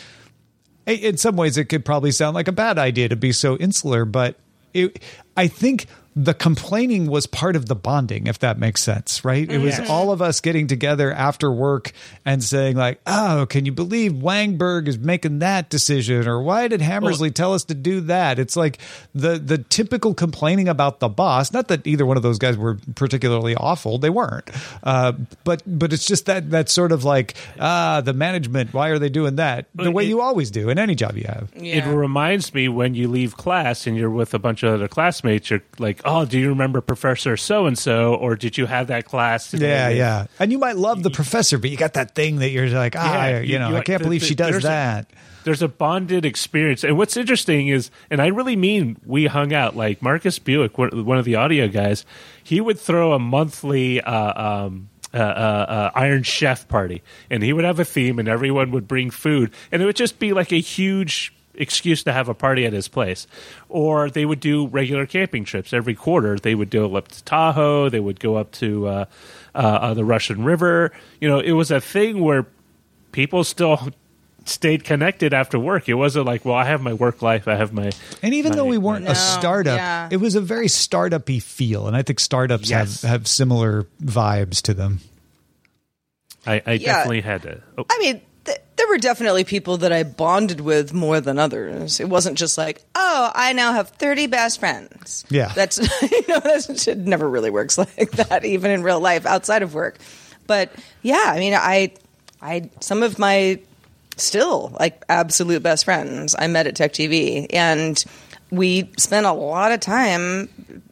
In 0.86 1.18
some 1.18 1.36
ways, 1.36 1.58
it 1.58 1.66
could 1.66 1.84
probably 1.84 2.12
sound 2.12 2.36
like 2.36 2.48
a 2.48 2.52
bad 2.52 2.78
idea 2.78 3.10
to 3.10 3.16
be 3.16 3.32
so 3.32 3.58
insular, 3.58 4.06
but 4.06 4.38
it, 4.72 5.02
I 5.36 5.48
think 5.48 5.88
the 6.18 6.34
complaining 6.34 7.08
was 7.08 7.28
part 7.28 7.58
of 7.58 7.66
the 7.66 7.76
bonding, 7.76 8.28
if 8.28 8.40
that 8.40 8.58
makes 8.58 8.82
sense, 8.82 9.26
right? 9.26 9.52
It 9.52 9.58
was 9.58 9.78
Yes. 9.80 9.90
all 9.90 10.12
of 10.12 10.22
us 10.22 10.40
getting 10.40 10.66
together 10.68 11.12
after 11.12 11.52
work 11.52 11.92
and 12.24 12.42
saying, 12.42 12.78
like, 12.78 13.02
oh, 13.06 13.46
can 13.50 13.66
you 13.66 13.74
believe 13.74 14.14
Wangberg 14.14 14.88
is 14.88 14.98
making 14.98 15.40
that 15.40 15.70
decision? 15.70 16.26
Or 16.26 16.42
why 16.42 16.70
did 16.70 16.82
Hammersley 16.82 17.32
tell 17.32 17.54
us 17.54 17.66
to 17.66 17.74
do 17.74 18.00
that? 18.02 18.40
It's 18.40 18.56
like 18.56 18.78
the 19.14 19.38
the 19.38 19.58
typical 19.58 20.14
complaining 20.14 20.70
about 20.70 21.02
the 21.02 21.10
boss. 21.10 21.52
Not 21.52 21.68
that 21.68 21.86
either 21.86 22.06
one 22.06 22.16
of 22.16 22.24
those 22.24 22.38
guys 22.40 22.56
were 22.56 22.78
particularly 22.96 23.56
awful; 23.56 23.98
they 23.98 24.10
weren't. 24.10 24.50
Uh, 24.84 25.12
but 25.44 25.64
but 25.68 25.92
it's 25.92 26.06
just 26.06 26.28
that 26.28 26.50
that 26.52 26.70
sort 26.70 26.94
of 26.94 27.04
like 27.04 27.34
ah, 27.60 28.00
the 28.00 28.14
management. 28.14 28.74
Why 28.74 28.88
are 28.90 29.00
they 29.00 29.10
doing 29.10 29.36
that? 29.36 29.66
The 29.76 29.92
way 29.92 30.06
it- 30.06 30.10
you 30.10 30.22
always 30.22 30.50
do 30.50 30.70
in 30.70 30.80
any 30.80 30.96
job 30.96 31.18
you 31.18 31.26
have. 31.28 31.50
It 31.56 31.84
reminds 31.86 32.54
me 32.54 32.70
when 32.70 32.96
you 32.96 33.10
leave 33.10 33.36
class 33.36 33.86
and 33.86 33.98
you're 33.98 34.10
with 34.10 34.34
a 34.34 34.40
bunch 34.40 34.64
of 34.64 34.74
other 34.74 34.88
classmates, 34.88 35.50
you're 35.50 35.62
like, 35.78 36.05
oh, 36.06 36.26
do 36.26 36.40
you 36.40 36.50
remember 36.50 36.82
Professor 36.82 37.36
so 37.38 37.66
and 37.66 37.78
so? 37.78 38.16
Or 38.16 38.36
did 38.36 38.58
you 38.58 38.66
have 38.68 38.88
that 38.88 39.06
class? 39.06 39.52
today?" 39.52 39.70
Yeah, 39.70 39.90
yeah. 39.90 40.26
And 40.40 40.52
you 40.52 40.58
might 40.60 40.78
love 40.78 41.04
the 41.04 41.10
professor, 41.12 41.58
but 41.58 41.70
you 41.70 41.78
got 41.78 41.94
that 41.96 42.16
thing 42.16 42.38
that 42.38 42.50
you're 42.52 42.70
like, 42.70 42.96
ah, 42.96 43.26
Yeah, 43.28 43.40
you, 43.40 43.54
you- 43.54 43.60
know, 43.60 43.70
you- 43.70 43.76
I 43.78 43.82
can't 43.82 44.00
the- 44.00 44.06
believe 44.06 44.22
the- 44.22 44.28
she 44.28 44.36
does 44.36 44.52
there's 44.52 44.64
a- 44.66 44.68
that. 44.68 45.08
There's 45.44 45.62
a 45.62 45.68
bonded 45.68 46.26
experience. 46.26 46.84
And 46.84 46.98
what's 46.98 47.16
interesting 47.16 47.68
is, 47.68 47.92
and 48.10 48.20
I 48.20 48.28
really 48.28 48.56
mean 48.56 48.98
we 49.06 49.28
hung 49.28 49.54
out, 49.54 49.76
like 49.76 50.02
Marcus 50.02 50.40
Buick, 50.40 50.78
one 50.80 51.06
one 51.06 51.20
of 51.20 51.26
the 51.26 51.36
audio 51.36 51.68
guys, 51.68 52.04
he 52.44 52.60
would 52.60 52.80
throw 52.80 53.14
a 53.14 53.20
monthly 53.20 54.02
uh, 54.02 54.66
um, 54.66 54.90
uh, 55.14 55.18
uh, 55.18 55.22
uh, 55.22 55.92
Iron 55.94 56.24
Chef 56.24 56.68
party. 56.68 57.04
And 57.30 57.44
he 57.44 57.54
would 57.54 57.64
have 57.64 57.80
a 57.80 57.86
theme, 57.86 58.18
and 58.18 58.28
everyone 58.28 58.72
would 58.72 58.88
bring 58.88 59.12
food. 59.12 59.52
And 59.72 59.84
it 59.84 59.86
would 59.86 59.96
just 59.96 60.18
be 60.18 60.34
like 60.34 60.52
a 60.52 60.60
huge 60.60 61.32
excuse 61.58 62.04
to 62.04 62.14
have 62.14 62.30
a 62.30 62.34
party 62.34 62.66
at 62.66 62.74
his 62.74 62.88
place. 62.88 63.28
Or 63.70 64.10
they 64.10 64.26
would 64.26 64.40
do 64.40 64.68
regular 64.68 65.06
camping 65.06 65.44
trips 65.46 65.74
every 65.74 65.96
quarter. 65.96 66.38
They 66.38 66.56
would 66.56 66.70
go 66.72 66.96
up 66.96 67.08
to 67.10 67.24
Tahoe, 67.24 67.90
they 67.90 68.00
would 68.00 68.20
go 68.20 68.36
up 68.36 68.52
to 68.54 68.88
uh, 68.88 69.06
uh, 69.54 69.94
the 69.94 70.06
Russian 70.06 70.44
River. 70.44 70.92
You 71.22 71.28
know, 71.30 71.40
it 71.40 71.52
was 71.54 71.72
a 71.72 71.82
thing 71.82 72.22
where 72.22 72.46
people 73.12 73.44
still 73.44 73.90
stayed 74.46 74.84
connected 74.84 75.34
after 75.34 75.58
work. 75.58 75.90
It 75.90 75.96
wasn't 75.96 76.26
like, 76.28 76.46
well, 76.46 76.54
I 76.56 76.66
have 76.66 76.82
my 76.82 76.94
work 76.94 77.22
life, 77.24 77.48
I 77.48 77.56
have 77.56 77.74
my. 77.74 77.90
And 78.22 78.34
even 78.36 78.52
my- 78.52 78.56
though 78.58 78.66
we 78.66 78.78
weren't 78.78 79.06
No, 79.06 79.12
a 79.12 79.16
startup, 79.16 79.78
yeah. 79.78 80.08
it 80.12 80.18
was 80.18 80.36
a 80.36 80.42
very 80.42 80.68
startup-y 80.68 81.40
feel. 81.40 81.88
And 81.88 81.96
I 81.96 82.04
think 82.04 82.20
startups 82.20 82.70
Yes. 82.70 83.02
have, 83.02 83.10
have 83.10 83.28
similar 83.28 83.88
vibes 84.04 84.62
to 84.64 84.74
them. 84.76 85.00
I, 86.46 86.62
I 86.66 86.72
Yeah. 86.74 86.94
definitely 86.94 87.22
had 87.22 87.42
to. 87.44 87.62
Oh, 87.78 87.86
I 87.90 87.98
mean, 88.00 88.14
th- 88.14 88.24
there 88.86 88.94
were 88.94 89.00
definitely 89.00 89.44
people 89.44 89.78
that 89.78 89.92
I 89.92 90.04
bonded 90.04 90.62
with 90.62 90.94
more 90.94 91.20
than 91.20 91.40
others. 91.40 92.00
It 92.00 92.08
wasn't 92.08 92.38
just 92.38 92.56
like, 92.56 92.84
oh, 92.94 93.32
I 93.34 93.52
now 93.54 93.74
have 93.74 93.90
30 93.90 94.28
best 94.28 94.60
friends. 94.60 95.26
Yeah. 95.28 95.52
That's, 95.56 95.80
you 96.04 96.28
know, 96.28 96.40
that's, 96.40 96.88
it 96.88 97.00
never 97.00 97.28
really 97.28 97.50
works 97.50 97.78
like 97.80 98.12
that, 98.12 98.46
even 98.46 98.70
in 98.70 98.84
real 98.84 99.00
life 99.00 99.26
outside 99.26 99.64
of 99.64 99.74
work. 99.74 99.98
But 100.46 100.72
yeah, 101.02 101.24
I 101.26 101.40
mean, 101.40 101.56
I, 101.56 101.94
I, 102.44 102.70
some 102.80 103.02
of 103.02 103.18
my 103.18 103.60
still 104.18 104.76
like 104.80 105.04
absolute 105.10 105.64
best 105.64 105.86
friends 105.86 106.36
I 106.38 106.46
met 106.46 106.68
at 106.68 106.76
Tech 106.76 106.94
TV. 106.94 107.48
And 107.50 108.04
we 108.52 108.92
spent 109.00 109.26
a 109.26 109.34
lot 109.34 109.72
of 109.72 109.80
time 109.80 110.84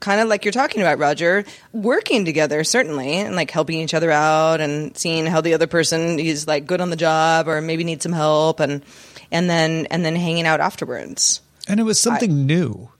kind 0.00 0.20
of 0.20 0.28
like 0.28 0.44
you're 0.44 0.52
talking 0.52 0.80
about, 0.80 0.98
Roger, 0.98 1.44
working 1.72 2.24
together 2.24 2.64
certainly, 2.64 3.14
and 3.14 3.36
like 3.36 3.50
helping 3.50 3.80
each 3.80 3.94
other 3.94 4.10
out, 4.10 4.60
and 4.60 4.96
seeing 4.96 5.26
how 5.26 5.40
the 5.40 5.54
other 5.54 5.66
person 5.66 6.18
is 6.18 6.46
like 6.46 6.66
good 6.66 6.80
on 6.80 6.90
the 6.90 6.96
job 6.96 7.48
or 7.48 7.60
maybe 7.60 7.84
needs 7.84 8.02
some 8.02 8.12
help, 8.12 8.60
and 8.60 8.82
and 9.30 9.48
then 9.48 9.86
and 9.86 10.04
then 10.04 10.16
hanging 10.16 10.46
out 10.46 10.60
afterwards. 10.60 11.40
And 11.68 11.80
it 11.80 11.84
was 11.84 12.00
something 12.00 12.46
new. 12.46 12.90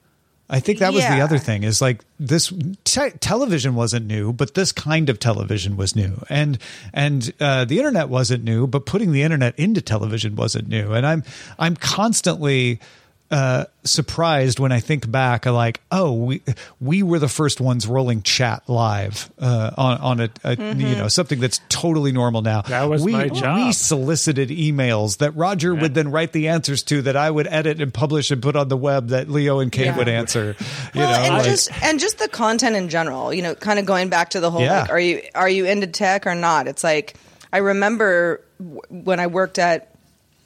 I 0.53 0.61
think 0.61 0.81
that 0.81 0.93
was 0.93 1.03
the 1.03 1.23
other 1.23 1.39
thing 1.39 1.63
is 1.63 1.81
like 1.81 2.05
this 2.21 2.53
te- 2.85 3.13
television 3.21 3.75
wasn't 3.75 4.07
new, 4.07 4.35
but 4.35 4.55
this 4.55 4.71
kind 4.71 5.09
of 5.09 5.19
television 5.19 5.79
was 5.79 5.97
new, 5.97 6.23
and 6.29 6.59
and 6.93 7.33
uh, 7.41 7.65
the 7.65 7.79
internet 7.79 8.11
wasn't 8.11 8.45
new, 8.45 8.67
but 8.67 8.85
putting 8.85 9.13
the 9.13 9.23
internet 9.23 9.59
into 9.59 9.81
television 9.81 10.37
wasn't 10.37 10.69
new. 10.69 10.93
And 10.93 11.07
I'm 11.07 11.25
I'm 11.59 11.75
constantly 11.75 12.81
uh, 13.33 13.65
surprised 13.83 14.61
when 14.61 14.73
I 14.73 14.81
think 14.81 15.11
back, 15.11 15.47
like, 15.47 15.81
oh, 15.91 16.13
we 16.13 16.43
we 16.81 17.03
were 17.03 17.19
the 17.19 17.29
first 17.29 17.63
ones 17.63 17.87
rolling 17.87 18.21
chat 18.23 18.63
live 18.69 19.33
uh, 19.41 19.71
on 19.77 19.99
on 19.99 20.21
a, 20.21 20.31
a 20.45 20.55
you 20.75 20.95
know 20.97 21.09
something 21.09 21.41
that's 21.41 21.61
totally 21.71 22.13
normal 22.13 22.43
now. 22.43 22.61
That 22.63 22.91
was 22.91 23.03
we, 23.03 23.13
my 23.13 23.29
job. 23.29 23.57
We 23.57 23.73
solicited 23.73 24.51
emails 24.51 25.17
that 25.19 25.35
Roger 25.35 25.75
would 25.75 25.95
then 25.95 26.11
write 26.11 26.33
the 26.33 26.49
answers 26.49 26.83
to 26.85 27.01
that 27.03 27.17
I 27.17 27.31
would 27.31 27.47
edit 27.47 27.81
and 27.81 27.93
publish 27.93 28.31
and 28.31 28.43
put 28.43 28.55
on 28.55 28.69
the 28.69 28.77
web 28.77 29.09
that 29.09 29.31
Leo 29.31 29.61
and 29.61 29.73
Kate 29.73 29.87
Yeah. 29.87 29.97
would 29.97 30.09
answer. 30.09 30.55
You 30.95 31.01
well, 31.01 31.11
know, 31.11 31.25
and 31.27 31.35
like- 31.37 31.45
just 31.47 31.83
and 31.83 31.99
just 31.99 32.19
the 32.19 32.29
content 32.29 32.77
in 32.77 32.91
general. 32.91 33.33
You 33.33 33.41
know, 33.41 33.55
kind 33.55 33.79
of 33.79 33.87
going 33.87 34.11
back 34.11 34.31
to 34.31 34.41
the 34.41 34.51
whole 34.51 34.61
Yeah. 34.61 34.83
like, 34.83 34.91
are 34.91 35.01
you 35.01 35.23
are 35.35 35.49
you 35.49 35.65
into 35.65 35.87
tech 35.87 36.27
or 36.27 36.35
not? 36.35 36.69
It's 36.69 36.85
like 36.85 37.15
I 37.51 37.59
remember 37.59 38.43
when 38.91 39.21
I 39.21 39.27
worked 39.27 39.59
at 39.59 39.89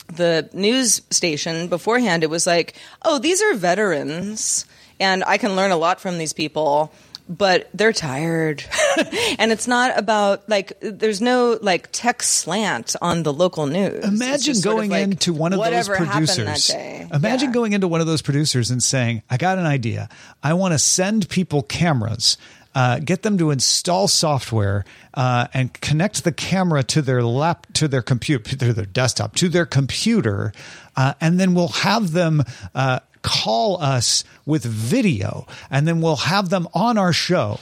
the 0.09 0.49
news 0.53 1.03
station 1.11 1.69
beforehand. 1.69 2.23
It 2.23 2.31
was 2.31 2.47
like, 2.47 2.75
oh, 3.03 3.19
these 3.19 3.43
are 3.43 3.55
veterans, 3.55 4.65
and 5.01 5.23
I 5.25 5.39
can 5.39 5.57
learn 5.57 5.71
a 5.71 5.77
lot 5.77 6.01
from 6.01 6.19
these 6.19 6.33
people. 6.33 6.93
But 7.29 7.69
they're 7.75 7.93
tired, 7.93 8.63
and 9.41 9.51
it's 9.51 9.67
not 9.67 9.99
about 9.99 10.49
like. 10.49 10.75
There's 10.81 11.21
no 11.21 11.59
like 11.61 11.89
tech 11.91 12.23
slant 12.23 12.95
on 13.03 13.25
the 13.25 13.33
local 13.33 13.67
news. 13.67 14.05
Imagine 14.05 14.45
just 14.45 14.63
sort 14.63 14.75
of 14.75 14.79
going 14.79 14.91
like 14.91 15.03
into 15.03 15.33
one 15.33 15.53
of 15.53 15.59
those 15.59 15.89
producers. 15.89 16.71
Imagine 16.71 17.49
Yeah. 17.49 17.53
going 17.53 17.73
into 17.73 17.89
one 17.89 18.01
of 18.01 18.07
those 18.07 18.23
producers 18.23 18.71
and 18.71 18.81
saying, 18.81 19.23
"I 19.29 19.39
got 19.39 19.59
an 19.59 19.67
idea. 19.67 20.09
I 20.41 20.55
want 20.55 20.75
to 20.75 20.79
send 20.79 21.29
people 21.29 21.63
cameras." 21.63 22.37
Uh, 22.77 22.99
get 22.99 23.23
them 23.23 23.39
to 23.39 23.51
install 23.51 24.07
software 24.07 24.85
uh, 25.15 25.47
and 25.55 25.73
connect 25.81 26.25
the 26.25 26.31
camera 26.31 26.83
to 26.83 27.01
their 27.01 27.23
lap 27.23 27.67
to 27.73 27.89
their 27.89 28.03
computer 28.03 28.45
to 28.59 28.75
their 28.75 28.85
desktop 28.85 29.35
to 29.35 29.49
their 29.49 29.65
computer, 29.65 30.53
uh, 30.95 31.15
and 31.19 31.41
then 31.41 31.55
we'll 31.55 31.69
have 31.69 32.13
them 32.13 32.45
uh, 32.75 33.01
call 33.23 33.83
us 33.83 34.25
with 34.45 34.63
video, 34.63 35.47
and 35.71 35.89
then 35.89 36.03
we'll 36.03 36.17
have 36.17 36.51
them 36.51 36.69
on 36.75 36.99
our 36.99 37.15
show. 37.15 37.59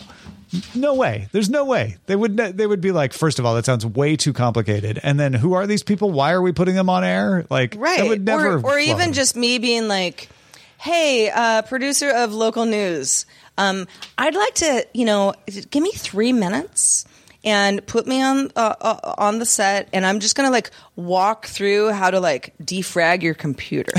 No 0.74 0.94
way. 0.94 1.28
There's 1.30 1.48
no 1.48 1.64
way. 1.64 1.98
They 2.06 2.16
would 2.16 2.36
they 2.36 2.66
would 2.66 2.80
be 2.80 2.90
like, 2.90 3.12
first 3.12 3.38
of 3.38 3.46
all, 3.46 3.54
that 3.54 3.64
sounds 3.64 3.86
way 3.86 4.16
too 4.16 4.32
complicated. 4.32 4.98
And 5.00 5.20
then 5.20 5.32
who 5.32 5.52
are 5.52 5.68
these 5.68 5.84
people? 5.84 6.10
Why 6.10 6.32
are 6.32 6.42
we 6.42 6.50
putting 6.50 6.74
them 6.74 6.90
on 6.90 7.04
air? 7.04 7.46
Like 7.50 7.76
right 7.78 8.00
It 8.00 8.08
would 8.08 8.24
never 8.24 8.58
or, 8.58 8.72
or 8.72 8.78
even 8.80 9.12
just 9.12 9.36
me 9.36 9.58
being 9.58 9.86
like 9.86 10.28
hey 10.84 11.30
uh, 11.30 11.62
producer 11.62 12.10
of 12.10 12.34
local 12.34 12.66
news 12.66 13.26
um, 13.58 13.86
i'd 14.18 14.34
like 14.34 14.54
to 14.54 14.86
you 14.94 15.04
know 15.04 15.34
give 15.70 15.82
me 15.82 15.92
three 15.92 16.32
minutes 16.32 17.04
and 17.44 17.86
put 17.86 18.06
me 18.06 18.22
on 18.22 18.50
uh, 18.56 18.74
uh, 18.80 19.14
on 19.18 19.38
the 19.38 19.46
set 19.46 19.88
and 19.92 20.06
i'm 20.06 20.20
just 20.20 20.36
gonna 20.36 20.50
like 20.50 20.70
walk 20.96 21.46
through 21.46 21.90
how 21.92 22.10
to 22.10 22.20
like 22.20 22.54
defrag 22.62 23.22
your 23.22 23.34
computer 23.34 23.92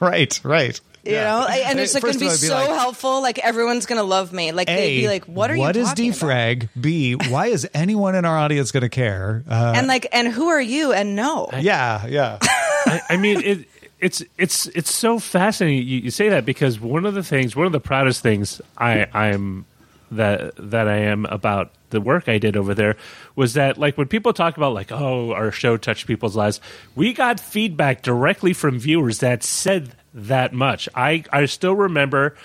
right, 0.00 0.40
right. 0.44 0.80
you 1.04 1.12
know 1.12 1.46
and 1.48 1.78
it's 1.80 1.94
like 1.94 2.02
gonna 2.02 2.18
be 2.18 2.26
of 2.26 2.32
all, 2.32 2.36
so 2.36 2.58
it'd 2.58 2.70
like, 2.70 2.80
helpable 2.80 3.22
like 3.22 3.38
everyone's 3.38 3.86
gonna 3.86 4.02
love 4.02 4.32
me 4.32 4.52
like 4.52 4.66
they'd 4.66 5.00
be 5.00 5.08
like 5.08 5.24
what 5.24 5.50
are 5.50 5.56
what 5.56 5.74
you 5.76 5.82
is 5.82 5.88
talking 5.88 6.10
about? 6.10 6.20
defrag? 6.20 6.68
B, 6.78 7.14
why 7.14 7.46
is 7.46 7.68
anyone 7.72 8.14
in 8.14 8.24
our 8.24 8.36
audience 8.36 8.70
going 8.70 8.82
to 8.82 8.88
care? 8.88 9.44
Uh, 9.48 9.72
and 9.76 9.86
like 9.86 10.06
and 10.12 10.28
who 10.28 10.48
are 10.48 10.60
you 10.60 10.92
and 10.92 11.16
no 11.16 11.48
yeah, 11.58 12.06
yeah. 12.06 12.38
I, 12.86 13.00
I 13.10 13.16
mean, 13.16 13.40
it, 13.42 13.68
it's 13.98 14.22
it's 14.36 14.66
it's 14.66 14.92
so 14.92 15.18
fascinating. 15.18 15.86
You, 15.86 16.00
you 16.00 16.10
say 16.10 16.28
that 16.28 16.44
because 16.44 16.78
one 16.80 17.06
of 17.06 17.14
the 17.14 17.22
things, 17.22 17.56
one 17.56 17.66
of 17.66 17.72
the 17.72 17.80
proudest 17.80 18.22
things 18.22 18.60
I 18.76 19.06
I'm 19.12 19.64
that 20.10 20.54
that 20.56 20.88
I 20.88 20.98
am 20.98 21.24
about 21.26 21.72
the 21.90 22.00
work 22.00 22.28
I 22.28 22.38
did 22.38 22.56
over 22.56 22.74
there 22.74 22.96
was 23.36 23.54
that 23.54 23.78
like 23.78 23.96
when 23.96 24.08
people 24.08 24.32
talk 24.32 24.56
about 24.56 24.74
like 24.74 24.92
oh 24.92 25.32
our 25.32 25.50
show 25.50 25.76
touched 25.76 26.06
people's 26.06 26.36
lives, 26.36 26.60
we 26.94 27.12
got 27.12 27.40
feedback 27.40 28.02
directly 28.02 28.52
from 28.52 28.78
viewers 28.78 29.18
that 29.20 29.42
said 29.42 29.94
that 30.12 30.52
much. 30.52 30.88
I 30.94 31.24
I 31.32 31.46
still 31.46 31.74
remember 31.74 32.36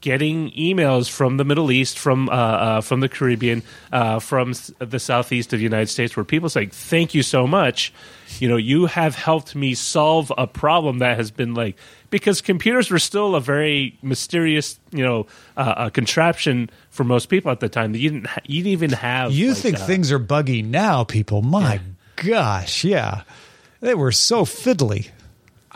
getting 0.00 0.50
emails 0.52 1.10
from 1.10 1.36
the 1.36 1.44
Middle 1.44 1.70
East, 1.70 1.98
from 1.98 2.28
uh, 2.28 2.32
uh, 2.32 2.80
from 2.80 3.00
the 3.00 3.08
Caribbean, 3.08 3.62
uh, 3.92 4.18
from 4.18 4.54
the 4.78 4.98
southeast 4.98 5.52
of 5.52 5.58
the 5.58 5.64
United 5.64 5.88
States, 5.88 6.16
where 6.16 6.24
people 6.24 6.48
say, 6.48 6.66
"Thank 6.66 7.14
you 7.14 7.22
so 7.22 7.46
much. 7.46 7.92
You 8.38 8.48
know, 8.48 8.56
you 8.56 8.86
have 8.86 9.14
helped 9.14 9.54
me 9.54 9.74
solve 9.74 10.32
a 10.36 10.46
problem 10.46 10.98
that 10.98 11.16
has 11.16 11.30
been 11.30 11.54
like 11.54 11.76
because 12.10 12.40
computers 12.40 12.90
were 12.90 12.98
still 12.98 13.34
a 13.34 13.40
very 13.40 13.98
mysterious, 14.02 14.78
you 14.92 15.04
know, 15.04 15.26
uh, 15.56 15.60
uh, 15.60 15.90
contraption 15.90 16.70
for 16.90 17.04
most 17.04 17.26
people 17.26 17.50
at 17.50 17.60
the 17.60 17.68
time. 17.68 17.94
You 17.94 18.10
didn't 18.10 18.26
ha- 18.26 18.40
you 18.44 18.62
didn't 18.62 18.72
even 18.72 18.92
have 18.92 19.32
You 19.32 19.48
like, 19.48 19.58
think 19.58 19.76
uh, 19.76 19.86
things 19.86 20.12
are 20.12 20.18
buggy 20.18 20.62
now, 20.62 21.04
people? 21.04 21.42
My 21.42 21.80
gosh, 22.16 22.84
yeah. 22.84 23.22
They 23.80 23.94
were 23.94 24.12
so 24.12 24.44
fiddly. 24.44 25.10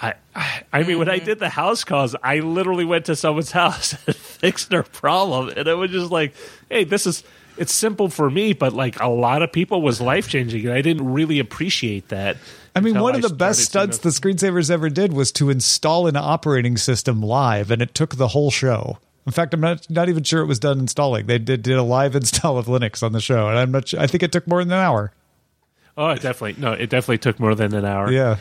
I, 0.03 0.15
I 0.35 0.63
I 0.73 0.83
mean, 0.83 0.99
when 0.99 1.09
I 1.09 1.17
mm-hmm. 1.17 1.27
did 1.27 1.39
the 1.39 1.49
house 1.49 1.85
calls, 1.85 2.17
I 2.23 2.41
literally 2.41 2.85
went 2.85 3.07
to 3.07 3.17
someone's 3.17 3.53
house 3.63 3.95
and 4.07 4.17
fixed 4.17 4.69
their 4.69 4.83
problem, 4.83 5.51
and 5.57 5.69
it 5.69 5.75
was 5.75 5.91
just 5.91 6.11
like, 6.11 6.35
"Hey, 6.69 6.85
this 6.85 7.07
is 7.07 7.23
it's 7.57 7.73
simple 7.73 8.09
for 8.09 8.31
me, 8.31 8.53
but 8.53 8.73
like 8.73 9.01
a 9.01 9.09
lot 9.09 9.43
of 9.43 9.53
people 9.53 9.81
was 9.81 10.01
life 10.01 10.29
changing, 10.29 10.67
and 10.67 10.75
I 10.75 10.83
didn't 10.83 11.13
really 11.13 11.39
appreciate 11.39 12.09
that." 12.09 12.37
I 12.75 12.81
mean, 12.81 12.99
one 12.99 13.15
of 13.15 13.23
the 13.23 13.31
best 13.31 13.61
stunts 13.61 13.99
the 13.99 14.09
screensavers 14.09 14.71
ever 14.71 14.89
did 14.89 15.13
was 15.13 15.31
to 15.33 15.51
install 15.51 16.07
an 16.07 16.17
operating 16.17 16.77
system 16.77 17.23
live, 17.23 17.71
and 17.71 17.81
it 17.81 17.95
took 17.95 18.17
the 18.17 18.29
whole 18.29 18.51
show. 18.51 18.99
In 19.27 19.33
fact, 19.33 19.55
I'm 19.55 19.61
not 19.61 19.89
not 19.89 20.09
even 20.09 20.25
sure 20.25 20.43
it 20.43 20.47
was 20.47 20.59
done 20.59 20.81
installing. 20.81 21.27
They 21.27 21.39
did, 21.39 21.63
did 21.63 21.77
a 21.77 21.83
live 21.83 22.17
install 22.17 22.59
of 22.59 22.67
Linux 22.67 23.03
on 23.03 23.13
the 23.13 23.21
show, 23.21 23.49
and 23.49 23.59
I'm 23.59 23.71
not. 23.71 23.89
Sure, 23.89 24.01
I 24.01 24.07
think 24.07 24.23
it 24.23 24.33
took 24.33 24.49
more 24.49 24.65
than 24.65 24.73
an 24.73 24.79
hour. 24.79 25.13
Oh, 25.97 26.09
it 26.09 26.23
definitely 26.23 26.61
no, 26.61 26.73
it 26.73 26.89
definitely 26.89 27.19
took 27.19 27.39
more 27.39 27.55
than 27.55 27.75
an 27.75 27.85
hour. 27.85 28.11
Yeah, 28.11 28.39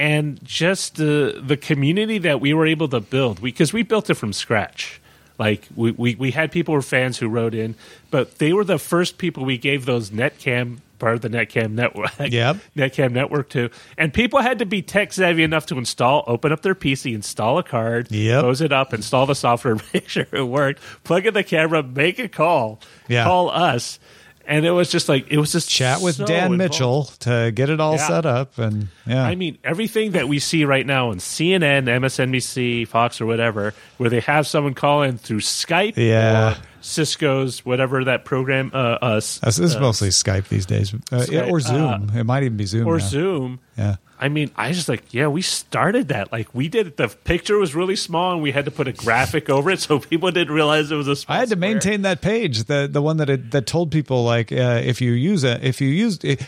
and 0.00 0.42
just 0.42 0.96
the 0.96 1.40
the 1.44 1.56
community 1.58 2.16
that 2.18 2.40
we 2.40 2.54
were 2.54 2.66
able 2.66 2.88
to 2.88 3.00
build 3.00 3.42
because 3.42 3.72
we, 3.72 3.82
built 3.82 4.08
it 4.08 4.14
from 4.14 4.32
scratch 4.32 5.00
like 5.38 5.68
we, 5.76 5.90
we, 5.92 6.14
we 6.16 6.30
had 6.30 6.50
people 6.52 6.72
who 6.72 6.76
were 6.78 6.82
fans 6.82 7.18
who 7.18 7.28
wrote 7.28 7.54
in 7.54 7.74
but 8.10 8.38
they 8.38 8.52
were 8.52 8.64
the 8.64 8.78
first 8.78 9.18
people 9.18 9.44
we 9.44 9.58
gave 9.58 9.84
those 9.84 10.10
netcam 10.10 10.78
part 10.98 11.14
of 11.14 11.20
the 11.22 11.28
netcam 11.30 11.72
network 11.72 12.10
Yep. 12.18 12.56
netcam 12.76 13.12
network 13.12 13.48
to 13.50 13.70
and 13.98 14.12
people 14.12 14.40
had 14.40 14.58
to 14.60 14.66
be 14.66 14.82
tech 14.82 15.12
savvy 15.12 15.42
enough 15.42 15.66
to 15.66 15.78
install 15.78 16.24
open 16.26 16.50
up 16.52 16.62
their 16.62 16.74
pc 16.74 17.14
install 17.14 17.58
a 17.58 17.62
card 17.62 18.10
Yep. 18.10 18.40
close 18.42 18.60
it 18.60 18.72
up 18.72 18.92
install 18.94 19.26
the 19.26 19.34
software 19.34 19.76
make 19.94 20.08
sure 20.08 20.26
it 20.32 20.42
worked 20.42 20.80
plug 21.04 21.26
in 21.26 21.34
the 21.34 21.44
camera 21.44 21.82
make 21.82 22.18
a 22.18 22.28
call 22.28 22.80
Yeah. 23.08 23.24
call 23.24 23.50
us 23.50 23.98
and 24.46 24.64
it 24.66 24.70
was 24.70 24.90
just 24.90 25.08
like 25.08 25.26
it 25.30 25.38
was 25.38 25.52
just 25.52 25.68
chat 25.68 26.00
with 26.00 26.16
so 26.16 26.26
Dan 26.26 26.52
involved. 26.52 26.58
Mitchell 26.58 27.04
to 27.20 27.52
get 27.54 27.70
it 27.70 27.80
all 27.80 27.94
Yeah. 27.96 28.06
set 28.08 28.26
up, 28.26 28.58
and 28.58 28.88
yeah, 29.06 29.24
I 29.24 29.34
mean, 29.34 29.58
everything 29.64 30.12
that 30.12 30.28
we 30.28 30.38
see 30.38 30.64
right 30.64 30.86
now 30.86 31.10
on 31.10 31.18
CNN, 31.18 31.84
MSNBC, 31.88 32.86
Fox, 32.88 33.20
or 33.20 33.26
whatever, 33.26 33.74
where 33.98 34.10
they 34.10 34.20
have 34.20 34.46
someone 34.46 34.74
call 34.74 35.02
in 35.02 35.18
through 35.18 35.40
Skype 35.40 35.96
Yeah. 35.96 36.56
Or 36.80 36.82
Cisco's, 36.82 37.64
whatever 37.64 38.04
that 38.04 38.24
program, 38.24 38.70
uh, 38.74 38.98
uh, 39.02 39.14
s- 39.16 39.38
This 39.40 39.58
is 39.58 39.76
uh, 39.76 39.80
mostly 39.80 40.08
Skype 40.08 40.48
these 40.48 40.66
days, 40.66 40.94
uh, 41.12 41.26
yeah, 41.30 41.42
or 41.50 41.58
Skype, 41.58 42.08
Zoom. 42.08 42.16
it 42.18 42.24
might 42.24 42.42
even 42.42 42.56
be 42.56 42.66
Zoom 42.66 42.86
or 42.86 42.98
now. 42.98 43.04
Zoom. 43.06 43.60
Yeah. 43.76 43.96
I 44.22 44.28
mean, 44.28 44.50
I 44.54 44.72
just 44.72 44.86
like, 44.86 45.14
yeah, 45.14 45.28
we 45.28 45.40
started 45.40 46.08
that. 46.08 46.30
Like, 46.30 46.54
we 46.54 46.68
did 46.68 46.86
it. 46.86 46.96
The 46.98 47.08
picture 47.08 47.56
was 47.56 47.74
really 47.74 47.96
small, 47.96 48.34
and 48.34 48.42
we 48.42 48.52
had 48.52 48.66
to 48.66 48.70
put 48.70 48.86
a 48.86 48.92
graphic 48.92 49.48
over 49.48 49.70
it 49.70 49.80
so 49.80 49.98
people 50.10 50.30
didn't 50.30 50.52
realize 50.54 50.90
it 50.90 50.94
was 50.96 51.08
a 51.08 51.16
small 51.16 51.34
I 51.34 51.40
had 51.40 51.48
to 51.48 51.56
square. 51.56 51.70
maintain 51.70 52.02
that 52.02 52.20
page, 52.20 52.64
the 52.64 52.86
the 52.90 53.00
one 53.00 53.16
that 53.16 53.30
it, 53.30 53.50
that 53.52 53.66
told 53.66 53.90
people 53.90 54.22
like 54.24 54.52
uh, 54.52 54.82
if 54.84 55.00
you 55.00 55.12
use 55.12 55.42
it, 55.42 55.64
if 55.64 55.80
you 55.80 55.88
use 55.88 56.18
it, 56.22 56.42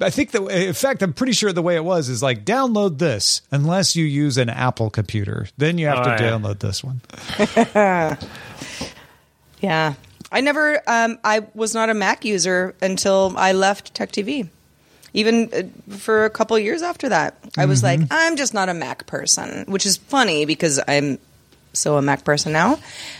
I 0.00 0.08
think 0.08 0.30
that 0.30 0.42
in 0.46 0.72
fact 0.72 1.02
I'm 1.02 1.12
pretty 1.12 1.32
sure 1.34 1.52
the 1.52 1.60
way 1.60 1.76
it 1.76 1.84
was 1.84 2.08
is 2.08 2.22
like 2.22 2.46
download 2.46 2.96
this 2.98 3.42
unless 3.50 3.94
you 3.94 4.06
use 4.06 4.38
an 4.38 4.48
Apple 4.48 4.88
computer, 4.88 5.48
then 5.58 5.76
you 5.76 5.86
have 5.88 5.98
Oh, 5.98 6.04
to 6.04 6.10
yeah. 6.24 6.30
download 6.30 6.60
this 6.60 6.82
one. 6.82 7.02
Yeah. 9.60 9.94
I 10.30 10.40
never, 10.40 10.82
um, 10.86 11.18
I 11.24 11.46
was 11.54 11.74
not 11.74 11.88
a 11.88 11.94
Mac 11.94 12.24
user 12.24 12.74
until 12.82 13.34
I 13.36 13.52
left 13.52 13.94
Tech 13.94 14.12
TV. 14.12 14.48
Even 15.14 15.50
uh, 15.54 15.94
for 15.96 16.26
a 16.26 16.30
couple 16.30 16.58
years 16.58 16.82
after 16.82 17.08
that, 17.08 17.38
I 17.56 17.64
was 17.64 17.82
like, 17.82 18.00
I'm 18.10 18.36
just 18.36 18.52
not 18.52 18.68
a 18.68 18.74
Mac 18.74 19.06
person, 19.06 19.64
which 19.66 19.86
is 19.86 19.96
funny 19.96 20.44
because 20.44 20.78
I'm 20.86 21.18
so 21.72 21.96
a 21.96 22.02
Mac 22.02 22.24
person 22.24 22.52
now. 22.52 22.78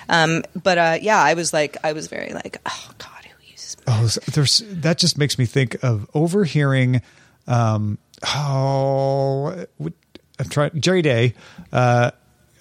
Um, 0.09 0.45
but 0.63 0.79
uh, 0.79 0.99
yeah, 1.01 1.19
I 1.19 1.35
was 1.35 1.53
like, 1.53 1.79
I 1.83 1.95
was 1.95 2.09
very 2.09 2.33
like, 2.35 2.59
oh 2.67 2.91
God, 2.99 3.25
who 3.25 3.51
uses 3.51 3.77
Mac? 3.87 3.97
Oh, 4.01 4.07
there's 4.33 4.63
that 4.67 4.99
just 4.99 5.17
makes 5.17 5.39
me 5.39 5.47
think 5.47 5.83
of 5.83 6.09
overhearing. 6.13 7.01
Um, 7.47 7.97
oh, 8.27 9.65
I'm 9.81 10.49
trying 10.49 10.81
Jerry 10.81 11.03
Day. 11.03 11.35
Uh, 11.73 12.11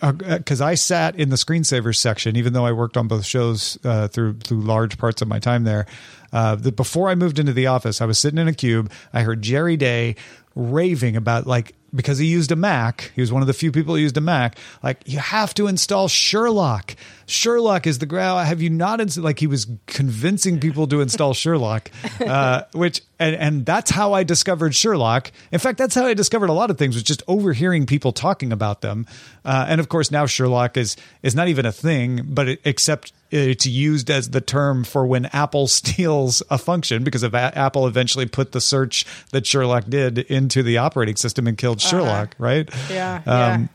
because 0.01 0.61
I 0.61 0.75
sat 0.75 1.15
in 1.15 1.29
the 1.29 1.35
screensaver 1.35 1.95
section, 1.95 2.35
even 2.35 2.53
though 2.53 2.65
I 2.65 2.71
worked 2.71 2.97
on 2.97 3.07
both 3.07 3.25
shows 3.25 3.77
uh, 3.83 4.07
through 4.07 4.39
through 4.39 4.61
large 4.61 4.97
parts 4.97 5.21
of 5.21 5.27
my 5.27 5.39
time 5.39 5.63
there. 5.63 5.85
Uh, 6.33 6.55
before 6.55 7.09
I 7.09 7.15
moved 7.15 7.39
into 7.39 7.53
the 7.53 7.67
office, 7.67 8.01
I 8.01 8.05
was 8.05 8.19
sitting 8.19 8.37
in 8.37 8.47
a 8.47 8.53
cube. 8.53 8.91
I 9.13 9.21
heard 9.21 9.41
Jerry 9.41 9.77
Day 9.77 10.15
raving 10.55 11.15
about 11.15 11.47
like 11.47 11.73
because 11.93 12.17
he 12.17 12.25
used 12.25 12.51
a 12.51 12.55
Mac. 12.55 13.11
He 13.15 13.21
was 13.21 13.31
one 13.31 13.41
of 13.41 13.47
the 13.47 13.53
few 13.53 13.71
people 13.71 13.95
who 13.95 14.01
used 14.01 14.17
a 14.17 14.21
Mac. 14.21 14.57
Like 14.83 15.01
you 15.05 15.19
have 15.19 15.53
to 15.55 15.67
install 15.67 16.07
Sherlock. 16.07 16.95
Sherlock 17.25 17.87
is 17.87 17.99
the 17.99 18.05
ground. 18.05 18.47
Have 18.47 18.61
you 18.61 18.69
not? 18.69 19.17
Like 19.17 19.39
he 19.39 19.47
was 19.47 19.67
convincing 19.85 20.59
people 20.59 20.87
to 20.87 21.01
install 21.01 21.33
Sherlock, 21.33 21.91
uh, 22.19 22.63
which 22.73 23.01
and 23.19 23.35
and 23.35 23.65
that's 23.65 23.91
how 23.91 24.13
I 24.13 24.23
discovered 24.23 24.75
Sherlock. 24.75 25.31
In 25.51 25.59
fact, 25.59 25.77
that's 25.77 25.95
how 25.95 26.05
I 26.05 26.13
discovered 26.13 26.49
a 26.49 26.53
lot 26.53 26.69
of 26.69 26.77
things 26.77 26.95
was 26.95 27.03
just 27.03 27.23
overhearing 27.27 27.85
people 27.85 28.11
talking 28.11 28.51
about 28.51 28.81
them. 28.81 29.05
Uh, 29.43 29.65
and 29.67 29.79
of 29.79 29.89
course, 29.89 30.11
now 30.11 30.25
Sherlock 30.25 30.77
is 30.77 30.95
is 31.21 31.35
not 31.35 31.47
even 31.47 31.65
a 31.65 31.71
thing, 31.71 32.21
but 32.25 32.47
it, 32.47 32.61
except 32.63 33.11
it's 33.29 33.65
used 33.65 34.09
as 34.09 34.29
the 34.29 34.41
term 34.41 34.83
for 34.83 35.05
when 35.05 35.25
Apple 35.27 35.67
steals 35.67 36.41
a 36.49 36.57
function 36.57 37.03
because 37.03 37.23
of 37.23 37.35
Apple 37.35 37.87
eventually 37.87 38.25
put 38.25 38.51
the 38.51 38.61
search 38.61 39.05
that 39.31 39.45
Sherlock 39.45 39.85
did 39.85 40.19
into 40.19 40.63
the 40.63 40.77
operating 40.77 41.15
system 41.15 41.47
and 41.47 41.57
killed 41.57 41.76
Sherlock, 41.77 42.35
right? 42.37 42.69
Yeah, 42.89 43.21
Um, 43.25 43.69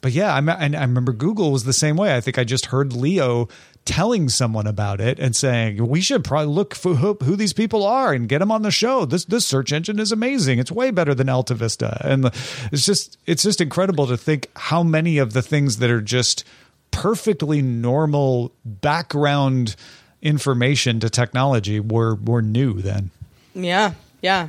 but 0.00 0.12
yeah, 0.12 0.34
I, 0.34 0.38
and 0.38 0.76
I 0.76 0.80
remember 0.82 1.12
Google 1.12 1.52
was 1.52 1.64
the 1.64 1.72
same 1.72 1.96
way. 1.96 2.16
I 2.16 2.20
think 2.20 2.38
I 2.38 2.44
just 2.44 2.66
heard 2.66 2.92
Leo 2.92 3.48
telling 3.84 4.28
someone 4.28 4.66
about 4.66 5.00
it 5.00 5.18
and 5.18 5.34
saying 5.34 5.86
we 5.88 6.00
should 6.00 6.22
probably 6.22 6.52
look 6.52 6.74
for 6.74 6.94
who, 6.96 7.14
who 7.22 7.36
these 7.36 7.54
people 7.54 7.86
are 7.86 8.12
and 8.12 8.28
get 8.28 8.38
them 8.40 8.52
on 8.52 8.62
the 8.62 8.70
show. 8.70 9.04
This 9.06 9.24
this 9.24 9.46
search 9.46 9.72
engine 9.72 9.98
is 9.98 10.12
amazing. 10.12 10.58
It's 10.58 10.70
way 10.70 10.90
better 10.90 11.14
than 11.14 11.28
Alta 11.28 11.54
Vista, 11.54 11.98
and 12.04 12.26
it's 12.70 12.84
just 12.84 13.18
it's 13.26 13.42
just 13.42 13.60
incredible 13.60 14.06
to 14.06 14.16
think 14.16 14.48
how 14.56 14.82
many 14.82 15.18
of 15.18 15.32
the 15.32 15.42
things 15.42 15.78
that 15.78 15.90
are 15.90 16.02
just 16.02 16.44
perfectly 16.90 17.62
normal 17.62 18.52
background 18.64 19.74
information 20.22 21.00
to 21.00 21.08
technology 21.10 21.80
were 21.80 22.14
were 22.14 22.42
new 22.42 22.74
then. 22.74 23.10
Yeah, 23.54 23.94
yeah, 24.20 24.48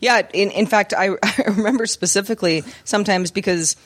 yeah. 0.00 0.22
In 0.32 0.50
in 0.50 0.66
fact, 0.66 0.94
I, 0.96 1.10
I 1.22 1.44
remember 1.46 1.86
specifically 1.86 2.64
sometimes 2.84 3.30
because 3.30 3.76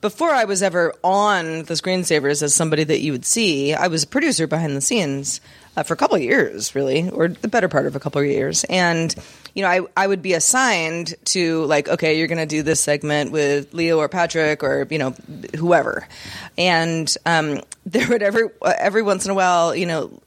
before 0.00 0.30
I 0.30 0.44
was 0.44 0.62
ever 0.62 0.92
on 1.04 1.62
the 1.62 1.74
screensavers 1.74 2.42
as 2.42 2.54
somebody 2.54 2.84
that 2.84 3.00
you 3.00 3.12
would 3.12 3.24
see, 3.24 3.72
I 3.72 3.86
was 3.86 4.02
a 4.02 4.06
producer 4.06 4.48
behind 4.48 4.76
the 4.76 4.80
scenes 4.80 5.40
uh, 5.76 5.84
for 5.84 5.94
a 5.94 5.96
couple 5.96 6.16
of 6.16 6.22
years, 6.22 6.74
really, 6.74 7.08
or 7.08 7.28
the 7.28 7.48
better 7.48 7.68
part 7.68 7.86
of 7.86 7.96
a 7.96 8.00
couple 8.00 8.20
of 8.20 8.26
years, 8.26 8.64
and. 8.64 9.14
You 9.54 9.60
know, 9.60 9.68
I, 9.68 9.80
I 9.98 10.06
would 10.06 10.22
be 10.22 10.32
assigned 10.32 11.14
to 11.26 11.66
like, 11.66 11.86
okay, 11.86 12.16
you're 12.16 12.26
going 12.26 12.38
to 12.38 12.46
do 12.46 12.62
this 12.62 12.80
segment 12.80 13.32
with 13.32 13.74
Leo 13.74 13.98
or 13.98 14.08
Patrick 14.08 14.62
or 14.62 14.86
you 14.88 14.96
know 14.96 15.10
whoever, 15.58 16.08
and 16.56 17.14
um, 17.26 17.60
there 17.84 18.08
would 18.08 18.22
every 18.22 18.44
every 18.64 19.02
once 19.02 19.26
in 19.26 19.30
a 19.30 19.34
while, 19.34 19.74
you 19.74 19.84
know, 19.84 20.21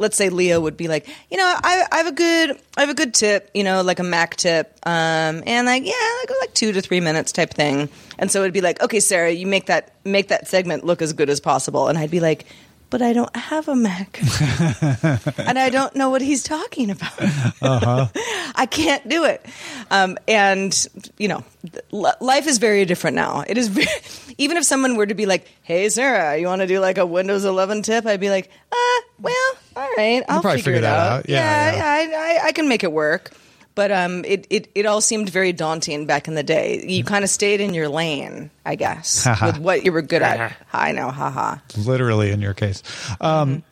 let's 0.00 0.16
say 0.16 0.30
Leo 0.30 0.58
would 0.58 0.78
be 0.78 0.88
like, 0.88 1.06
you 1.30 1.36
know, 1.36 1.44
I, 1.44 1.84
I 1.92 1.96
have 1.98 2.06
a 2.06 2.12
good, 2.12 2.58
I 2.76 2.80
have 2.80 2.88
a 2.88 2.94
good 2.94 3.12
tip, 3.12 3.50
you 3.54 3.62
know, 3.62 3.82
like 3.82 3.98
a 3.98 4.02
Mac 4.02 4.34
tip, 4.34 4.76
um, 4.84 5.42
and 5.46 5.66
like, 5.66 5.84
yeah, 5.84 5.92
like, 6.20 6.30
like 6.40 6.54
two 6.54 6.72
to 6.72 6.80
three 6.80 7.00
minutes 7.00 7.32
type 7.32 7.50
thing. 7.50 7.90
And 8.18 8.30
so 8.30 8.40
it'd 8.40 8.54
be 8.54 8.62
like, 8.62 8.82
okay, 8.82 8.98
Sarah, 8.98 9.30
you 9.30 9.46
make 9.46 9.66
that, 9.66 9.94
make 10.04 10.28
that 10.28 10.48
segment 10.48 10.84
look 10.84 11.02
as 11.02 11.12
good 11.12 11.28
as 11.28 11.38
possible. 11.38 11.88
And 11.88 11.98
I'd 11.98 12.10
be 12.10 12.20
like, 12.20 12.46
but 12.90 13.00
I 13.00 13.12
don't 13.12 13.34
have 13.36 13.68
a 13.68 13.76
Mac, 13.76 14.20
and 15.38 15.58
I 15.58 15.70
don't 15.70 15.94
know 15.94 16.10
what 16.10 16.20
he's 16.22 16.42
talking 16.42 16.90
about. 16.90 17.12
I 18.54 18.66
can't 18.70 19.08
do 19.08 19.24
it. 19.24 19.44
Um, 19.90 20.18
and 20.28 20.74
you 21.16 21.28
know, 21.28 21.44
life 21.90 22.46
is 22.46 22.58
very 22.58 22.84
different 22.84 23.14
now. 23.14 23.44
It 23.46 23.56
is 23.56 23.68
very, 23.68 23.86
even 24.38 24.56
if 24.56 24.64
someone 24.64 24.96
were 24.96 25.06
to 25.06 25.14
be 25.14 25.26
like, 25.26 25.48
"Hey, 25.62 25.88
Sarah, 25.88 26.36
you 26.36 26.46
want 26.46 26.60
to 26.62 26.66
do 26.66 26.80
like 26.80 26.98
a 26.98 27.06
Windows 27.06 27.44
11 27.44 27.82
tip?" 27.82 28.04
I'd 28.06 28.20
be 28.20 28.30
like, 28.30 28.50
"Uh, 28.72 29.00
well, 29.20 29.52
all 29.76 29.88
right, 29.96 30.22
I'll 30.28 30.42
probably 30.42 30.60
figure, 30.60 30.74
figure 30.74 30.78
it 30.78 30.80
that 30.82 30.98
out. 30.98 31.18
out. 31.20 31.28
Yeah, 31.28 31.72
yeah, 31.72 32.02
yeah, 32.02 32.18
I, 32.18 32.40
I, 32.44 32.46
I 32.48 32.52
can 32.52 32.68
make 32.68 32.84
it 32.84 32.92
work." 32.92 33.32
But 33.80 33.92
um, 33.92 34.26
it, 34.26 34.46
it, 34.50 34.70
it 34.74 34.84
all 34.84 35.00
seemed 35.00 35.30
very 35.30 35.54
daunting 35.54 36.04
back 36.04 36.28
in 36.28 36.34
the 36.34 36.42
day. 36.42 36.84
You 36.86 37.02
kind 37.02 37.24
of 37.24 37.30
stayed 37.30 37.62
in 37.62 37.72
your 37.72 37.88
lane, 37.88 38.50
I 38.66 38.74
guess, 38.74 39.26
with 39.40 39.56
what 39.56 39.86
you 39.86 39.92
were 39.92 40.02
good 40.02 40.20
at. 40.20 40.54
I 40.70 40.92
know, 40.92 41.10
haha. 41.10 41.56
literally 41.78 42.30
in 42.30 42.42
your 42.42 42.52
case. 42.52 42.82
Um, 43.22 43.62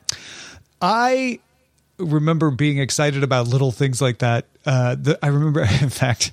I 0.81 1.41
remember 1.99 2.51
being 2.51 2.79
excited 2.79 3.23
about 3.23 3.49
little 3.49 3.71
things 3.71 4.01
like 4.01 4.21
that. 4.21 4.47
Uh, 4.65 4.95
the, 4.95 5.19
I 5.23 5.27
remember, 5.27 5.61
in 5.83 5.91
fact, 5.91 6.33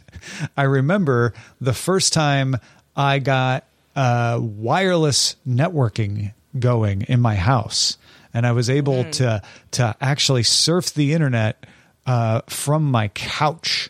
I 0.56 0.64
remember 0.64 1.34
the 1.60 1.74
first 1.74 2.14
time 2.14 2.56
I 2.96 3.20
got 3.20 3.66
uh, 3.94 4.40
wireless 4.42 5.36
networking 5.46 6.32
going 6.58 7.02
in 7.10 7.20
my 7.20 7.36
house, 7.36 7.98
and 8.34 8.48
I 8.48 8.54
was 8.54 8.70
able 8.70 9.04
to 9.04 9.42
to 9.72 9.96
actually 10.00 10.44
surf 10.44 10.94
the 10.94 11.12
internet 11.12 11.66
uh, 12.06 12.42
from 12.48 12.90
my 12.90 13.08
couch 13.10 13.90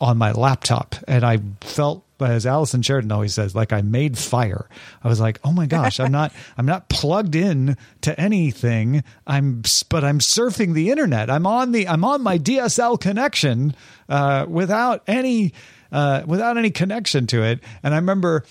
on 0.00 0.18
my 0.18 0.32
laptop, 0.32 0.96
and 1.06 1.24
I 1.24 1.38
felt 1.60 2.04
as 2.20 2.46
Allison 2.46 2.82
Sheridan 2.82 3.12
always 3.12 3.34
says, 3.34 3.54
like 3.54 3.72
I 3.72 3.82
made 3.82 4.16
fire. 4.16 4.68
I 5.02 5.08
was 5.08 5.20
like, 5.20 5.40
oh 5.44 5.52
my 5.52 5.66
gosh, 5.66 6.00
I'm 6.00 6.12
not, 6.12 6.32
I'm 6.58 6.66
not 6.66 6.88
plugged 6.88 7.34
in 7.34 7.76
to 8.02 8.18
anything. 8.18 9.02
I'm, 9.26 9.62
but 9.88 10.04
I'm 10.04 10.18
surfing 10.20 10.74
the 10.74 10.90
internet. 10.90 11.30
I'm 11.30 11.46
on 11.46 11.72
the, 11.72 11.88
I'm 11.88 12.04
on 12.04 12.22
my 12.22 12.38
DSL 12.38 13.00
connection 13.00 13.74
uh, 14.08 14.46
without 14.48 15.02
any, 15.06 15.52
uh, 15.92 16.22
without 16.26 16.56
any 16.56 16.70
connection 16.70 17.26
to 17.28 17.42
it. 17.42 17.60
And 17.82 17.94
I 17.94 17.98
remember 17.98 18.44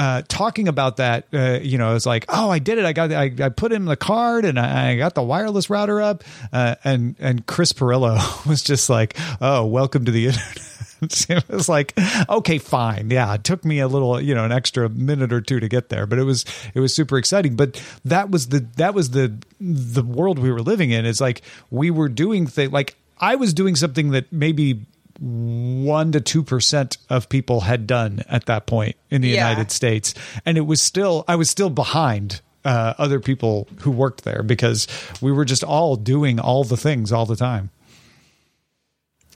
uh, 0.00 0.22
talking 0.28 0.66
about 0.66 0.96
that, 0.96 1.26
uh, 1.34 1.58
you 1.60 1.76
know, 1.76 1.94
it's 1.94 2.06
like, 2.06 2.24
oh, 2.30 2.48
I 2.48 2.58
did 2.58 2.78
it. 2.78 2.86
I 2.86 2.94
got, 2.94 3.12
I, 3.12 3.30
I 3.38 3.50
put 3.50 3.70
in 3.70 3.84
the 3.84 3.96
card 3.96 4.46
and 4.46 4.58
I, 4.58 4.92
I 4.92 4.96
got 4.96 5.14
the 5.14 5.22
wireless 5.22 5.68
router 5.68 6.00
up. 6.00 6.24
Uh, 6.54 6.76
and 6.84 7.16
and 7.18 7.44
Chris 7.44 7.74
Pirillo 7.74 8.16
was 8.48 8.62
just 8.62 8.88
like, 8.88 9.14
oh, 9.42 9.66
welcome 9.66 10.06
to 10.06 10.10
the 10.10 10.26
internet. 10.28 10.58
it 11.02 11.48
was 11.50 11.68
like, 11.68 11.92
okay, 12.30 12.56
fine, 12.56 13.10
yeah. 13.10 13.34
It 13.34 13.44
took 13.44 13.62
me 13.62 13.80
a 13.80 13.88
little, 13.88 14.18
you 14.18 14.34
know, 14.34 14.46
an 14.46 14.52
extra 14.52 14.88
minute 14.88 15.34
or 15.34 15.42
two 15.42 15.60
to 15.60 15.68
get 15.68 15.90
there, 15.90 16.06
but 16.06 16.18
it 16.18 16.24
was 16.24 16.46
it 16.72 16.80
was 16.80 16.94
super 16.94 17.18
exciting. 17.18 17.54
But 17.54 17.82
that 18.06 18.30
was 18.30 18.48
the 18.48 18.60
that 18.76 18.94
was 18.94 19.10
the 19.10 19.36
the 19.60 20.02
world 20.02 20.38
we 20.38 20.50
were 20.50 20.62
living 20.62 20.92
in. 20.92 21.04
Is 21.04 21.20
like 21.20 21.42
we 21.70 21.90
were 21.90 22.08
doing 22.08 22.46
things 22.46 22.72
like 22.72 22.96
I 23.20 23.36
was 23.36 23.52
doing 23.52 23.76
something 23.76 24.12
that 24.12 24.32
maybe 24.32 24.86
one 25.20 26.12
to 26.12 26.20
two 26.20 26.42
percent 26.42 26.96
of 27.10 27.28
people 27.28 27.60
had 27.60 27.86
done 27.86 28.22
at 28.28 28.46
that 28.46 28.66
point 28.66 28.96
in 29.10 29.20
the 29.20 29.28
Yeah. 29.28 29.48
United 29.48 29.70
States, 29.70 30.14
and 30.46 30.56
it 30.56 30.62
was 30.62 30.80
still 30.80 31.24
I 31.28 31.36
was 31.36 31.50
still 31.50 31.70
behind 31.70 32.40
uh, 32.64 32.94
other 32.98 33.20
people 33.20 33.68
who 33.80 33.90
worked 33.90 34.24
there 34.24 34.42
because 34.42 34.86
we 35.20 35.30
were 35.32 35.44
just 35.44 35.62
all 35.64 35.96
doing 35.96 36.40
all 36.40 36.64
the 36.64 36.76
things 36.76 37.12
all 37.12 37.26
the 37.26 37.36
time. 37.36 37.70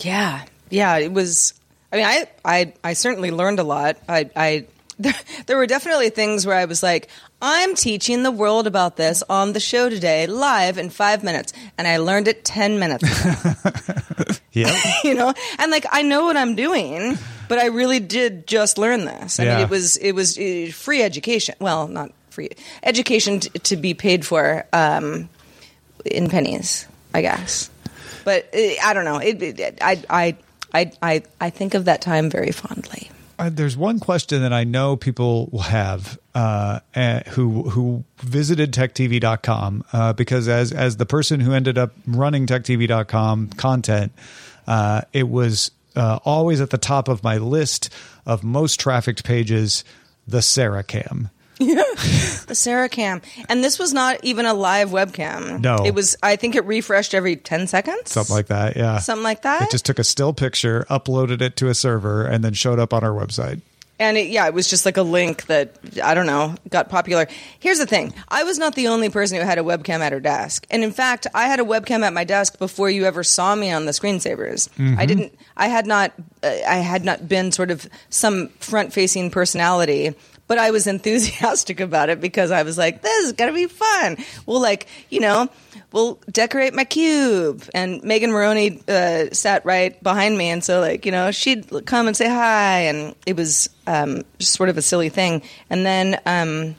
Yeah, 0.01 0.45
yeah. 0.70 0.97
It 0.99 1.12
was. 1.12 1.55
I 1.93 1.97
mean, 1.97 2.07
I, 2.07 2.26
I, 2.45 2.72
I 2.82 2.93
certainly 2.95 3.30
learned 3.30 3.61
a 3.61 3.62
lot. 3.62 3.97
I, 4.09 4.28
I, 4.35 4.66
there, 4.99 5.15
there 5.47 5.57
were 5.57 5.67
definitely 5.67 6.11
things 6.11 6.47
where 6.47 6.57
I 6.57 6.65
was 6.67 6.83
like, 6.83 7.09
I'm 7.43 7.75
teaching 7.75 8.23
the 8.23 8.31
world 8.31 8.67
about 8.67 8.97
this 8.97 9.23
on 9.29 9.53
the 9.53 9.61
show 9.61 9.89
today, 9.91 10.27
live 10.27 10.79
in 10.79 10.91
five 10.91 11.23
minutes, 11.25 11.53
and 11.77 11.87
I 11.87 11.99
learned 11.99 12.29
it 12.29 12.45
ten 12.45 12.79
minutes. 12.79 13.05
Yeah. 14.53 14.73
you 15.05 15.15
know, 15.15 15.35
and 15.59 15.73
like 15.73 15.85
I 15.91 16.03
know 16.03 16.27
what 16.27 16.37
I'm 16.37 16.55
doing, 16.55 17.19
but 17.49 17.59
I 17.59 17.67
really 17.67 17.99
did 17.99 18.47
just 18.47 18.79
learn 18.79 19.05
this. 19.05 19.41
I 19.41 19.45
Yeah. 19.45 19.55
mean, 19.57 19.65
it 19.65 19.71
was 19.71 19.97
it 19.97 20.13
was 20.13 20.39
uh, 20.39 20.71
free 20.73 21.03
education. 21.03 21.57
Well, 21.59 21.89
not 21.89 22.13
free 22.31 22.51
education 22.85 23.41
t- 23.41 23.49
to 23.59 23.77
be 23.77 23.95
paid 23.95 24.25
for 24.25 24.65
um, 24.73 25.29
in 26.05 26.29
pennies, 26.31 26.87
I 27.13 27.23
guess. 27.23 27.69
But 28.25 28.49
uh, 28.55 28.59
I 28.85 28.93
don't 28.95 29.05
know. 29.05 29.19
It, 29.19 29.43
it, 29.43 29.79
I, 29.83 30.01
I 30.09 30.37
I 30.73 30.93
I 31.03 31.23
I 31.41 31.51
think 31.51 31.75
of 31.75 31.87
that 31.87 32.01
time 32.01 32.31
very 32.31 32.53
fondly. 32.53 33.11
There's 33.39 33.76
one 33.76 33.99
question 33.99 34.43
that 34.43 34.53
I 34.53 34.64
know 34.64 34.97
people 34.97 35.49
will 35.51 35.61
have 35.61 36.18
uh, 36.35 36.80
uh, 36.95 37.20
who 37.30 37.68
who 37.70 38.05
visited 38.18 38.72
techtv.com 38.72 39.85
uh, 39.93 40.12
because 40.12 40.49
as 40.49 40.72
as 40.72 40.97
the 40.97 41.07
person 41.07 41.41
who 41.41 41.53
ended 41.53 41.76
up 41.78 41.93
running 42.07 42.47
techtv.com 42.47 43.51
content, 43.51 44.12
uh, 44.66 45.03
it 45.12 45.28
was 45.28 45.70
uh, 45.97 46.18
always 46.24 46.61
at 46.61 46.70
the 46.70 46.78
top 46.78 47.09
of 47.09 47.22
my 47.22 47.39
list 47.39 47.93
of 48.26 48.45
most 48.45 48.78
trafficked 48.80 49.24
pages. 49.24 49.85
The 50.26 50.41
Sarah 50.41 50.82
Cam. 50.82 51.28
The 52.47 52.55
Sarah 52.55 52.89
Cam, 52.91 53.23
and 53.49 53.65
this 53.65 53.79
was 53.79 53.95
not 53.95 54.23
even 54.23 54.45
a 54.45 54.53
live 54.53 54.91
webcam. 54.91 55.61
No. 55.61 55.77
it 55.85 55.95
was. 55.95 56.17
I 56.23 56.37
think 56.37 56.57
it 56.57 56.65
refreshed 56.67 57.15
every 57.15 57.37
ten 57.37 57.67
seconds, 57.67 58.11
Something 58.11 58.37
like 58.37 58.47
that, 58.49 58.77
yeah. 58.77 58.99
Something 58.99 59.25
like 59.25 59.43
that. 59.43 59.63
It 59.63 59.71
just 59.71 59.87
took 59.87 59.99
a 59.99 60.05
still 60.05 60.33
picture, 60.35 60.85
uploaded 60.91 61.41
it 61.41 61.57
to 61.57 61.69
a 61.69 61.75
server, 61.75 62.27
and 62.27 62.45
then 62.45 62.53
showed 62.53 62.79
up 62.79 62.93
on 62.93 63.03
our 63.03 63.13
website. 63.13 63.63
And 63.99 64.19
it, 64.19 64.27
yeah, 64.29 64.47
it 64.49 64.53
was 64.53 64.69
just 64.69 64.85
like 64.85 64.97
a 64.97 65.03
link 65.03 65.47
that 65.47 65.77
I 66.03 66.15
don't 66.15 66.27
know 66.27 66.57
got 66.69 66.89
popular. 66.89 67.29
Here's 67.61 67.79
the 67.79 67.87
thing: 67.87 68.13
I 68.29 68.43
was 68.43 68.59
not 68.59 68.75
the 68.75 68.89
only 68.89 69.09
person 69.09 69.39
who 69.39 69.45
had 69.45 69.57
a 69.59 69.63
webcam 69.63 70.01
at 70.01 70.13
her 70.13 70.21
desk, 70.21 70.67
and 70.69 70.83
in 70.83 70.91
fact, 70.93 71.29
I 71.33 71.45
had 71.47 71.61
a 71.61 71.65
webcam 71.65 72.03
at 72.03 72.13
my 72.13 72.25
desk 72.25 72.59
before 72.59 72.91
you 72.91 73.05
ever 73.05 73.23
saw 73.23 73.55
me 73.55 73.71
on 73.71 73.87
the 73.87 73.93
screensavers. 73.93 74.69
I 74.99 75.07
didn't. 75.07 75.33
I 75.57 75.69
had 75.69 75.87
not. 75.87 76.13
Uh, 76.43 76.49
I 76.69 76.77
had 76.79 77.05
not 77.05 77.29
been 77.29 77.53
sort 77.53 77.71
of 77.71 77.89
some 78.11 78.49
front-facing 78.59 79.31
personality. 79.31 80.15
But 80.47 80.59
I 80.59 80.71
was 80.71 80.87
enthusiastic 80.87 81.81
about 81.81 82.09
it 82.11 82.21
because 82.21 82.51
I 82.51 82.63
was 82.63 82.77
like, 82.77 83.03
"This 83.03 83.25
is 83.27 83.33
gonna 83.33 83.53
be 83.53 83.67
fun." 83.67 84.17
We'll 84.47 84.61
like, 84.61 84.87
you 85.11 85.21
know, 85.21 85.49
we'll 85.93 86.19
decorate 86.31 86.75
my 86.75 86.85
cube. 86.85 87.65
And 87.75 88.03
Megan 88.03 88.31
Morrone 88.31 88.83
uh, 88.89 89.33
sat 89.33 89.65
right 89.65 90.01
behind 90.03 90.37
me, 90.37 90.51
and 90.51 90.63
so 90.63 90.81
like, 90.81 91.07
you 91.07 91.13
know, 91.13 91.31
she'd 91.31 91.87
come 91.87 92.07
and 92.07 92.17
say 92.17 92.29
hi, 92.29 92.81
and 92.81 93.15
it 93.27 93.37
was 93.37 93.71
um, 93.87 94.23
just 94.39 94.53
sort 94.53 94.69
of 94.69 94.77
a 94.77 94.83
silly 94.83 95.09
thing. 95.09 95.43
And 95.71 95.87
then 95.87 96.21
um, 96.27 96.77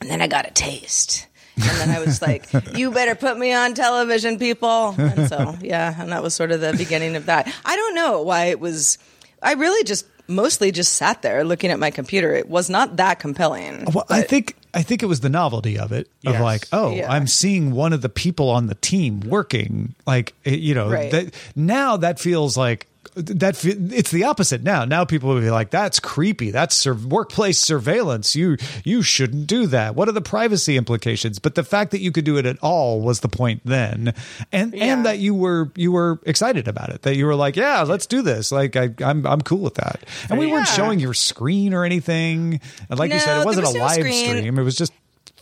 and 0.00 0.10
then 0.10 0.20
I 0.20 0.26
got 0.26 0.46
a 0.46 0.50
taste. 0.50 1.26
and 1.56 1.78
then 1.78 1.90
I 1.90 2.00
was 2.00 2.20
like, 2.20 2.46
"You 2.76 2.90
better 2.90 3.14
put 3.14 3.38
me 3.38 3.52
on 3.52 3.74
television, 3.74 4.38
people." 4.38 4.94
And 4.98 5.28
so, 5.28 5.56
yeah, 5.60 5.94
and 5.98 6.10
that 6.10 6.22
was 6.22 6.34
sort 6.34 6.50
of 6.50 6.60
the 6.60 6.74
beginning 6.76 7.16
of 7.16 7.26
that. 7.26 7.52
I 7.64 7.76
don't 7.76 7.94
know 7.94 8.22
why 8.22 8.46
it 8.46 8.58
was. 8.58 8.98
I 9.40 9.52
really 9.54 9.84
just 9.84 10.06
mostly 10.26 10.72
just 10.72 10.92
sat 10.94 11.22
there 11.22 11.44
looking 11.44 11.70
at 11.70 11.78
my 11.78 11.90
computer. 11.90 12.32
It 12.34 12.48
was 12.48 12.70
not 12.70 12.96
that 12.96 13.18
compelling. 13.18 13.84
Well, 13.92 14.04
I 14.08 14.22
think 14.22 14.56
I 14.72 14.82
think 14.82 15.02
it 15.02 15.06
was 15.06 15.20
the 15.20 15.28
novelty 15.28 15.78
of 15.78 15.92
it 15.92 16.08
of 16.26 16.40
like, 16.40 16.66
oh, 16.72 16.90
Yeah. 16.92 17.10
I'm 17.12 17.26
seeing 17.26 17.70
one 17.72 17.92
of 17.92 18.02
the 18.02 18.08
people 18.08 18.50
on 18.50 18.66
the 18.66 18.74
team 18.74 19.20
working. 19.20 19.94
Like, 20.06 20.34
eh, 20.44 20.50
you 20.56 20.74
know, 20.74 20.88
Right. 20.90 21.10
that 21.12 21.34
now 21.54 21.96
that 21.98 22.18
feels 22.18 22.56
like 22.56 22.86
that. 23.14 23.64
It's 23.64 24.10
the 24.10 24.24
opposite 24.24 24.62
now. 24.62 24.84
Now 24.84 25.04
people 25.04 25.28
will 25.32 25.40
be 25.40 25.50
like, 25.50 25.70
that's 25.70 26.00
creepy. 26.00 26.50
That's 26.50 26.74
sur- 26.74 26.94
workplace 26.94 27.58
surveillance. 27.58 28.34
You 28.36 28.56
you 28.84 29.02
shouldn't 29.02 29.46
do 29.46 29.66
that. 29.68 29.94
What 29.94 30.08
are 30.08 30.12
the 30.12 30.20
privacy 30.20 30.76
implications? 30.76 31.38
But 31.38 31.54
the 31.54 31.64
fact 31.64 31.90
that 31.92 32.00
you 32.00 32.12
could 32.12 32.24
do 32.24 32.36
it 32.38 32.46
at 32.46 32.58
all 32.62 33.00
was 33.00 33.20
the 33.20 33.28
point 33.28 33.62
then, 33.64 34.14
and 34.52 34.72
Yeah. 34.74 34.84
and 34.84 35.06
that 35.06 35.18
you 35.18 35.34
were 35.34 35.70
you 35.76 35.92
were 35.92 36.20
excited 36.24 36.68
about 36.68 36.90
it. 36.90 37.02
That 37.02 37.16
you 37.16 37.26
were 37.26 37.34
like, 37.34 37.56
yeah, 37.56 37.82
let's 37.82 38.06
do 38.06 38.22
this. 38.22 38.50
Like, 38.52 38.76
I, 38.76 38.90
I'm 39.02 39.26
I'm 39.26 39.40
cool 39.40 39.60
with 39.60 39.74
that. 39.74 40.04
And 40.30 40.38
we 40.38 40.46
weren't 40.46 40.68
showing 40.68 41.00
your 41.00 41.14
screen 41.14 41.74
or 41.74 41.84
anything. 41.84 42.60
And 42.90 42.98
like 42.98 43.12
you 43.12 43.18
said, 43.18 43.40
it 43.40 43.44
wasn't 43.44 43.66
was 43.66 43.74
a 43.74 43.78
no 43.78 43.84
live 43.84 43.94
screen. 43.94 44.26
stream. 44.38 44.58
It 44.58 44.62
was 44.62 44.76
just 44.76 44.92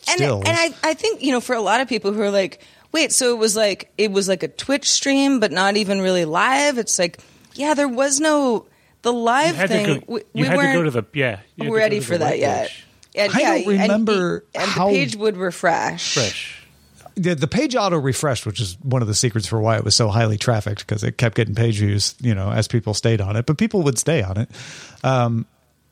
and, 0.09 0.21
and 0.21 0.43
I, 0.49 0.75
I 0.83 0.95
think 0.95 1.23
you 1.23 1.31
know 1.31 1.41
for 1.41 1.55
a 1.55 1.61
lot 1.61 1.81
of 1.81 1.89
people 1.89 2.13
who 2.13 2.21
are 2.23 2.31
like 2.31 2.61
wait 2.91 3.13
so 3.13 3.31
it 3.33 3.39
was 3.39 3.55
like 3.55 3.93
it 3.97 4.11
was 4.11 4.27
like 4.29 4.43
a 4.43 4.49
twitch 4.49 4.91
stream 4.91 5.39
but 5.39 5.53
not 5.53 5.77
even 5.77 6.01
really 6.01 6.25
live 6.25 6.77
it's 6.77 6.99
like 6.99 7.21
yeah 7.55 7.75
there 7.75 7.89
was 7.89 8.21
no 8.21 8.67
the 9.03 9.13
You 9.13 9.19
live 9.19 9.57
had 9.57 9.69
thing 9.69 9.87
to 9.87 9.95
go. 10.01 10.05
we, 10.09 10.21
You 10.21 10.25
we 10.35 10.43
had 10.47 10.57
weren't 10.57 10.75
go 10.75 10.83
to 10.85 10.91
the 10.91 11.05
yeah. 11.15 11.41
you 11.57 11.65
had 11.65 11.65
to 11.65 11.71
go 11.71 11.75
ready 11.77 11.97
to 11.97 12.01
the 12.01 12.07
for 12.07 12.19
that 12.19 12.31
web 12.33 12.39
yet 12.41 12.73
and, 13.15 13.33
I 13.35 13.41
yeah, 13.41 13.59
don't 13.59 13.67
remember 13.69 14.45
and, 14.55 14.63
and 14.63 14.71
how- 14.71 14.87
the 14.89 14.93
page 14.95 15.17
would 15.17 15.37
refresh 15.37 16.15
Fresh. 16.15 16.65
the, 17.15 17.35
the 17.35 17.47
page 17.47 17.77
auto 17.77 17.99
refreshed, 17.99 18.47
which 18.47 18.59
is 18.61 18.79
one 18.81 19.03
of 19.03 19.09
the 19.09 19.15
secrets 19.15 19.47
for 19.47 19.61
why 19.61 19.77
it 19.77 19.85
was 19.85 19.95
so 19.95 20.09
highly 20.09 20.39
trafficked 20.39 20.87
because 20.87 21.05
it 21.05 21.19
kept 21.19 21.35
getting 21.37 21.55
page 21.55 21.79
views, 21.79 22.15
you 22.23 22.35
know, 22.35 22.51
as 22.51 22.69
people 22.69 22.95
stayed 22.95 23.21
on 23.21 23.37
it. 23.37 23.45
But 23.45 23.59
people 23.59 23.83
would 23.83 23.99
stay 23.99 24.23
on 24.23 24.39
it. 24.39 24.49
Um, 25.05 25.45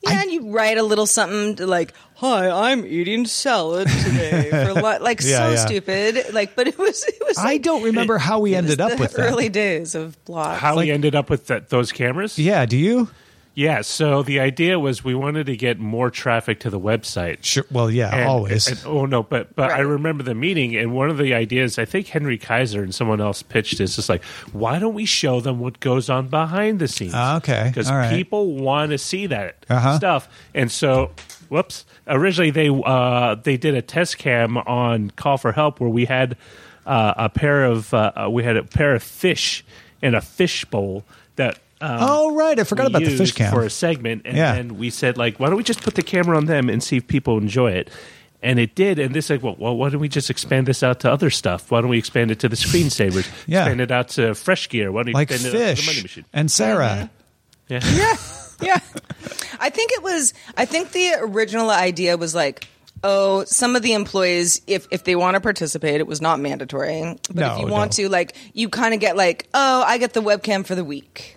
yeah 0.03 0.23
and 0.23 0.31
you 0.31 0.51
write 0.51 0.79
a 0.79 0.83
little 0.83 1.07
something 1.07 1.57
to 1.57 1.67
like 1.67 1.93
hi 2.15 2.49
i'm 2.71 2.87
eating 2.87 3.27
salad 3.27 3.87
today 3.89 4.49
for 4.51 4.73
li-. 4.83 4.99
like 4.99 5.21
Yeah, 5.23 5.39
so 5.39 5.51
yeah. 5.51 5.67
stupid 5.67 6.33
like 6.33 6.55
but 6.57 6.69
it 6.69 6.79
was 6.79 7.05
it 7.05 7.23
was 7.27 7.37
I 7.39 7.45
like, 7.45 7.63
don't 7.63 7.83
remember 7.83 8.19
how 8.19 8.41
we 8.41 8.55
ended 8.55 8.81
up 8.81 8.93
the 8.93 8.97
with 8.97 9.13
that. 9.15 9.23
early 9.31 9.49
days 9.49 9.95
of 9.95 10.17
blogs 10.25 10.57
How 10.59 10.75
Like- 10.77 10.87
we 10.87 10.91
ended 10.93 11.15
up 11.15 11.29
with 11.31 11.47
that, 11.49 11.69
those 11.71 11.93
cameras? 11.93 12.39
Yeah, 12.39 12.65
do 12.67 12.77
you? 12.77 13.09
Yeah. 13.61 13.83
So 13.83 14.23
the 14.23 14.41
idea 14.41 14.79
was 14.79 15.05
we 15.05 15.15
wanted 15.15 15.47
to 15.47 15.57
get 15.57 15.79
more 15.79 16.11
traffic 16.11 16.61
to 16.61 16.71
the 16.71 16.81
website. 16.81 17.45
Sure. 17.45 17.65
Well, 17.71 17.91
yeah, 17.91 18.15
And- 18.15 18.29
always. 18.29 18.69
and- 18.69 18.81
oh 18.87 19.05
no, 19.05 19.23
but 19.23 19.55
but 19.55 19.71
I 19.71 19.81
remember 19.81 20.23
the 20.23 20.35
meeting, 20.35 20.75
and 20.77 20.93
one 20.93 21.11
of 21.11 21.19
the 21.19 21.35
ideas 21.35 21.79
I 21.79 21.85
think 21.85 22.07
Henry 22.09 22.39
Kaiser 22.39 22.83
and 22.83 22.95
someone 22.95 23.21
else 23.21 23.43
pitched 23.43 23.81
is 23.81 23.97
just 23.97 24.09
like, 24.09 24.25
why 24.53 24.79
don't 24.79 24.95
we 24.95 25.05
show 25.05 25.41
them 25.41 25.59
what 25.61 25.79
goes 25.81 26.09
on 26.09 26.29
behind 26.29 26.79
the 26.79 26.89
scenes? 26.89 27.13
Ah, 27.15 27.37
okay. 27.37 27.65
because 27.69 27.91
All 27.91 27.97
right. 27.99 28.11
people 28.11 28.55
want 28.55 28.93
to 28.93 28.99
see 28.99 29.27
that 29.27 29.67
Uh-huh. 29.69 29.97
stuff, 29.97 30.29
and 30.55 30.71
so. 30.73 31.11
Whoops! 31.51 31.85
Originally, 32.07 32.51
they 32.53 32.69
uh, 32.69 33.35
they 33.35 33.57
did 33.57 33.75
a 33.75 33.83
test 33.83 34.19
cam 34.19 34.57
on 34.57 35.11
Call 35.17 35.37
for 35.37 35.51
Help 35.51 35.81
where 35.81 35.91
we 35.91 36.05
had 36.05 36.37
uh, 36.87 37.13
a 37.17 37.29
pair 37.29 37.65
of 37.65 37.93
uh, 37.93 38.13
uh, 38.15 38.31
we 38.31 38.45
had 38.45 38.57
a 38.57 38.63
pair 38.63 38.95
of 38.95 39.03
fish 39.03 39.65
in 40.01 40.15
a 40.15 40.21
fish 40.21 40.65
bowl 40.67 41.03
that 41.35 41.59
um, 41.81 41.99
oh, 42.01 42.35
right. 42.35 42.59
I 42.59 42.65
forgot 42.65 42.87
about 42.87 43.01
the 43.03 43.11
fish 43.11 43.21
used 43.21 43.35
cam. 43.37 43.53
for 43.53 43.63
a 43.63 43.71
segment, 43.71 44.23
and 44.25 44.37
Yeah. 44.37 44.55
then 44.55 44.77
we 44.79 44.91
said 44.91 45.17
like, 45.17 45.39
why 45.41 45.47
don't 45.49 45.57
we 45.57 45.63
just 45.63 45.83
put 45.83 45.95
the 45.95 46.03
camera 46.03 46.37
on 46.37 46.47
them 46.47 46.69
and 46.69 46.83
see 46.83 46.97
if 46.99 47.07
people 47.07 47.39
enjoy 47.39 47.73
it? 47.73 47.91
And 48.43 48.59
it 48.59 48.75
did, 48.75 48.99
and 48.99 49.15
this 49.15 49.29
like, 49.29 49.43
well, 49.43 49.57
well, 49.59 49.77
why 49.77 49.91
don't 49.91 50.01
we 50.01 50.09
just 50.09 50.31
expand 50.31 50.67
this 50.67 50.83
out 50.83 51.01
to 51.01 51.13
other 51.13 51.29
stuff? 51.29 51.71
Why 51.71 51.83
don't 51.83 51.91
we 51.91 51.99
expand 51.99 52.31
it 52.31 52.39
to 52.41 52.49
the 52.49 52.57
screensavers? 52.65 53.29
Yeah. 53.47 53.61
expand 53.65 53.81
it 53.83 53.91
out 53.91 54.09
to 54.11 54.35
Fresh 54.35 54.69
Gear. 54.71 54.91
Why 54.93 55.01
don't 55.03 55.09
we 55.09 55.13
like 55.15 55.31
expand 55.31 55.55
it 55.55 55.61
out 55.63 55.77
to 55.77 55.83
the 55.83 55.87
money 55.87 55.95
fish 56.01 56.03
machine? 56.03 56.25
and 56.33 56.51
Sarah. 56.51 57.11
Yeah. 57.69 57.81
yeah 57.95 58.17
yeah 58.63 58.81
i 59.61 59.71
think 59.71 59.91
it 59.93 60.03
was 60.03 60.35
i 60.57 60.67
think 60.67 60.91
the 60.93 61.15
original 61.21 61.71
idea 61.71 62.17
was 62.19 62.35
like 62.35 62.67
oh 63.05 63.43
some 63.45 63.75
of 63.75 63.81
the 63.81 63.95
employees 63.95 64.61
if 64.67 64.87
if 64.91 65.05
they 65.05 65.17
want 65.17 65.35
to 65.35 65.41
participate 65.41 65.99
it 66.01 66.07
was 66.07 66.21
not 66.21 66.39
mandatory 66.41 67.17
but 67.29 67.37
No, 67.37 67.55
if 67.55 67.61
you 67.61 67.67
want 67.69 67.97
no. 67.97 68.05
to 68.05 68.09
like 68.11 68.35
you 68.53 68.69
kind 68.69 68.93
of 68.93 69.01
get 69.01 69.17
like 69.17 69.49
oh 69.55 69.83
i 69.87 69.97
get 69.97 70.13
the 70.13 70.21
webcam 70.21 70.67
for 70.67 70.75
the 70.75 70.85
week 70.85 71.37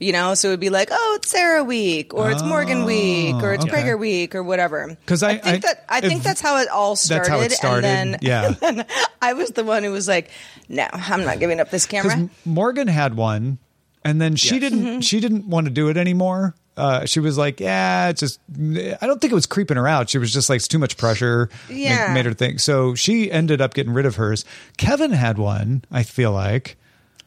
you 0.00 0.12
know 0.12 0.34
so 0.34 0.48
it 0.48 0.52
would 0.52 0.60
be 0.60 0.70
like 0.70 0.88
oh 0.90 1.18
it's 1.18 1.28
sarah 1.30 1.62
week 1.62 2.12
or 2.14 2.30
it's 2.30 2.42
morgan 2.42 2.84
week 2.84 3.34
or 3.36 3.52
it's 3.54 3.64
Oh, 3.64 3.68
okay. 3.68 3.82
prager 3.82 3.98
week 3.98 4.34
or 4.34 4.42
whatever 4.42 4.96
'Cause 5.06 5.22
I- 5.22 5.36
think 5.38 5.64
I- 5.64 5.68
that 5.68 5.84
i 5.88 6.00
think 6.00 6.18
if- 6.18 6.22
that's 6.24 6.40
how 6.40 6.56
it 6.58 6.68
all 6.68 6.96
started, 6.96 7.20
That's 7.24 7.28
how 7.28 7.40
it 7.40 7.52
started, 7.52 7.84
and 7.86 8.14
then 8.14 8.20
yeah. 8.22 8.46
and 8.62 8.78
then 8.80 8.86
i 9.22 9.34
was 9.34 9.50
the 9.50 9.62
one 9.64 9.82
who 9.84 9.92
was 9.92 10.08
like 10.08 10.30
no 10.68 10.86
i'm 10.92 11.24
not 11.24 11.38
giving 11.38 11.60
up 11.60 11.70
this 11.70 11.86
because 11.88 12.10
camera 12.12 12.28
Morgan 12.44 12.88
had 12.88 13.14
one, 13.14 13.58
and 14.04 14.20
then 14.20 14.34
she 14.36 14.54
Yes. 14.54 14.60
didn't. 14.62 14.84
Mm-hmm. 14.84 15.00
She 15.00 15.20
didn't 15.20 15.46
want 15.46 15.66
to 15.66 15.70
do 15.70 15.88
it 15.88 15.96
anymore. 15.98 16.54
Uh, 16.76 17.04
she 17.04 17.20
was 17.20 17.36
like, 17.36 17.60
"Yeah, 17.60 18.08
it's 18.08 18.20
just." 18.20 18.40
I 18.58 18.96
don't 19.06 19.20
think 19.20 19.30
it 19.32 19.34
was 19.34 19.44
creeping 19.44 19.76
her 19.76 19.86
out. 19.86 20.08
She 20.08 20.16
was 20.16 20.32
just 20.32 20.48
like, 20.48 20.56
"It's 20.56 20.68
too 20.68 20.78
much 20.78 20.96
pressure." 20.96 21.50
ma- 21.68 21.74
Yeah. 21.76 22.14
made 22.14 22.24
her 22.24 22.32
think. 22.32 22.60
So 22.60 22.94
she 22.94 23.30
ended 23.30 23.60
up 23.60 23.74
getting 23.74 23.92
rid 23.92 24.06
of 24.06 24.14
hers. 24.16 24.46
Kevin 24.78 25.10
had 25.12 25.36
one. 25.36 25.84
I 25.92 26.02
feel 26.02 26.32
like, 26.32 26.78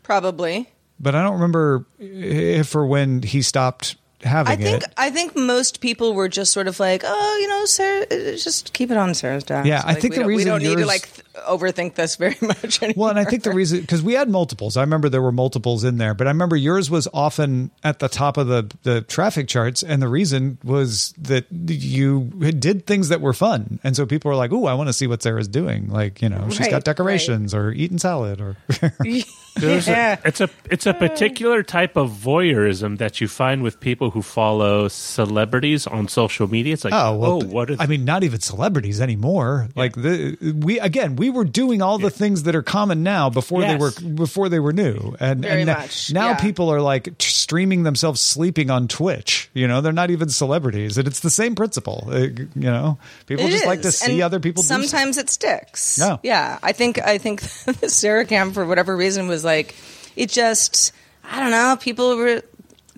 probably 0.01 0.69
but 0.99 1.15
I 1.15 1.21
don't 1.23 1.33
remember 1.33 1.85
if 1.99 2.75
or 2.75 2.85
when 2.85 3.21
he 3.21 3.41
stopped 3.41 3.95
having 4.21 4.53
I 4.53 4.55
think 4.55 4.83
it. 4.83 4.93
I 4.97 5.09
think 5.09 5.35
most 5.35 5.81
people 5.81 6.13
were 6.13 6.29
just 6.29 6.51
sort 6.51 6.67
of 6.67 6.79
like, 6.79 7.03
oh, 7.05 7.37
you 7.41 7.47
know, 7.47 7.65
Sarah, 7.65 8.05
uh, 8.09 8.35
just 8.37 8.73
keep 8.73 8.91
it 8.91 8.97
on 8.97 9.13
Sarah's 9.13 9.43
desk. 9.43 9.67
Yeah, 9.67 9.81
I 9.85 9.95
think 9.95 10.13
the 10.13 10.21
don't, 10.21 10.27
we 10.27 10.43
don't 10.43 10.63
need 10.63 10.77
to 10.77 10.85
like 10.85 11.09
overthink 11.35 11.95
this 11.95 12.15
very 12.15 12.37
much 12.41 12.81
anymore. 12.81 13.03
Well, 13.03 13.09
and 13.09 13.19
I 13.19 13.29
think 13.29 13.43
the 13.43 13.51
reason 13.51 13.81
because 13.81 14.01
we 14.01 14.13
had 14.13 14.29
multiples. 14.29 14.77
I 14.77 14.81
remember 14.81 15.09
there 15.09 15.21
were 15.21 15.31
multiples 15.31 15.83
in 15.83 15.97
there, 15.97 16.13
but 16.13 16.27
I 16.27 16.29
remember 16.29 16.55
yours 16.55 16.89
was 16.89 17.07
often 17.13 17.71
at 17.83 17.99
the 17.99 18.07
top 18.07 18.37
of 18.37 18.47
the 18.47 18.71
the 18.83 19.01
traffic 19.01 19.47
charts, 19.47 19.83
and 19.83 20.01
the 20.01 20.07
reason 20.07 20.57
was 20.63 21.13
that 21.17 21.45
you 21.51 22.25
did 22.59 22.85
things 22.85 23.09
that 23.09 23.21
were 23.21 23.33
fun, 23.33 23.79
and 23.83 23.95
so 23.95 24.05
people 24.05 24.29
were 24.29 24.35
like, 24.35 24.51
"Ooh, 24.51 24.65
I 24.65 24.73
want 24.73 24.89
to 24.89 24.93
see 24.93 25.07
what 25.07 25.21
Sarah's 25.23 25.47
doing." 25.47 25.89
Like, 25.89 26.21
you 26.21 26.29
know, 26.29 26.49
she's 26.49 26.67
got 26.67 26.83
decorations 26.83 27.53
or 27.53 27.71
eating 27.71 27.97
salad 27.97 28.39
or. 28.41 28.57
Yeah. 29.61 30.17
a, 30.23 30.27
it's 30.27 30.41
a 30.41 30.49
it's 30.69 30.85
a 30.85 30.93
particular 30.93 31.61
type 31.61 31.95
of 31.95 32.09
voyeurism 32.09 32.97
that 32.97 33.21
you 33.21 33.27
find 33.27 33.61
with 33.61 33.79
people 33.79 34.09
who 34.09 34.21
follow 34.21 34.87
celebrities 34.87 35.85
on 35.85 36.07
social 36.07 36.47
media. 36.47 36.73
It's 36.73 36.83
like, 36.83 36.93
Oh 36.93 37.15
well, 37.17 37.43
oh, 37.43 37.45
what? 37.45 37.69
Are 37.69 37.75
I 37.79 37.85
mean, 37.85 38.03
not 38.05 38.23
even 38.23 38.39
celebrities 38.39 38.99
anymore. 38.99 39.69
Like 39.75 39.93
the 39.93 40.37
we 40.59 40.79
again, 40.79 41.15
we 41.15 41.22
were 41.29 41.43
doing 41.45 41.81
all 41.81 41.97
the 41.97 42.09
things 42.09 42.43
that 42.43 42.55
are 42.55 42.61
common 42.63 43.03
now 43.03 43.29
before 43.29 43.61
they 43.61 43.75
were 43.75 43.91
before 44.15 44.49
they 44.49 44.59
were 44.59 44.73
new, 44.73 45.15
and, 45.19 45.41
Very 45.41 45.61
and 45.61 45.67
na- 45.67 45.79
much, 45.79 46.11
now 46.11 46.29
yeah. 46.29 46.35
people 46.39 46.69
are 46.71 46.81
like 46.81 47.17
t- 47.17 47.29
streaming 47.29 47.83
themselves 47.83 48.21
sleeping 48.21 48.69
on 48.69 48.87
Twitch. 48.87 49.49
You 49.53 49.67
know, 49.67 49.81
they're 49.81 49.93
not 49.93 50.09
even 50.11 50.29
celebrities, 50.29 50.97
and 50.97 51.07
it's 51.07 51.19
the 51.19 51.29
same 51.29 51.55
principle. 51.55 52.07
Uh, 52.09 52.17
you 52.19 52.45
know, 52.55 52.97
people 53.25 53.45
It 53.45 53.51
just 53.51 53.65
like 53.65 53.81
to 53.83 53.91
see 53.91 54.13
and 54.13 54.21
other 54.21 54.39
people. 54.39 54.63
do. 54.63 54.67
Sometimes 54.67 55.17
it 55.17 55.29
sticks. 55.29 55.97
Yeah. 55.99 56.17
yeah. 56.23 56.59
I 56.63 56.71
think 56.71 57.01
I 57.01 57.17
think 57.17 57.41
the 57.81 57.89
Sarah 57.89 58.25
Cam 58.25 58.51
for 58.51 58.65
whatever 58.65 58.95
reason 58.95 59.27
was 59.27 59.43
like 59.43 59.75
it 60.15 60.29
just 60.29 60.91
I 61.23 61.39
don't 61.39 61.51
know. 61.51 61.77
People 61.79 62.17
were 62.17 62.41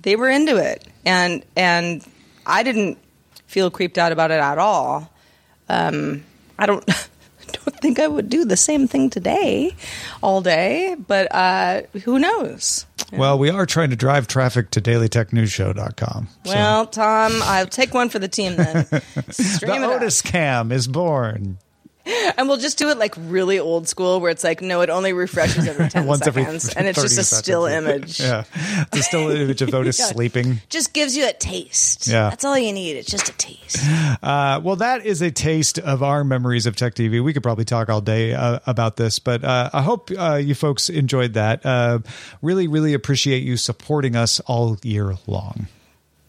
they 0.01 0.15
were 0.15 0.29
into 0.29 0.57
it, 0.57 0.85
and 1.05 1.43
and 1.55 2.05
I 2.45 2.63
didn't 2.63 2.97
feel 3.47 3.71
creeped 3.71 3.97
out 3.97 4.11
about 4.11 4.31
it 4.31 4.39
at 4.39 4.57
all. 4.57 5.11
Um, 5.69 6.23
I 6.59 6.65
don't. 6.65 6.85
Don't 7.65 7.75
think 7.81 7.99
I 7.99 8.07
would 8.07 8.29
do 8.29 8.45
the 8.45 8.57
same 8.57 8.87
thing 8.87 9.09
today, 9.09 9.75
all 10.21 10.41
day. 10.41 10.95
But 11.07 11.33
uh, 11.33 11.81
who 12.03 12.19
knows? 12.19 12.85
Well, 13.11 13.37
we 13.37 13.49
are 13.49 13.65
trying 13.65 13.91
to 13.91 13.95
drive 13.95 14.27
traffic 14.27 14.71
to 14.71 14.81
dailytechnewsshow.com. 14.81 16.27
So. 16.45 16.51
Well, 16.51 16.85
Tom, 16.87 17.41
I'll 17.43 17.67
take 17.67 17.93
one 17.93 18.09
for 18.09 18.19
the 18.19 18.27
team 18.27 18.55
then. 18.55 18.87
The. 19.25 19.81
Otis 19.83 20.21
Cam 20.21 20.71
is 20.71 20.87
born. 20.87 21.57
And 22.37 22.47
we'll 22.49 22.57
just 22.57 22.77
do 22.77 22.89
it 22.89 22.97
like 22.97 23.15
really 23.17 23.59
old 23.59 23.87
school, 23.87 24.19
where 24.19 24.29
it's 24.29 24.43
like, 24.43 24.61
no, 24.61 24.81
it 24.81 24.89
only 24.89 25.13
refreshes 25.13 25.67
every 25.67 25.87
ten 25.89 26.05
Once 26.05 26.25
every 26.27 26.43
seconds, 26.43 26.73
and 26.73 26.85
it's 26.87 27.01
just 27.01 27.17
a 27.17 27.23
still 27.23 27.65
image. 27.65 28.19
Yeah, 28.25 28.43
it's 28.55 28.97
a 28.97 29.03
still 29.03 29.29
image 29.29 29.61
of 29.61 29.73
Otis 29.73 29.99
Yeah. 29.99 30.05
sleeping. 30.07 30.61
Just 30.69 30.93
gives 30.93 31.15
you 31.15 31.27
a 31.27 31.33
taste. 31.33 32.07
Yeah. 32.07 32.29
that's 32.29 32.43
all 32.43 32.57
you 32.57 32.73
need. 32.73 32.97
It's 32.97 33.09
just 33.09 33.29
a 33.29 33.33
taste. 33.33 33.77
Uh, 34.21 34.59
well, 34.63 34.75
that 34.77 35.05
is 35.05 35.21
a 35.21 35.29
taste 35.31 35.77
of 35.79 36.01
our 36.01 36.23
memories 36.23 36.65
of 36.65 36.75
Tech 36.75 36.95
TV. 36.95 37.23
We 37.23 37.31
could 37.33 37.43
probably 37.43 37.65
talk 37.65 37.89
all 37.89 38.01
day 38.01 38.33
uh, 38.33 38.59
about 38.65 38.95
this, 38.97 39.19
but 39.19 39.43
uh, 39.43 39.69
I 39.71 39.81
hope 39.81 40.09
uh, 40.17 40.35
you 40.35 40.55
folks 40.55 40.89
enjoyed 40.89 41.33
that. 41.33 41.65
Uh, 41.65 41.99
really, 42.41 42.67
really 42.67 42.93
appreciate 42.93 43.43
you 43.43 43.55
supporting 43.57 44.15
us 44.15 44.39
all 44.41 44.77
year 44.83 45.15
long. 45.27 45.67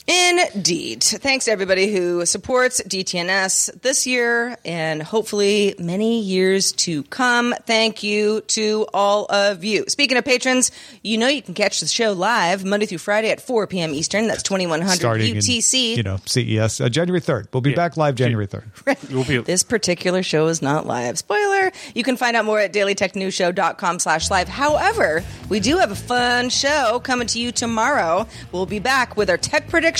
Indeed. 0.08 1.02
Thanks 1.02 1.46
to 1.46 1.50
everybody 1.50 1.92
who 1.92 2.24
supports 2.26 2.80
DTNS 2.80 3.82
this 3.82 4.06
year 4.06 4.56
and 4.64 5.02
hopefully 5.02 5.74
many 5.80 6.20
years 6.20 6.70
to 6.72 7.02
come. 7.04 7.54
Thank 7.66 8.04
you 8.04 8.42
to 8.42 8.86
all 8.94 9.26
of 9.28 9.64
you. 9.64 9.84
Speaking 9.88 10.16
of 10.16 10.24
patrons, 10.24 10.70
you 11.02 11.18
know 11.18 11.26
you 11.26 11.42
can 11.42 11.54
catch 11.54 11.80
the 11.80 11.88
show 11.88 12.12
live 12.12 12.64
Monday 12.64 12.86
through 12.86 12.98
Friday 12.98 13.30
at 13.30 13.40
4 13.40 13.66
p.m. 13.66 13.94
Eastern. 13.94 14.28
That's 14.28 14.44
2100 14.44 14.94
Starting 14.94 15.34
UTC. 15.34 15.92
in, 15.92 15.96
you 15.96 16.02
know, 16.04 16.18
CES, 16.24 16.80
uh, 16.80 16.88
January 16.88 17.20
3rd. 17.20 17.48
We'll 17.52 17.60
be 17.60 17.74
back 17.74 17.96
live 17.96 18.14
January 18.14 18.46
3rd. 18.46 19.10
You'll 19.10 19.24
be 19.28 19.38
this 19.38 19.64
particular 19.64 20.22
show 20.22 20.46
is 20.46 20.62
not 20.62 20.86
live. 20.86 21.18
Spoiler. 21.18 21.72
You 21.96 22.04
can 22.04 22.16
find 22.16 22.36
out 22.36 22.44
more 22.44 22.60
at 22.60 22.72
dailytechnewsshow.com 22.72 23.98
slash 23.98 24.30
live. 24.30 24.46
However, 24.46 25.24
we 25.48 25.58
do 25.58 25.78
have 25.78 25.90
a 25.90 25.96
fun 25.96 26.48
show 26.50 27.00
coming 27.00 27.26
to 27.28 27.40
you 27.40 27.50
tomorrow. 27.50 28.28
We'll 28.52 28.66
be 28.66 28.78
back 28.78 29.16
with 29.16 29.28
our 29.30 29.36
tech 29.36 29.68
predictions 29.68 29.95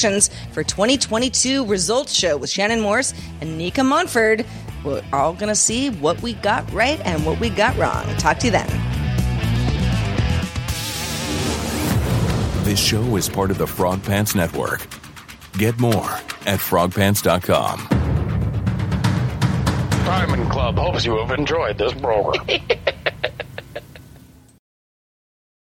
for 0.52 0.62
2022 0.62 1.64
results 1.66 2.12
show 2.12 2.36
with 2.36 2.50
Shannon 2.50 2.80
Morse 2.80 3.14
and 3.40 3.56
Nika 3.56 3.82
Monford. 3.82 4.44
We're 4.84 5.02
all 5.12 5.32
going 5.32 5.48
to 5.48 5.54
see 5.54 5.90
what 5.90 6.20
we 6.22 6.34
got 6.34 6.70
right 6.72 7.00
and 7.04 7.24
what 7.24 7.40
we 7.40 7.50
got 7.50 7.76
wrong. 7.76 8.04
Talk 8.16 8.38
to 8.38 8.46
you 8.46 8.52
then. 8.52 8.68
This 12.64 12.78
show 12.78 13.16
is 13.16 13.28
part 13.28 13.50
of 13.50 13.58
the 13.58 13.66
Frog 13.66 14.02
Pants 14.02 14.34
Network. 14.34 14.86
Get 15.52 15.78
more 15.78 16.10
at 16.46 16.60
frogpants.com. 16.60 17.86
Diamond 20.04 20.50
Club 20.50 20.76
hopes 20.76 21.04
you 21.04 21.16
have 21.16 21.30
enjoyed 21.36 21.78
this 21.78 21.92
program. 21.94 22.46